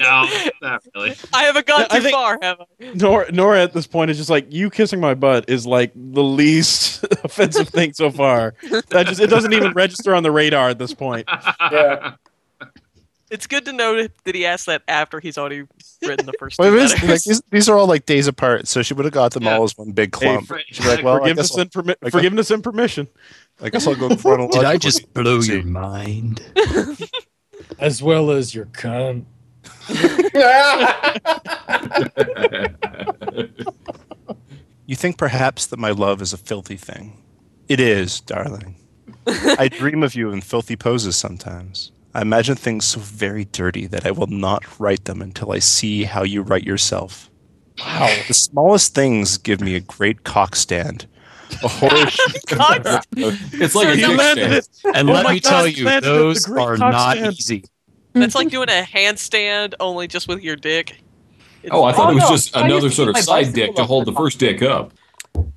No, 0.00 0.26
not 0.60 0.82
really. 0.96 1.14
I 1.32 1.44
haven't 1.44 1.64
gone 1.64 1.86
I 1.88 1.98
too 1.98 2.02
think- 2.02 2.12
far, 2.16 2.36
have 2.42 2.60
I? 2.60 2.64
Nora, 2.94 3.30
Nora 3.30 3.62
at 3.62 3.72
this 3.72 3.86
point 3.86 4.10
is 4.10 4.16
just 4.16 4.30
like 4.30 4.52
you 4.52 4.68
kissing 4.68 4.98
my 4.98 5.14
butt 5.14 5.44
is 5.48 5.64
like 5.64 5.92
the 5.94 6.24
least 6.24 7.04
offensive 7.24 7.68
thing 7.68 7.92
so 7.92 8.10
far. 8.10 8.54
That 8.90 9.06
just 9.06 9.20
it 9.20 9.28
doesn't 9.30 9.52
even 9.52 9.70
register 9.74 10.12
on 10.12 10.24
the 10.24 10.32
radar 10.32 10.70
at 10.70 10.80
this 10.80 10.92
point. 10.92 11.28
Yeah. 11.70 12.14
It's 13.30 13.46
good 13.46 13.64
to 13.66 13.72
know 13.72 14.08
that 14.24 14.34
he 14.34 14.44
asked 14.44 14.66
that 14.66 14.82
after 14.88 15.20
he's 15.20 15.38
already 15.38 15.62
written 16.04 16.26
the 16.26 16.34
first 16.38 16.58
Well, 16.58 16.70
two 16.72 16.78
it 16.78 16.82
is, 16.82 16.92
letters. 16.94 17.08
like, 17.08 17.22
these, 17.22 17.42
these 17.50 17.68
are 17.68 17.78
all 17.78 17.86
like 17.86 18.04
days 18.04 18.26
apart, 18.26 18.66
so 18.66 18.82
she 18.82 18.92
would 18.94 19.04
have 19.04 19.14
got 19.14 19.32
them 19.32 19.44
Yeah. 19.44 19.56
all 19.56 19.62
as 19.62 19.78
one 19.78 19.92
big 19.92 20.12
Hey, 20.16 20.26
clump. 20.34 20.48
fr- 20.48 20.56
She'd 20.66 20.82
be 20.82 20.88
like, 20.88 21.04
well, 21.04 21.14
I 21.14 21.18
forgiveness 21.20 21.54
I'll, 21.54 21.60
and 21.62 21.70
permi- 21.70 22.10
forgiveness 22.10 22.50
and 22.50 22.62
permission. 22.64 23.06
I 23.60 23.68
guess 23.68 23.86
I'll 23.86 23.94
go 23.94 24.08
chronologically. 24.16 24.60
Did 24.60 24.66
I 24.66 24.76
just 24.76 25.12
blow 25.14 25.40
See. 25.40 25.54
your 25.54 25.64
mind? 25.64 26.42
As 27.78 28.02
well 28.02 28.30
as 28.30 28.54
your 28.54 28.66
cunt. 28.66 29.24
You 34.86 34.96
think 34.96 35.16
perhaps 35.16 35.66
that 35.66 35.78
my 35.78 35.90
love 35.90 36.20
is 36.20 36.34
a 36.34 36.36
filthy 36.36 36.76
thing. 36.76 37.22
It 37.66 37.80
is, 37.80 38.20
darling. 38.20 38.76
I 39.26 39.68
dream 39.68 40.02
of 40.02 40.14
you 40.14 40.30
in 40.32 40.42
filthy 40.42 40.76
poses 40.76 41.16
sometimes. 41.16 41.92
I 42.14 42.20
imagine 42.20 42.56
things 42.56 42.84
so 42.84 43.00
very 43.00 43.46
dirty 43.46 43.86
that 43.86 44.04
I 44.04 44.10
will 44.10 44.26
not 44.26 44.78
write 44.78 45.06
them 45.06 45.22
until 45.22 45.52
I 45.52 45.60
see 45.60 46.04
how 46.04 46.24
you 46.24 46.42
write 46.42 46.64
yourself. 46.64 47.30
Wow. 47.78 48.14
The 48.28 48.34
smallest 48.34 48.94
things 48.94 49.38
give 49.38 49.62
me 49.62 49.76
a 49.76 49.80
great 49.80 50.24
cock 50.24 50.56
stand. 50.56 51.06
A 51.62 51.68
horror 51.68 52.06
God, 52.46 53.04
It's 53.16 53.74
like 53.74 53.88
a 53.88 53.98
You 53.98 54.14
stand. 54.18 54.68
And 54.96 55.10
Oh 55.10 55.12
let 55.12 55.26
me 55.30 55.40
God, 55.40 55.48
tell 55.48 55.66
you 55.66 55.76
you, 55.78 55.84
landed 55.84 56.08
it, 56.08 56.12
the 56.12 56.18
those 56.18 56.50
are 56.50 56.76
not 56.76 57.16
stand. 57.16 57.34
easy. 57.38 57.64
that's 58.12 58.34
like 58.34 58.50
doing 58.50 58.68
a 58.68 58.82
handstand 58.82 59.74
only 59.80 60.06
just 60.08 60.28
with 60.28 60.42
your 60.42 60.56
dick. 60.56 60.90
It's- 61.62 61.70
Oh, 61.70 61.84
I 61.84 61.92
thought 61.92 62.08
Oh, 62.08 62.10
it 62.12 62.14
was 62.14 62.22
no. 62.24 62.30
just 62.30 62.56
I 62.56 62.66
another 62.66 62.90
sort 62.90 63.08
of 63.10 63.16
side 63.18 63.52
dick 63.52 63.74
to 63.76 63.84
hold 63.84 64.06
the 64.06 64.10
the 64.12 64.16
first 64.16 64.38
dick 64.38 64.62
up. 64.62 64.92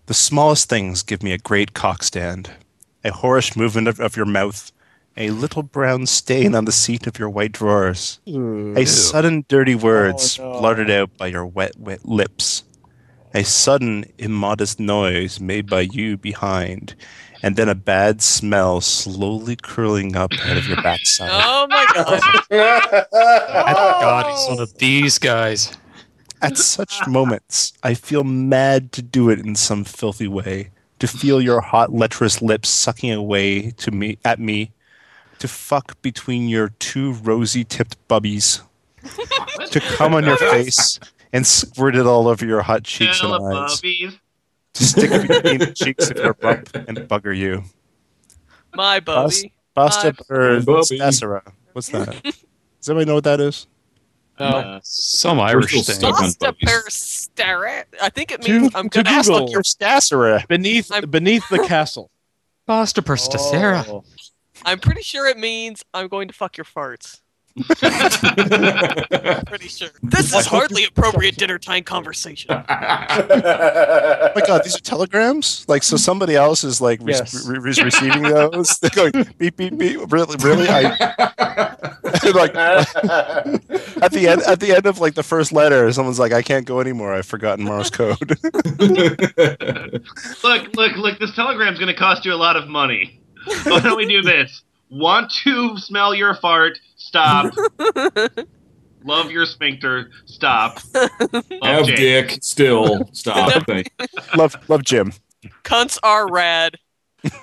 The 0.05 0.13
smallest 0.13 0.69
things 0.69 1.01
give 1.01 1.23
me 1.23 1.31
a 1.31 1.37
great 1.39 1.73
cock 1.73 2.03
stand. 2.03 2.51
A 3.03 3.09
whorish 3.11 3.55
movement 3.57 3.87
of, 3.87 3.99
of 3.99 4.15
your 4.15 4.25
mouth. 4.27 4.71
A 5.17 5.29
little 5.31 5.63
brown 5.63 6.05
stain 6.05 6.53
on 6.55 6.65
the 6.65 6.71
seat 6.71 7.07
of 7.07 7.17
your 7.17 7.29
white 7.29 7.53
drawers. 7.53 8.19
A 8.27 8.85
sudden 8.85 9.45
dirty 9.47 9.73
words 9.73 10.37
Oh, 10.39 10.53
no. 10.53 10.59
blurted 10.59 10.89
out 10.91 11.15
by 11.17 11.27
your 11.27 11.45
wet, 11.45 11.71
wet 11.79 12.05
lips. 12.05 12.63
A 13.35 13.43
sudden 13.43 14.05
immodest 14.17 14.79
noise 14.79 15.41
made 15.41 15.69
by 15.69 15.81
you 15.81 16.15
behind. 16.15 16.95
And 17.43 17.57
then 17.57 17.67
a 17.67 17.75
bad 17.75 18.21
smell 18.21 18.79
slowly 18.79 19.57
curling 19.57 20.15
up 20.15 20.31
out 20.45 20.55
of 20.55 20.65
your 20.69 20.77
backside. 20.81 21.29
Oh 21.33 21.67
my 21.69 21.85
god. 21.93 22.21
Thank 22.49 23.07
oh. 23.11 23.97
God 23.99 24.31
he's 24.31 24.47
one 24.47 24.59
of 24.61 24.77
these 24.77 25.19
guys. 25.19 25.77
At 26.41 26.57
such 26.57 27.05
moments, 27.07 27.73
I 27.83 27.93
feel 27.93 28.23
mad 28.23 28.93
to 28.93 29.01
do 29.01 29.29
it 29.29 29.39
in 29.39 29.55
some 29.55 29.83
filthy 29.83 30.29
way. 30.29 30.71
To 30.99 31.07
feel 31.07 31.41
your 31.41 31.59
hot, 31.59 31.91
lecherous 31.91 32.41
lips 32.41 32.69
sucking 32.69 33.11
away 33.11 33.71
to 33.71 33.91
me 33.91 34.17
at 34.23 34.39
me. 34.39 34.71
To 35.39 35.49
fuck 35.49 36.01
between 36.01 36.47
your 36.47 36.69
two 36.79 37.11
rosy-tipped 37.11 37.97
bubbies. 38.07 38.61
to 39.71 39.81
come 39.81 40.13
on 40.13 40.23
your 40.23 40.37
face 40.37 40.99
and 41.33 41.45
squirt 41.45 41.95
it 41.95 42.05
all 42.05 42.27
over 42.27 42.45
your 42.45 42.61
hot 42.61 42.83
cheeks 42.83 43.21
and 43.21 43.33
eyes. 43.33 43.39
Teletubbies. 43.81 44.19
To 44.73 44.83
stick 44.83 45.09
it 45.11 45.27
between 45.27 45.59
the 45.59 45.73
cheeks 45.73 46.09
of 46.11 46.17
your 46.17 46.35
rump 46.41 46.69
and 46.75 46.97
bugger 47.07 47.35
you. 47.35 47.63
My 48.73 48.99
Bubby. 48.99 49.53
Basta 49.73 50.07
Hi. 50.17 50.23
per 50.27 50.61
Bubby. 50.61 50.99
What's 51.73 51.89
that? 51.89 52.21
Does 52.23 52.89
anybody 52.89 53.05
know 53.05 53.15
what 53.15 53.23
that 53.23 53.39
is? 53.39 53.67
Uh, 54.37 54.79
Some 54.83 55.39
Irish 55.39 55.71
thing. 55.71 55.83
stuck 55.83 56.17
Basta 56.19 56.53
per 56.61 56.83
stare. 56.89 57.85
I 58.01 58.09
think 58.09 58.31
it 58.31 58.41
To- 58.41 58.59
means 58.59 58.75
I'm 58.75 58.89
gonna 58.89 59.09
ask 59.09 59.29
Google. 59.29 59.49
Your 59.49 59.61
Stassera. 59.63 60.45
Beneath 60.47 60.91
I'm- 60.91 61.09
beneath 61.09 61.47
the 61.49 61.59
castle. 61.59 62.11
Basta 62.65 63.01
per 63.01 63.15
Sarah. 63.15 63.85
Oh. 63.87 64.03
I'm 64.65 64.79
pretty 64.79 65.03
sure 65.03 65.27
it 65.27 65.37
means 65.37 65.83
I'm 65.93 66.07
going 66.09 66.27
to 66.27 66.33
fuck 66.33 66.57
your 66.57 66.65
farts. 66.65 67.21
Pretty 69.47 69.67
sure. 69.69 69.87
This 70.03 70.33
is 70.35 70.45
hardly 70.45 70.83
appropriate 70.83 71.37
dinner 71.37 71.57
time 71.57 71.83
conversation. 71.83 72.51
Oh 74.27 74.31
my 74.41 74.45
god, 74.45 74.63
these 74.65 74.75
are 74.75 74.79
telegrams. 74.81 75.63
Like, 75.69 75.81
so 75.83 75.95
somebody 75.95 76.35
else 76.35 76.63
is 76.65 76.81
like 76.81 76.99
re- 77.01 77.13
Yes. 77.13 77.47
re- 77.47 77.57
re- 77.59 77.73
receiving 77.83 78.23
those. 78.23 78.77
They're 78.81 78.89
going 78.89 79.13
beep 79.37 79.55
beep 79.55 79.77
beep. 79.77 80.11
Really, 80.11 80.35
really? 80.43 80.67
I 80.67 80.81
like 82.33 82.53
at 82.55 84.11
the 84.11 84.27
end. 84.27 84.41
At 84.41 84.59
the 84.59 84.73
end 84.75 84.85
of 84.85 84.99
like 84.99 85.13
the 85.15 85.23
first 85.23 85.53
letter, 85.53 85.89
someone's 85.93 86.19
like, 86.19 86.33
"I 86.33 86.41
can't 86.41 86.65
go 86.65 86.81
anymore. 86.81 87.13
I've 87.13 87.25
forgotten 87.25 87.63
Morse 87.63 87.89
code." 87.89 88.37
look, 90.43 90.75
look, 90.75 90.95
look. 90.97 91.19
This 91.19 91.33
telegram's 91.35 91.79
going 91.79 91.93
to 91.93 91.97
cost 91.97 92.25
you 92.25 92.33
a 92.33 92.35
lot 92.35 92.57
of 92.57 92.67
money. 92.67 93.21
Why 93.63 93.79
don't 93.79 93.95
we 93.97 94.05
do 94.05 94.21
this? 94.21 94.63
Want 94.89 95.31
to 95.43 95.77
smell 95.77 96.13
your 96.13 96.35
fart? 96.35 96.77
Stop. 97.15 97.53
Love 99.05 99.31
your 99.31 99.45
sphincter? 99.45 100.09
Stop. 100.25 100.79
Love 100.93 101.45
Have 101.63 101.85
Jake. 101.85 101.95
dick. 102.29 102.43
Still. 102.43 103.07
Stop. 103.13 103.65
Thank 103.65 103.89
love, 104.35 104.57
love 104.67 104.83
Jim. 104.83 105.13
Cunts 105.63 105.97
are 106.03 106.29
rad. 106.29 106.75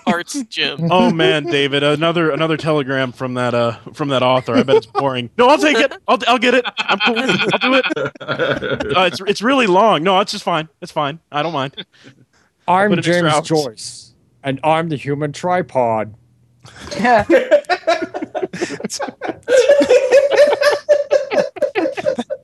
Farts, 0.07 0.47
Jim. 0.51 0.79
Oh 0.91 1.11
man, 1.11 1.45
David, 1.45 1.83
another 1.83 2.31
another 2.33 2.59
telegram 2.59 3.13
from 3.13 3.33
that 3.35 3.55
uh 3.55 3.79
from 3.95 4.09
that 4.11 4.23
author. 4.23 4.57
I 4.57 4.63
bet 4.63 4.77
it's 4.77 4.87
boring. 4.87 5.31
No, 5.39 5.49
I'll 5.49 5.57
take 5.57 5.79
it. 5.79 5.91
I'll 6.07 6.19
I'll 6.29 6.39
get 6.39 6.53
it. 6.53 6.67
I'm 6.77 6.99
cool. 6.99 7.19
I'll 7.19 7.59
do 7.59 7.75
it. 7.75 7.87
Uh, 8.21 9.05
it's 9.11 9.21
it's 9.27 9.41
really 9.41 9.67
long. 9.67 10.03
No, 10.03 10.21
it's 10.21 10.33
just 10.33 10.45
fine. 10.45 10.69
It's 10.83 10.93
fine. 10.93 11.19
I 11.31 11.43
don't 11.43 11.55
mind. 11.55 11.87
I'm 12.69 12.91
Put 12.91 12.99
an 13.07 13.11
extra 13.11 13.31
James. 13.31 13.49
Joyce, 13.49 14.15
and 14.45 14.61
I'm 14.63 14.91
the 14.91 14.97
human 14.97 15.33
tripod. 15.33 16.15
Yeah. 18.53 18.77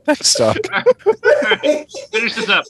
Thanks, 0.04 0.34
Doc. 0.34 0.56
Finish 2.10 2.34
this 2.34 2.48
up. 2.48 2.64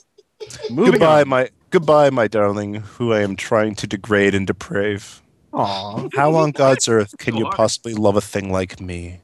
Moving 0.69 0.93
goodbye, 0.93 1.21
on. 1.21 1.29
my 1.29 1.49
goodbye, 1.69 2.09
my 2.09 2.27
darling, 2.27 2.75
who 2.75 3.13
I 3.13 3.21
am 3.21 3.35
trying 3.35 3.75
to 3.75 3.87
degrade 3.87 4.35
and 4.35 4.47
deprave. 4.47 5.21
Aw. 5.53 6.09
How 6.15 6.35
on 6.35 6.51
God's 6.51 6.87
earth 6.87 7.17
can 7.17 7.35
you 7.37 7.49
possibly 7.51 7.93
love 7.93 8.15
a 8.15 8.21
thing 8.21 8.51
like 8.51 8.81
me? 8.81 9.21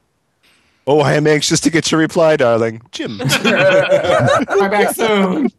Oh, 0.86 1.00
I 1.00 1.14
am 1.14 1.26
anxious 1.26 1.60
to 1.60 1.70
get 1.70 1.90
your 1.90 2.00
reply, 2.00 2.36
darling. 2.36 2.80
Jim. 2.92 3.20
I'm 3.20 4.70
back 4.70 4.94
soon. 4.94 5.50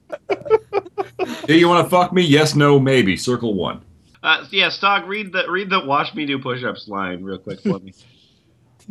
Do 1.45 1.57
you 1.57 1.67
want 1.67 1.85
to 1.85 1.89
fuck 1.89 2.13
me? 2.13 2.23
Yes, 2.23 2.55
no, 2.55 2.79
maybe. 2.79 3.17
Circle 3.17 3.53
one. 3.53 3.81
Uh, 4.23 4.45
yeah, 4.51 4.67
Stog, 4.67 5.05
read 5.05 5.31
the 5.31 5.45
read 5.49 5.69
the 5.69 5.85
"Watch 5.85 6.15
me 6.15 6.25
do 6.25 6.39
push-ups" 6.39 6.87
line 6.87 7.23
real 7.23 7.37
quick 7.37 7.61
for 7.61 7.79
me. 7.79 7.93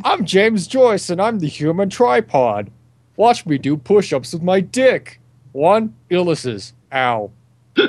I'm 0.05 0.25
James 0.25 0.67
Joyce, 0.67 1.11
and 1.11 1.21
I'm 1.21 1.39
the 1.39 1.49
human 1.49 1.89
tripod. 1.91 2.71
Watch 3.17 3.47
me 3.47 3.59
do 3.59 3.77
push-ups 3.77 4.33
with 4.33 4.43
my 4.43 4.61
dick. 4.61 5.21
One, 5.53 5.95
Ulysses. 6.11 6.75
Ow. 6.93 7.31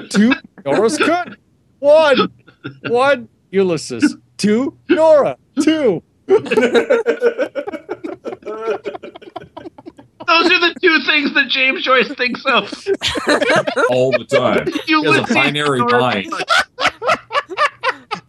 Two, 0.09 0.33
Nora's 0.65 0.97
cut. 0.97 1.35
One. 1.79 2.31
One, 2.87 3.27
Ulysses. 3.51 4.15
Two, 4.37 4.77
Nora. 4.89 5.37
Two. 5.61 6.01
Those 6.27 6.41
are 10.51 10.59
the 10.59 10.75
two 10.81 10.99
things 11.05 11.33
that 11.35 11.47
James 11.49 11.83
Joyce 11.83 12.13
thinks 12.15 12.43
of. 12.45 12.63
All 13.89 14.11
the 14.11 14.25
time. 14.25 14.67
You 14.87 15.01
He 15.03 15.07
has 15.19 15.29
a 15.29 15.33
binary 15.33 15.79
Nora- 15.79 15.99
mind. 15.99 16.33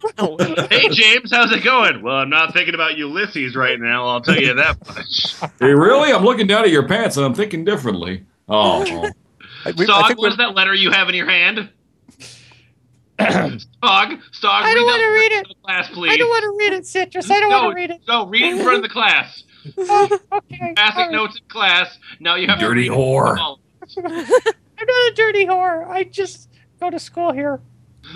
Hey 0.69 0.87
James, 0.89 1.31
how's 1.31 1.51
it 1.51 1.63
going? 1.63 2.01
Well, 2.01 2.15
I'm 2.15 2.29
not 2.29 2.53
thinking 2.53 2.73
about 2.73 2.97
Ulysses 2.97 3.55
right 3.55 3.79
now. 3.79 4.07
I'll 4.07 4.21
tell 4.21 4.37
you 4.39 4.53
that 4.53 4.77
much. 4.87 5.35
Hey, 5.59 5.73
really? 5.73 6.13
I'm 6.13 6.23
looking 6.23 6.47
down 6.47 6.63
at 6.63 6.69
your 6.69 6.87
pants 6.87 7.17
and 7.17 7.25
I'm 7.25 7.33
thinking 7.33 7.65
differently. 7.65 8.25
Oh. 8.47 8.81
I, 9.65 9.71
we- 9.71 9.85
Stog, 9.85 10.07
think 10.07 10.19
what 10.19 10.31
is 10.31 10.37
that 10.37 10.55
letter 10.55 10.73
you 10.73 10.91
have 10.91 11.09
in 11.09 11.15
your 11.15 11.29
hand? 11.29 11.69
Stog, 13.19 13.59
Stog, 13.81 14.21
I 14.45 14.73
don't 14.73 14.85
want 14.85 15.01
to 15.01 15.09
read 15.09 15.31
it. 15.33 15.47
class, 15.63 15.89
please. 15.89 16.11
I 16.13 16.17
don't 16.17 16.29
want 16.29 16.43
to 16.43 16.55
read 16.57 16.73
it, 16.73 16.85
Citrus. 16.85 17.29
I 17.29 17.39
don't 17.41 17.49
no, 17.49 17.63
want 17.63 17.71
to 17.71 17.75
read 17.75 17.89
it. 17.91 18.01
No, 18.07 18.25
read 18.27 18.43
it 18.43 18.57
in 18.57 18.63
front 18.63 18.77
of 18.77 18.83
the 18.83 18.89
class. 18.89 19.43
Oh, 19.77 20.19
okay. 20.31 20.73
Passing 20.75 20.99
All 20.99 21.05
right. 21.07 21.11
notes 21.11 21.37
in 21.37 21.43
class. 21.49 21.97
Now 22.21 22.35
you 22.35 22.47
have 22.47 22.59
Dirty 22.59 22.87
to 22.87 22.93
whore. 22.95 23.57
I'm 23.97 24.87
not 24.87 25.11
a 25.11 25.13
dirty 25.15 25.45
whore. 25.45 25.87
I 25.87 26.05
just 26.05 26.49
go 26.79 26.89
to 26.89 26.99
school 26.99 27.33
here. 27.33 27.59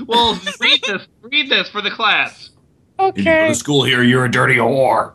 Well, 0.08 0.40
read 0.60 0.82
this. 0.86 1.08
Read 1.22 1.50
this 1.50 1.70
for 1.70 1.82
the 1.82 1.92
class. 1.92 2.50
If 3.00 3.18
you 3.18 3.24
go 3.26 3.32
Okay. 3.32 3.48
to 3.50 3.56
school 3.56 3.84
here, 3.84 4.04
you're 4.04 4.26
a 4.26 4.32
dirty 4.32 4.56
whore. 4.56 5.14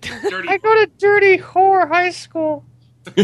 Dirty. 0.00 0.48
I 0.48 0.58
go 0.58 0.74
to 0.74 0.90
Dirty 0.98 1.38
Whore 1.38 1.88
High 1.88 2.10
School. 2.10 2.64
Go, 3.16 3.22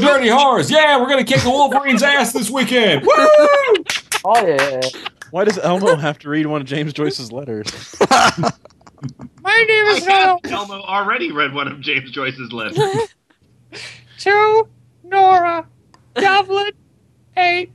dirty 0.00 0.28
whores! 0.28 0.70
Yeah, 0.70 0.98
we're 0.98 1.08
gonna 1.08 1.24
kick 1.24 1.42
the 1.42 1.50
Wolverine's 1.50 2.02
ass 2.02 2.32
this 2.32 2.48
weekend. 2.50 3.02
Woo! 3.06 3.08
Oh 4.24 4.46
yeah. 4.46 4.80
Why 5.30 5.44
does 5.44 5.58
Elmo 5.58 5.96
have 6.00 6.18
to 6.20 6.28
read 6.30 6.46
one 6.46 6.62
of 6.62 6.66
James 6.66 6.92
Joyce's 6.94 7.30
letters? 7.32 7.66
My 8.10 8.50
My 9.42 9.64
name 9.68 9.86
is 9.86 10.00
guess 10.00 10.08
Noel. 10.08 10.40
Elmo 10.44 10.80
already 10.82 11.30
read 11.32 11.52
one 11.54 11.68
of 11.68 11.80
James 11.80 12.10
Joyce's 12.10 12.50
letters. 12.52 12.78
to 14.20 14.68
Nora, 15.04 15.66
Dublin, 16.14 16.72
8 17.36 17.70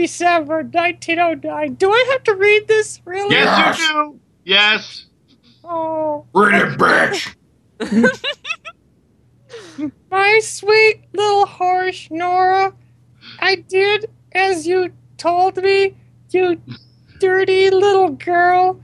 December 0.00 0.62
1909. 0.62 1.74
Do 1.74 1.92
I 1.92 2.06
have 2.12 2.22
to 2.24 2.34
read 2.34 2.66
this 2.66 3.02
really? 3.04 3.36
yes, 3.36 3.78
you 3.78 3.86
do. 3.86 4.20
Yes. 4.44 5.06
Oh, 5.62 6.26
Read 6.32 6.54
it, 6.54 6.78
bitch. 6.78 7.36
my 10.10 10.40
sweet 10.42 11.02
little 11.12 11.44
horse, 11.44 12.08
Nora. 12.10 12.72
I 13.40 13.56
did 13.56 14.10
as 14.32 14.66
you 14.66 14.90
told 15.18 15.58
me, 15.58 15.94
you 16.30 16.58
dirty 17.18 17.68
little 17.68 18.08
girl, 18.08 18.80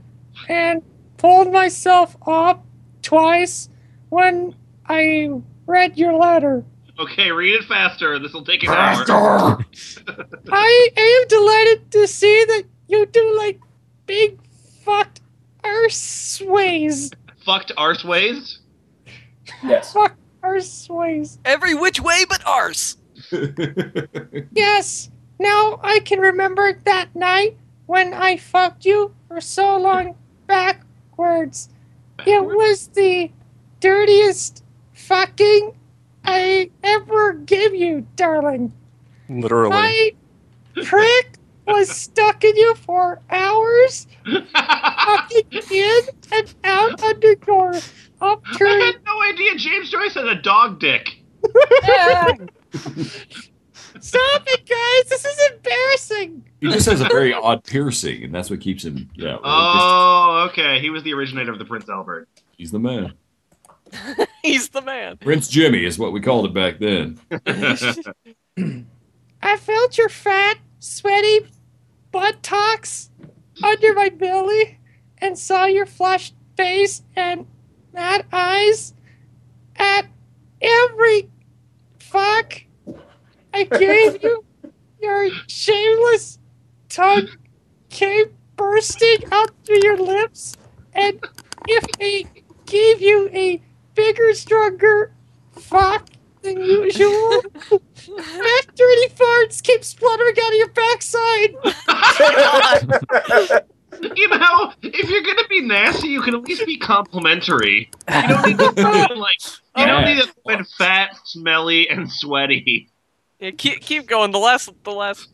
and 0.47 0.83
pulled 1.17 1.51
myself 1.51 2.15
up 2.27 2.63
twice 3.01 3.69
when 4.09 4.55
I 4.85 5.31
read 5.65 5.97
your 5.97 6.13
letter. 6.13 6.63
Okay, 6.99 7.31
read 7.31 7.55
it 7.55 7.63
faster. 7.65 8.17
This 8.17 8.33
will 8.33 8.43
take 8.43 8.63
an 8.63 8.69
hour. 8.69 9.05
I 10.51 10.89
am 10.97 11.27
delighted 11.27 11.91
to 11.91 12.07
see 12.07 12.43
that 12.45 12.63
you 12.87 13.05
do 13.05 13.37
like 13.37 13.59
big 14.07 14.39
fucked 14.83 15.21
arseways. 15.63 17.13
Fucked 17.45 17.71
arseways. 17.77 18.59
Yes. 19.63 19.93
Fuck 19.93 20.15
arseways. 20.43 21.37
Every 21.45 21.75
which 21.75 21.99
way 22.01 22.25
but 22.27 22.45
arse. 22.45 22.97
Yes. 24.51 25.09
Now 25.39 25.79
I 25.83 25.99
can 25.99 26.19
remember 26.19 26.73
that 26.85 27.15
night 27.15 27.57
when 27.85 28.13
I 28.13 28.37
fucked 28.37 28.85
you 28.85 29.13
for 29.27 29.39
so 29.39 29.77
long 29.77 30.15
backwards. 30.47 31.69
It 32.25 32.43
was 32.43 32.87
the 32.87 33.31
dirtiest 33.79 34.63
fucking 34.93 35.76
I 36.27 36.69
ever 36.83 37.33
give 37.33 37.73
you, 37.73 38.05
darling. 38.17 38.73
Literally. 39.29 39.69
My 39.69 40.11
prick 40.83 41.37
was 41.65 41.89
stuck 41.89 42.43
in 42.43 42.55
you 42.55 42.75
for 42.75 43.21
hours, 43.29 44.07
fucking 44.25 45.47
in 45.71 46.01
and 46.31 46.55
out 46.63 47.01
under 47.01 47.27
your 47.27 47.73
I 48.19 48.91
had 48.93 48.95
no 49.05 49.21
idea 49.23 49.55
James 49.55 49.89
Joyce 49.89 50.15
had 50.15 50.27
a 50.27 50.41
dog 50.41 50.79
dick. 50.79 51.23
Stop 53.99 54.43
it, 54.47 54.65
guys! 54.67 55.09
This 55.09 55.25
is 55.25 55.51
embarrassing. 55.53 56.43
He 56.61 56.69
just 56.69 56.85
has 56.87 57.01
a 57.01 57.05
very 57.05 57.33
odd 57.33 57.63
piercing, 57.63 58.23
and 58.23 58.35
that's 58.35 58.49
what 58.49 58.59
keeps 58.61 58.83
him. 58.83 59.09
Yeah. 59.15 59.37
Oh, 59.43 60.47
okay. 60.49 60.79
He 60.79 60.89
was 60.89 61.03
the 61.03 61.13
originator 61.13 61.51
of 61.51 61.59
the 61.59 61.65
Prince 61.65 61.89
Albert. 61.89 62.27
He's 62.57 62.71
the 62.71 62.79
man. 62.79 63.13
He's 64.41 64.69
the 64.69 64.81
man. 64.81 65.17
Prince 65.17 65.47
Jimmy 65.47 65.85
is 65.85 65.99
what 65.99 66.13
we 66.13 66.21
called 66.21 66.45
it 66.45 66.53
back 66.53 66.79
then. 66.79 67.19
I 69.41 69.57
felt 69.57 69.97
your 69.97 70.09
fat, 70.09 70.57
sweaty 70.79 71.47
buttocks 72.11 73.09
under 73.63 73.93
my 73.93 74.09
belly 74.09 74.79
and 75.19 75.37
saw 75.37 75.65
your 75.65 75.85
flushed 75.85 76.35
face 76.55 77.03
and 77.15 77.45
mad 77.93 78.25
eyes 78.31 78.93
at 79.75 80.07
every 80.61 81.29
fuck 81.99 82.61
I 83.53 83.63
gave 83.63 84.23
you. 84.23 84.43
Your 84.99 85.29
shameless 85.47 86.39
tongue 86.89 87.27
came 87.89 88.25
bursting 88.55 89.19
out 89.31 89.51
through 89.63 89.81
your 89.83 89.95
lips, 89.95 90.55
and 90.93 91.23
if 91.67 91.85
I 92.01 92.25
gave 92.65 92.99
you 92.99 93.29
a 93.31 93.61
bigger, 93.97 94.33
stronger 94.33 95.11
fuck 95.51 96.07
than 96.43 96.61
usual, 96.61 97.41
Fat 97.71 98.65
dirty 98.75 99.07
farts 99.09 99.61
keep 99.61 99.83
spluttering 99.83 100.35
out 100.41 100.49
of 100.51 100.55
your 100.55 100.69
backside. 100.69 101.55
you 104.15 104.27
know, 104.29 104.71
if 104.83 105.09
you're 105.09 105.23
gonna 105.23 105.47
be 105.49 105.61
nasty, 105.61 106.07
you 106.09 106.21
can 106.21 106.35
at 106.35 106.43
least 106.43 106.65
be 106.65 106.77
complimentary. 106.77 107.89
You 108.09 108.27
don't 108.27 108.47
need 108.47 108.59
to 108.59 108.71
be 108.73 108.81
like 109.15 109.39
you 109.75 109.85
don't 109.85 110.05
need 110.05 110.21
to 110.23 110.31
be 110.47 110.63
fat, 110.77 111.17
smelly, 111.25 111.89
and 111.89 112.09
sweaty. 112.09 112.89
Yeah, 113.39 113.51
keep 113.51 113.81
keep 113.81 114.07
going. 114.07 114.31
The 114.31 114.39
last 114.39 114.69
the 114.83 114.91
last 114.91 115.27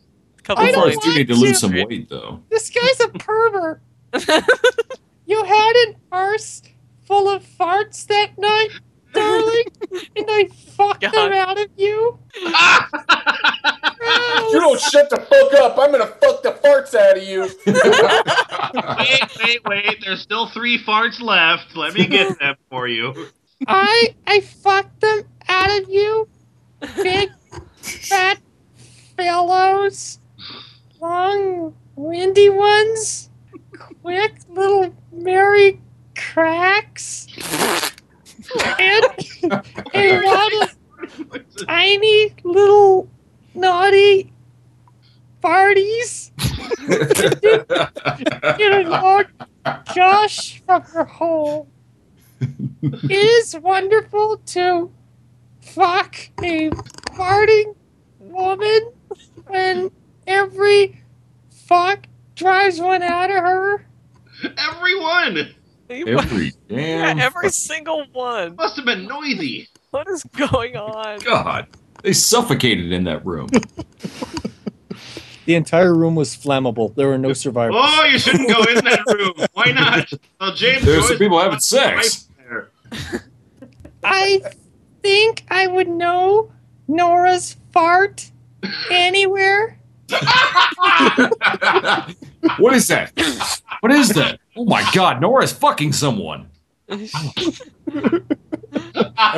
couple 0.43 0.63
I 0.63 0.71
So 0.71 0.75
don't 0.75 0.87
lines. 0.89 1.03
do 1.03 1.15
need 1.15 1.27
to 1.27 1.35
lose 1.35 1.59
some 1.59 1.73
weight, 1.73 2.09
though. 2.09 2.41
This 2.49 2.69
guy's 2.69 2.99
a 3.01 3.09
pervert. 3.09 3.81
you 5.25 5.43
had 5.43 5.87
an 5.87 5.95
arse 6.11 6.61
full 7.05 7.29
of 7.29 7.43
farts 7.43 8.05
that 8.07 8.37
night, 8.37 8.69
darling, 9.13 9.65
and 10.15 10.25
I 10.29 10.49
fucked 10.75 11.01
them 11.13 11.33
out 11.33 11.59
of 11.59 11.69
you. 11.77 12.19
You 14.51 14.59
don't 14.59 14.79
shut 14.79 15.09
the 15.09 15.17
fuck 15.17 15.53
up, 15.61 15.77
I'm 15.79 15.91
gonna 15.91 16.05
fuck 16.05 16.43
the 16.43 16.51
farts 16.51 16.93
out 16.93 17.17
of 17.17 17.23
you. 17.23 17.41
wait, 18.97 19.37
wait, 19.43 19.65
wait. 19.65 20.03
There's 20.03 20.21
still 20.21 20.47
three 20.49 20.77
farts 20.77 21.21
left. 21.21 21.75
Let 21.75 21.93
me 21.93 22.05
get 22.05 22.37
them 22.37 22.55
for 22.69 22.87
you. 22.87 23.27
I 23.65 24.13
I 24.27 24.41
fucked 24.41 25.01
them 25.01 25.23
out 25.47 25.81
of 25.81 25.89
you, 25.89 26.27
big 27.01 27.31
fat 27.81 28.39
fellows, 29.17 30.19
long 30.99 31.73
windy 31.95 32.49
ones, 32.49 33.29
quick 34.01 34.35
little 34.49 34.93
merry 35.11 35.79
cracks, 36.15 37.27
and 38.79 39.05
a 39.93 40.21
lot 40.21 40.51
of 40.61 40.77
tiny 41.67 42.33
little 42.43 43.09
naughty 43.53 44.31
parties. 45.41 46.31
in 46.87 48.73
a 48.73 48.83
long 48.89 49.25
Josh 49.93 50.61
from 50.65 50.81
her 50.83 51.05
hole. 51.05 51.67
It 52.41 53.11
is 53.11 53.57
wonderful 53.57 54.37
to 54.47 54.91
fuck 55.61 56.15
a 56.41 56.69
farting 57.11 57.75
woman 58.19 58.91
when 59.47 59.91
every 60.27 61.01
fuck 61.49 62.07
drives 62.35 62.79
one 62.79 63.03
out 63.03 63.29
of 63.29 63.37
her. 63.37 63.85
Everyone 64.57 65.55
Every 66.01 66.51
Yeah, 66.69 67.13
damn. 67.13 67.19
every 67.19 67.49
single 67.49 68.05
one. 68.11 68.55
must 68.55 68.75
have 68.77 68.85
been 68.85 69.05
noisy. 69.05 69.69
What 69.91 70.07
is 70.07 70.23
going 70.35 70.75
on? 70.75 71.19
God, 71.19 71.67
they 72.01 72.13
suffocated 72.13 72.91
in 72.91 73.03
that 73.03 73.25
room. 73.25 73.49
The 75.45 75.55
entire 75.55 75.93
room 75.93 76.15
was 76.15 76.35
flammable. 76.35 76.95
There 76.95 77.07
were 77.09 77.17
no 77.17 77.33
survivors. 77.33 77.75
Oh, 77.77 78.03
you 78.05 78.17
shouldn't 78.17 78.47
go 78.47 78.63
in 78.63 78.75
that 78.85 79.03
room. 79.07 79.33
Why 79.53 79.71
not? 79.71 80.11
Well, 80.39 80.53
James 80.55 80.85
There's 80.85 81.07
some 81.07 81.17
people 81.17 81.39
having 81.39 81.59
sex. 81.59 82.27
I 84.03 84.41
think 85.01 85.43
I 85.49 85.67
would 85.67 85.87
know 85.89 86.51
Nora's 86.87 87.57
fart 87.71 88.31
anywhere. 88.89 89.77
what 92.57 92.73
is 92.73 92.87
that? 92.87 93.11
What 93.83 93.91
is 93.91 94.07
that? 94.11 94.39
Oh 94.55 94.63
my 94.63 94.89
God, 94.93 95.19
Nora's 95.19 95.51
fucking 95.51 95.91
someone. 95.91 96.47
I, 96.89 96.95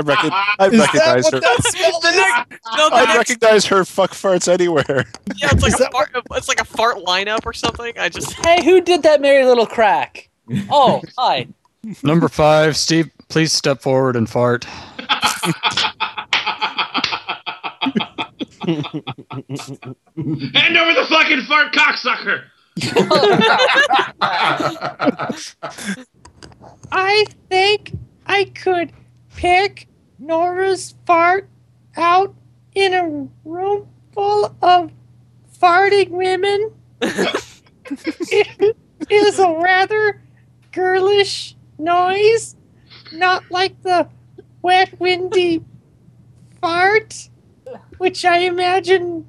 reckon, 0.03 0.29
I 0.59 0.69
recognize 0.71 1.27
her. 1.31 1.39
The 1.39 2.13
next, 2.15 2.61
no, 2.77 2.89
the 2.91 2.95
I 2.95 3.05
next, 3.05 3.17
recognize 3.17 3.65
her 3.65 3.83
fuck 3.85 4.11
farts 4.11 4.47
anywhere. 4.47 5.05
yeah, 5.37 5.49
it's 5.51 5.63
like 5.63 5.73
Is 5.73 5.79
a 5.79 5.89
fart. 5.89 6.11
It's 6.33 6.47
like 6.47 6.59
a 6.59 6.63
fart 6.63 6.97
lineup 6.97 7.43
or 7.43 7.53
something. 7.53 7.97
I 7.97 8.07
just 8.07 8.33
Hey, 8.45 8.63
who 8.63 8.81
did 8.81 9.01
that 9.01 9.19
merry 9.19 9.45
little 9.45 9.65
crack? 9.65 10.29
Oh, 10.69 11.01
hi. 11.17 11.47
Number 12.03 12.29
five, 12.29 12.77
Steve, 12.77 13.09
please 13.29 13.51
step 13.51 13.81
forward 13.81 14.15
and 14.15 14.29
fart. 14.29 14.65
Hand 14.65 14.85
over 20.77 20.93
the 20.93 21.07
fucking 21.09 21.41
fart 21.47 21.73
cocksucker. 21.73 22.43
I 26.91 27.25
think 27.49 27.97
I 28.25 28.45
could 28.45 28.91
pick 29.35 29.87
Nora's 30.19 30.95
fart 31.05 31.49
out 31.95 32.35
in 32.73 32.93
a 32.93 33.27
room 33.47 33.87
full 34.13 34.55
of 34.61 34.91
farting 35.59 36.09
women. 36.09 36.71
it 37.01 38.75
is 39.09 39.39
a 39.39 39.51
rather 39.51 40.21
girlish 40.71 41.55
noise, 41.77 42.55
not 43.13 43.43
like 43.49 43.81
the 43.83 44.09
wet, 44.61 44.99
windy 44.99 45.63
fart, 46.61 47.29
which 47.99 48.25
I 48.25 48.39
imagine 48.39 49.25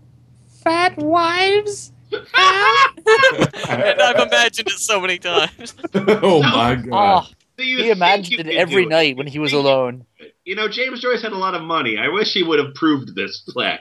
fat 0.49 0.97
wives. 0.97 1.93
and 2.13 4.01
I've 4.01 4.27
imagined 4.27 4.69
it 4.69 4.79
so 4.79 5.01
many 5.01 5.19
times. 5.19 5.75
oh 5.95 6.43
my 6.43 6.75
God. 6.77 6.89
Ah, 6.93 7.31
You 7.59 7.79
He 7.79 7.91
imagined 7.91 8.41
it 8.41 8.55
every 8.57 8.85
do 8.85 8.91
night 8.91 9.17
when 9.17 9.27
he 9.27 9.39
was 9.39 9.53
you- 9.53 9.59
alone. 9.61 10.05
You 10.45 10.55
know, 10.55 10.69
James 10.69 11.01
Joyce 11.01 11.23
had 11.23 11.33
a 11.33 11.37
lot 11.37 11.55
of 11.57 11.63
money. 11.63 11.99
I 11.99 12.07
wish 12.09 12.33
he 12.33 12.45
would 12.45 12.61
have 12.61 12.73
proved 12.75 13.17
this 13.17 13.41
plan. 13.49 13.81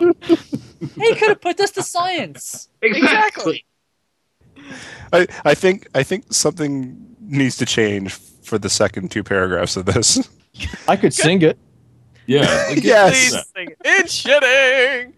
He 0.00 1.14
could 1.14 1.28
have 1.28 1.40
put 1.40 1.56
this 1.56 1.70
to 1.72 1.82
science. 1.84 2.68
exactly. 2.82 3.64
I, 5.12 5.26
I 5.44 5.54
think 5.54 5.86
I 5.94 6.02
think 6.02 6.32
something 6.32 7.14
needs 7.20 7.56
to 7.58 7.66
change 7.66 8.12
for 8.14 8.58
the 8.58 8.68
second 8.68 9.10
two 9.12 9.22
paragraphs 9.22 9.76
of 9.76 9.86
this. 9.86 10.28
I 10.88 10.96
could 10.96 11.14
sing 11.14 11.42
it. 11.42 11.58
Yeah. 12.26 12.66
like, 12.70 12.82
Yes. 12.82 13.12
Please 13.30 13.44
sing 13.54 13.68
it. 13.70 13.78
It's 13.84 14.22
shitting. 14.24 15.12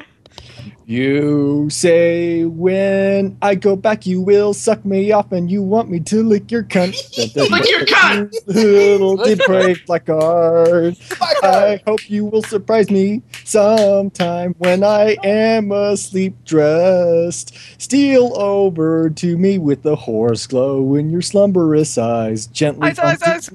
You 0.88 1.68
say 1.68 2.44
when 2.44 3.36
I 3.42 3.56
go 3.56 3.74
back, 3.74 4.06
you 4.06 4.20
will 4.20 4.54
suck 4.54 4.84
me 4.84 5.10
off, 5.10 5.32
and 5.32 5.50
you 5.50 5.60
want 5.60 5.90
me 5.90 5.98
to 5.98 6.22
lick 6.22 6.52
your 6.52 6.62
cunt. 6.62 6.94
Lick 7.50 7.68
your 7.68 7.86
cunt! 7.86 8.32
Little 8.46 9.16
depraved 9.16 9.84
blackguard. 9.86 10.96
I 11.42 11.82
hope 11.88 12.08
you 12.08 12.24
will 12.26 12.44
surprise 12.44 12.88
me 12.88 13.22
sometime 13.42 14.54
when 14.58 14.84
I 14.84 15.16
am 15.24 15.72
asleep 15.72 16.36
dressed. 16.44 17.58
Steal 17.82 18.32
over 18.40 19.10
to 19.10 19.36
me 19.36 19.58
with 19.58 19.82
the 19.82 19.96
horse 19.96 20.46
glow 20.46 20.94
in 20.94 21.10
your 21.10 21.22
slumberous 21.22 21.98
eyes. 21.98 22.46
Gently, 22.46 22.90
Eyes, 22.90 22.98
eyes, 23.00 23.22
eyes. 23.22 23.50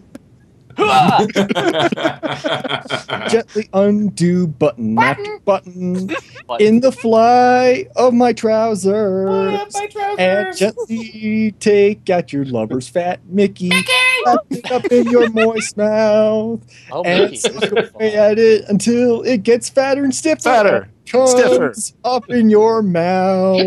gently 3.30 3.70
undo 3.74 4.48
button 4.48 4.98
after 4.98 5.40
button 5.40 6.10
in 6.60 6.80
the 6.82 6.92
fly 6.92 7.86
of 7.96 8.14
my 8.14 8.34
trousers, 8.34 9.76
and 10.18 10.56
gently 10.56 11.54
take 11.60 12.10
out 12.10 12.34
your 12.34 12.46
lover's 12.46 12.88
fat 12.88 13.20
Mickey, 13.28 13.70
wrap 14.26 14.40
it 14.50 14.72
up 14.72 14.86
in 14.86 15.10
your 15.10 15.30
moist 15.30 15.78
mouth, 15.78 16.62
Oh, 16.92 17.04
and 17.04 17.32
Mickey. 17.32 17.90
away 17.94 18.16
at 18.16 18.40
it 18.40 18.66
until 18.68 19.22
it 19.24 19.44
gets 19.44 19.70
fatter 19.70 20.04
and 20.04 20.14
stiffer. 20.14 20.42
Fatter, 20.42 20.90
stiffer. 21.06 21.74
up 22.04 22.30
in 22.30 22.50
your 22.50 22.82
mouth. 22.82 23.62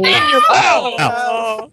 Oh. 0.47 0.95
da 0.99 1.69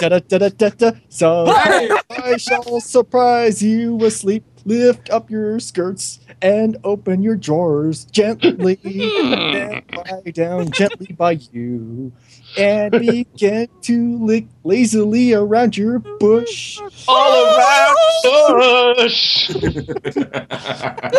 da 0.00 0.08
da 0.08 0.20
da 0.20 0.48
da 0.48 0.68
da. 0.70 0.92
So 1.08 1.46
I 1.48 2.36
shall 2.38 2.80
surprise 2.80 3.62
you 3.62 4.02
asleep. 4.04 4.44
Lift 4.64 5.10
up 5.10 5.30
your 5.30 5.58
skirts 5.58 6.20
and 6.40 6.76
open 6.84 7.22
your 7.22 7.36
drawers 7.36 8.04
gently. 8.06 8.78
then 8.82 9.82
lie 9.96 10.30
down 10.32 10.70
gently 10.70 11.14
by 11.14 11.32
you 11.52 12.12
and 12.56 12.90
begin 13.00 13.68
to 13.82 14.18
lick 14.24 14.46
lazily 14.64 15.32
around 15.32 15.76
your 15.76 15.98
bush. 15.98 16.78
All 17.08 17.46
around 17.46 17.96
bush. 18.96 19.50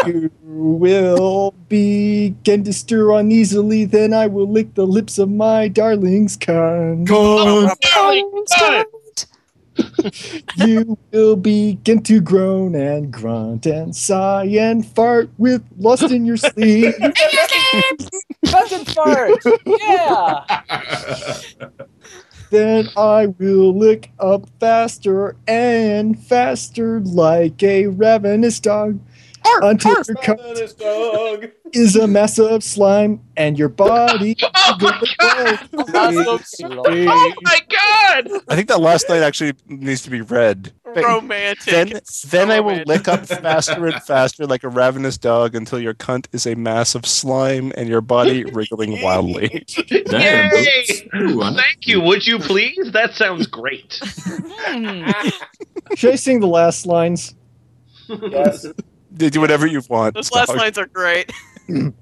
You 0.05 0.31
will 0.43 1.51
begin 1.67 2.63
to 2.63 2.73
stir 2.73 3.11
uneasily. 3.13 3.86
Then 3.86 4.13
I 4.13 4.27
will 4.27 4.47
lick 4.47 4.75
the 4.75 4.86
lips 4.88 5.17
of 5.17 5.29
my 5.29 5.67
darling's 5.67 6.38
cunt. 6.38 7.05
You 10.55 10.97
will 11.11 11.36
begin 11.36 12.03
to 12.03 12.21
groan 12.21 12.76
and 12.76 13.11
grunt 13.11 13.65
and 13.65 13.95
sigh 13.95 14.45
and 14.45 14.86
fart 14.86 15.30
with 15.38 15.63
lust 15.78 16.11
in 16.11 16.26
your 16.26 16.38
sleep. 16.38 16.95
Cousin 18.45 18.86
fart. 18.86 19.43
Yeah. 19.65 20.45
then 22.49 22.89
I 22.95 23.28
will 23.28 23.78
lick 23.78 24.11
up 24.19 24.47
faster 24.59 25.36
and 25.47 26.19
faster 26.19 26.99
like 26.99 27.63
a 27.63 27.88
ravenous 27.88 28.59
dog 28.59 28.99
until 29.45 29.91
your 29.91 30.03
cunt 30.03 30.77
dog. 30.77 31.49
is 31.73 31.95
a 31.95 32.07
mass 32.07 32.39
of 32.39 32.63
slime 32.63 33.19
and 33.37 33.57
your 33.57 33.69
body 33.69 34.35
Oh 34.55 34.77
my 34.79 35.01
god! 35.19 35.59
Oh 35.73 37.33
my 37.41 37.59
god! 37.69 38.41
I 38.47 38.55
think 38.55 38.67
that 38.67 38.79
last 38.79 39.09
line 39.09 39.23
actually 39.23 39.53
needs 39.67 40.01
to 40.03 40.09
be 40.09 40.21
read. 40.21 40.71
Romantic. 40.95 41.65
Then, 41.65 41.91
It's 41.91 42.17
so 42.17 42.27
then 42.27 42.51
I 42.51 42.59
will 42.59 42.83
lick 42.85 43.07
up 43.07 43.25
faster 43.25 43.87
and 43.87 44.01
faster 44.03 44.45
like 44.45 44.63
a 44.63 44.69
ravenous 44.69 45.17
dog 45.17 45.55
until 45.55 45.79
your 45.79 45.95
cunt 45.95 46.27
is 46.33 46.45
a 46.45 46.53
mass 46.55 46.93
of 46.93 47.05
slime 47.07 47.71
and 47.75 47.89
your 47.89 48.01
body 48.01 48.43
wriggling 48.45 49.01
wildly. 49.03 49.65
Damn. 50.05 50.51
Yay! 50.53 51.09
Ooh, 51.15 51.41
Thank 51.41 51.87
you. 51.87 51.99
Would 52.01 52.27
you 52.27 52.37
please? 52.37 52.91
That 52.91 53.13
sounds 53.15 53.47
great. 53.47 53.99
Hmm. 54.65 55.09
Should 55.95 56.13
I 56.13 56.15
sing 56.15 56.39
the 56.39 56.47
last 56.47 56.85
lines? 56.85 57.35
Yes. 58.07 58.65
Do 59.16 59.41
whatever 59.41 59.68
you 59.68 59.82
want. 59.89 60.16
Those 60.16 60.32
last 60.32 60.47
dog. 60.47 60.57
lines 60.57 60.78
are 60.78 60.88
great. 60.88 61.32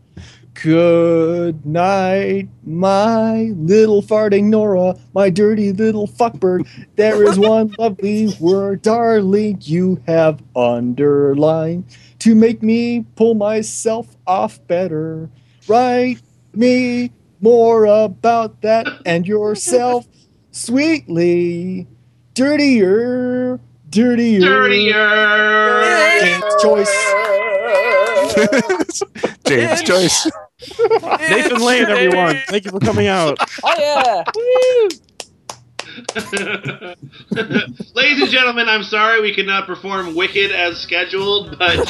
Good 0.53 1.65
night, 1.65 2.49
my 2.65 3.53
little 3.55 4.01
farting 4.01 4.45
Nora, 4.45 4.95
my 5.13 5.29
dirty 5.29 5.71
little 5.71 6.07
fuckbird. 6.07 6.67
There 6.97 7.23
is 7.23 7.39
one 7.39 7.73
lovely 7.79 8.35
word, 8.39 8.81
darling, 8.81 9.59
you 9.61 10.01
have 10.07 10.43
underlined 10.55 11.85
to 12.19 12.35
make 12.35 12.61
me 12.61 13.05
pull 13.15 13.33
myself 13.33 14.15
off 14.27 14.59
better. 14.67 15.29
Write 15.67 16.21
me 16.53 17.11
more 17.39 17.85
about 17.85 18.61
that 18.61 18.87
and 19.05 19.25
yourself 19.25 20.07
sweetly. 20.51 21.87
Dirtier, 22.33 23.59
dirtier. 23.91 24.39
Dirtier. 24.39 24.93
James 26.21 26.43
Joyce. 26.61 27.13
James 29.45 29.81
Joyce. 29.83 30.31
Nathan 31.29 31.61
Lane, 31.61 31.85
everyone. 31.85 32.37
Thank 32.47 32.65
you 32.65 32.71
for 32.71 32.79
coming 32.79 33.07
out. 33.07 33.37
Oh 33.63 33.75
yeah. 33.77 34.23
Ladies 37.93 38.21
and 38.21 38.29
gentlemen, 38.29 38.69
I'm 38.69 38.83
sorry 38.83 39.21
we 39.21 39.33
could 39.35 39.45
not 39.45 39.67
perform 39.67 40.15
Wicked 40.15 40.51
as 40.51 40.77
scheduled, 40.79 41.59
but 41.59 41.85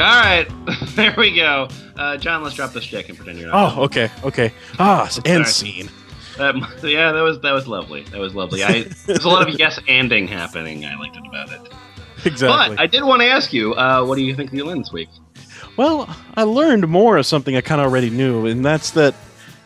all 0.00 0.20
right, 0.20 0.46
there 0.94 1.14
we 1.16 1.34
go. 1.34 1.68
Uh, 1.96 2.16
John, 2.16 2.42
let's 2.42 2.56
drop 2.56 2.72
this 2.72 2.84
stick 2.84 3.08
and 3.08 3.16
pretend 3.16 3.38
you're 3.38 3.50
not. 3.50 3.76
Oh, 3.76 3.82
okay, 3.84 4.10
okay. 4.24 4.52
Ah, 4.78 5.10
end 5.24 5.46
scene. 5.46 5.90
That, 6.36 6.54
yeah, 6.82 7.12
that 7.12 7.20
was 7.20 7.40
that 7.40 7.52
was 7.52 7.66
lovely. 7.66 8.04
That 8.04 8.20
was 8.20 8.34
lovely. 8.34 8.62
I, 8.64 8.84
there's 9.06 9.24
a 9.24 9.28
lot 9.28 9.48
of 9.48 9.54
yes 9.58 9.78
anding 9.80 10.28
happening. 10.28 10.84
I 10.84 10.96
liked 10.96 11.16
it 11.16 11.26
about 11.26 11.52
it. 11.52 11.72
Exactly. 12.24 12.76
But 12.76 12.82
I 12.82 12.86
did 12.86 13.02
want 13.04 13.22
to 13.22 13.28
ask 13.28 13.52
you, 13.52 13.74
uh, 13.74 14.04
what 14.04 14.16
do 14.16 14.22
you 14.22 14.34
think 14.34 14.50
of 14.50 14.56
the 14.56 14.62
Lynn 14.62 14.78
this 14.78 14.92
week? 14.92 15.08
Well, 15.76 16.14
I 16.34 16.42
learned 16.42 16.88
more 16.88 17.16
of 17.16 17.26
something 17.26 17.56
I 17.56 17.60
kind 17.60 17.80
of 17.80 17.86
already 17.86 18.10
knew, 18.10 18.46
and 18.46 18.64
that's 18.64 18.90
that 18.92 19.14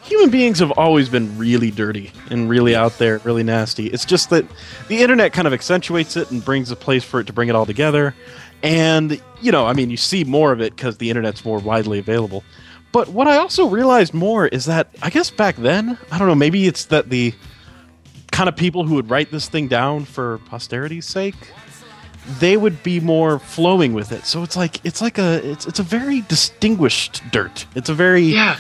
human 0.05 0.31
beings 0.31 0.59
have 0.59 0.71
always 0.73 1.09
been 1.09 1.37
really 1.39 1.71
dirty 1.71 2.13
and 2.31 2.49
really 2.49 2.77
out 2.77 2.99
there, 2.99 3.19
really 3.25 3.43
nasty. 3.43 3.87
It's 3.87 4.05
just 4.05 4.31
that 4.31 4.45
the 4.89 5.01
internet 5.03 5.33
kind 5.33 5.47
of 5.47 5.53
accentuates 5.53 6.17
it 6.17 6.31
and 6.31 6.45
brings 6.45 6.71
a 6.71 6.77
place 6.77 7.03
for 7.03 7.21
it 7.21 7.27
to 7.27 7.33
bring 7.33 7.49
it 7.49 7.55
all 7.55 7.67
together. 7.67 8.15
And, 8.65 9.21
you 9.41 9.53
know, 9.53 9.67
I 9.67 9.75
mean, 9.75 9.91
you 9.91 9.97
see 9.97 10.25
more 10.25 10.51
of 10.51 10.61
it 10.61 10.75
because 10.75 10.97
the 10.97 11.11
internet's 11.11 11.45
more 11.45 11.59
widely 11.59 11.99
available. 11.99 12.43
But 12.93 13.09
what 13.09 13.29
I 13.29 13.37
also 13.37 13.69
realized 13.69 14.15
more 14.15 14.47
is 14.49 14.65
that 14.65 14.89
I 15.03 15.11
guess 15.11 15.31
back 15.31 15.57
then, 15.57 15.99
I 16.11 16.19
don't 16.19 16.27
know, 16.27 16.35
maybe 16.35 16.67
it's 16.67 16.87
that 16.87 17.11
the 17.11 17.35
kind 18.33 18.49
of 18.49 18.57
people 18.57 18.87
who 18.87 18.95
would 18.95 19.11
write 19.11 19.31
this 19.31 19.49
thing 19.49 19.69
down 19.69 20.05
for 20.05 20.39
posterity's 20.47 21.07
sake 21.07 21.37
they 22.39 22.57
would 22.57 22.83
be 22.83 23.01
more 23.01 23.39
flowing 23.39 23.93
with 23.93 24.13
it. 24.13 24.25
So 24.25 24.43
it's 24.43 24.57
like 24.57 24.85
it's 24.85 25.03
like 25.03 25.19
a 25.19 25.47
it's 25.47 25.67
it's 25.67 25.79
a 25.79 25.83
very 25.83 26.23
distinguished 26.23 27.23
dirt. 27.31 27.67
It's 27.75 27.89
a 27.91 27.95
very 27.95 28.23
Yeah, 28.23 28.57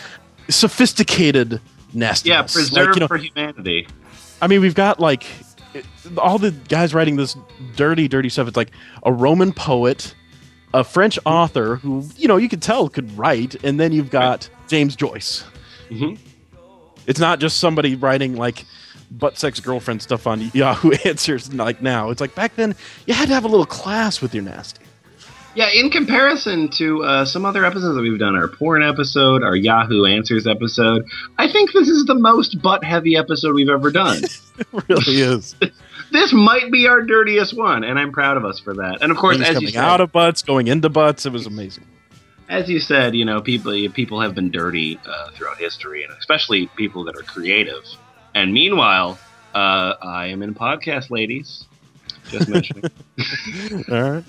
sophisticated 0.49 1.61
nastiness. 1.93 2.27
yeah, 2.27 2.41
Like, 2.41 2.53
preserved 2.53 2.97
you 2.97 3.01
know, 3.01 3.09
for 3.09 3.17
humanity. 3.17 3.89
I 4.43 4.49
mean, 4.49 4.61
we've 4.61 4.75
got 4.75 5.01
like 5.01 5.25
it- 5.75 5.85
all 6.19 6.39
the 6.39 6.51
guys 6.51 6.95
writing 6.95 7.17
this 7.17 7.37
dirty, 7.77 8.09
dirty 8.09 8.29
stuff. 8.29 8.49
It's 8.49 8.57
like 8.57 8.71
a 9.03 9.13
Roman 9.13 9.53
poet, 9.53 10.15
a 10.73 10.85
French 10.85 11.19
author 11.25 11.77
who 11.77 12.05
you 12.17 12.29
know 12.29 12.37
you 12.37 12.49
could 12.49 12.63
tell 12.63 12.89
could 12.89 13.17
write, 13.19 13.63
and 13.65 13.79
then 13.81 13.93
you've 13.93 14.11
got 14.11 14.49
James 14.69 14.97
Joyce. 14.97 15.45
Mhm. 15.91 16.19
It's 17.07 17.21
not 17.21 17.39
just 17.41 17.59
somebody 17.59 17.95
writing 17.97 18.37
like 18.37 18.65
butt 19.11 19.39
sex 19.39 19.61
girlfriend 19.61 20.03
stuff 20.03 20.27
on 20.27 20.51
Yahoo 20.55 20.93
Answers 21.05 21.53
like 21.53 21.83
now. 21.83 22.11
It's 22.11 22.21
like 22.21 22.35
back 22.35 22.57
then 22.57 22.75
you 23.07 23.15
had 23.15 23.29
to 23.29 23.35
have 23.35 23.45
a 23.45 23.49
little 23.49 23.67
class 23.67 24.21
with 24.21 24.35
your 24.35 24.43
nasty. 24.43 24.81
Yeah, 25.55 25.69
in 25.73 25.89
comparison 25.91 26.69
to 26.79 27.05
uh, 27.05 27.25
some 27.25 27.45
other 27.45 27.65
episodes 27.65 27.95
that 27.95 28.03
we've 28.03 28.19
done, 28.19 28.35
our 28.35 28.49
porn 28.49 28.83
episode, 28.83 29.45
our 29.45 29.55
Yahoo 29.55 30.05
Answers 30.05 30.49
episode, 30.49 31.05
I 31.39 31.51
think 31.51 31.73
this 31.73 31.89
is 31.89 32.07
the 32.07 32.15
most 32.17 32.61
butt 32.61 32.83
heavy 32.83 33.17
episode 33.17 33.55
we've 33.55 33.69
ever 33.69 33.91
done. 33.91 34.23
It 34.57 34.67
really 34.89 35.21
is. 35.21 35.57
this 36.13 36.33
might 36.33 36.71
be 36.71 36.87
our 36.87 37.03
dirtiest 37.03 37.57
one, 37.57 37.83
and 37.83 37.99
I'm 37.99 38.13
proud 38.13 38.37
of 38.37 38.45
us 38.45 38.61
for 38.61 38.73
that. 38.75 38.99
And 39.03 39.11
of 39.11 39.19
course, 39.19 39.39
Things 39.39 39.49
as 39.49 39.55
you 39.55 39.67
coming 39.67 39.73
said, 39.73 39.85
out 39.85 40.01
of 40.01 40.13
butts, 40.13 40.43
going 40.43 40.69
into 40.69 40.89
butts. 40.89 41.27
It 41.27 41.33
was 41.33 41.45
amazing. 41.47 41.85
as 42.49 42.69
you 42.69 42.79
said, 42.79 43.17
you 43.17 43.25
know, 43.25 43.41
people 43.41 43.73
people 43.91 44.21
have 44.21 44.33
been 44.37 44.53
dirty 44.53 45.01
uh, 45.05 45.31
throughout 45.33 45.59
history, 45.59 46.05
and 46.05 46.13
especially 46.19 46.69
people 46.77 47.03
that 47.07 47.17
are 47.17 47.23
creative. 47.23 47.83
And 48.33 48.53
meanwhile, 48.55 49.19
uh, 49.57 49.95
I 50.01 50.27
am 50.27 50.43
in 50.45 50.55
podcast, 50.55 51.11
ladies. 51.11 51.67
Just 52.31 52.49
mentioning. 52.49 52.85
All 53.91 54.03
right. 54.13 54.25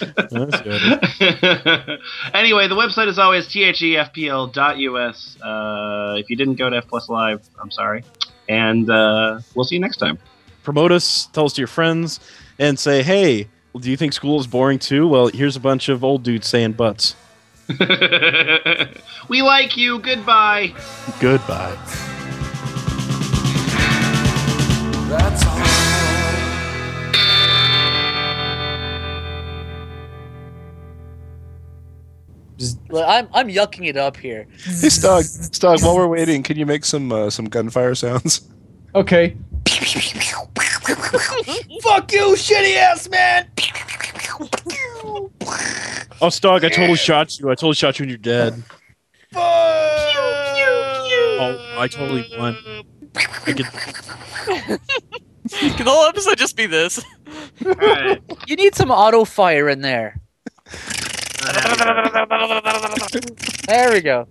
That's 0.00 0.60
good. 0.60 0.82
anyway, 2.34 2.68
the 2.68 2.74
website 2.74 3.08
is 3.08 3.18
always 3.18 3.46
thefpl.us. 3.46 5.36
Uh, 5.42 6.16
if 6.18 6.30
you 6.30 6.36
didn't 6.36 6.54
go 6.56 6.70
to 6.70 6.76
F 6.76 6.88
Plus 6.88 7.08
Live, 7.08 7.48
I'm 7.60 7.70
sorry. 7.70 8.04
And 8.48 8.90
uh, 8.90 9.40
we'll 9.54 9.64
see 9.64 9.76
you 9.76 9.80
next 9.80 9.98
time. 9.98 10.18
Promote 10.62 10.92
us, 10.92 11.26
tell 11.32 11.44
us 11.44 11.52
to 11.54 11.60
your 11.60 11.68
friends, 11.68 12.20
and 12.58 12.78
say, 12.78 13.02
hey, 13.02 13.48
do 13.78 13.90
you 13.90 13.96
think 13.96 14.12
school 14.12 14.40
is 14.40 14.46
boring 14.46 14.78
too? 14.78 15.06
Well, 15.06 15.28
here's 15.28 15.56
a 15.56 15.60
bunch 15.60 15.88
of 15.88 16.02
old 16.02 16.22
dudes 16.22 16.46
saying 16.46 16.72
butts. 16.72 17.14
we 19.28 19.42
like 19.42 19.76
you. 19.76 20.00
Goodbye. 20.00 20.74
Goodbye. 21.20 21.76
That's 25.08 25.46
all. 25.46 25.69
I'm 32.94 33.28
I'm 33.32 33.48
yucking 33.48 33.86
it 33.86 33.96
up 33.96 34.16
here. 34.16 34.46
Hey, 34.64 34.88
Stog, 34.88 35.22
Stog, 35.50 35.82
while 35.82 35.96
we're 35.96 36.06
waiting, 36.06 36.42
can 36.42 36.56
you 36.56 36.66
make 36.66 36.84
some 36.84 37.10
uh, 37.12 37.30
some 37.30 37.46
gunfire 37.46 37.94
sounds? 37.94 38.48
Okay. 38.94 39.36
Fuck 41.82 42.12
you, 42.12 42.34
shitty 42.34 42.76
ass 42.76 43.08
man. 43.08 43.46
Oh, 46.22 46.26
Stog, 46.28 46.64
I 46.64 46.68
totally 46.68 46.96
shot 46.96 47.38
you. 47.38 47.48
I 47.50 47.54
totally 47.54 47.74
shot 47.74 47.98
you 47.98 48.02
and 48.04 48.10
you're 48.10 48.18
dead. 48.18 48.62
Oh, 51.42 51.74
I 51.78 51.88
totally 51.88 52.26
won. 52.36 52.56
I 53.46 53.52
get- 53.52 53.66
Can 55.76 55.84
the 55.84 55.90
whole 55.90 56.06
episode 56.06 56.36
just 56.38 56.56
be 56.56 56.66
this? 56.66 57.02
All 57.64 57.72
right. 57.72 58.20
You 58.46 58.56
need 58.56 58.74
some 58.74 58.90
auto 58.90 59.24
fire 59.24 59.68
in 59.68 59.80
there. 59.80 60.20
There 63.66 63.92
we 63.92 64.00
go. 64.00 64.26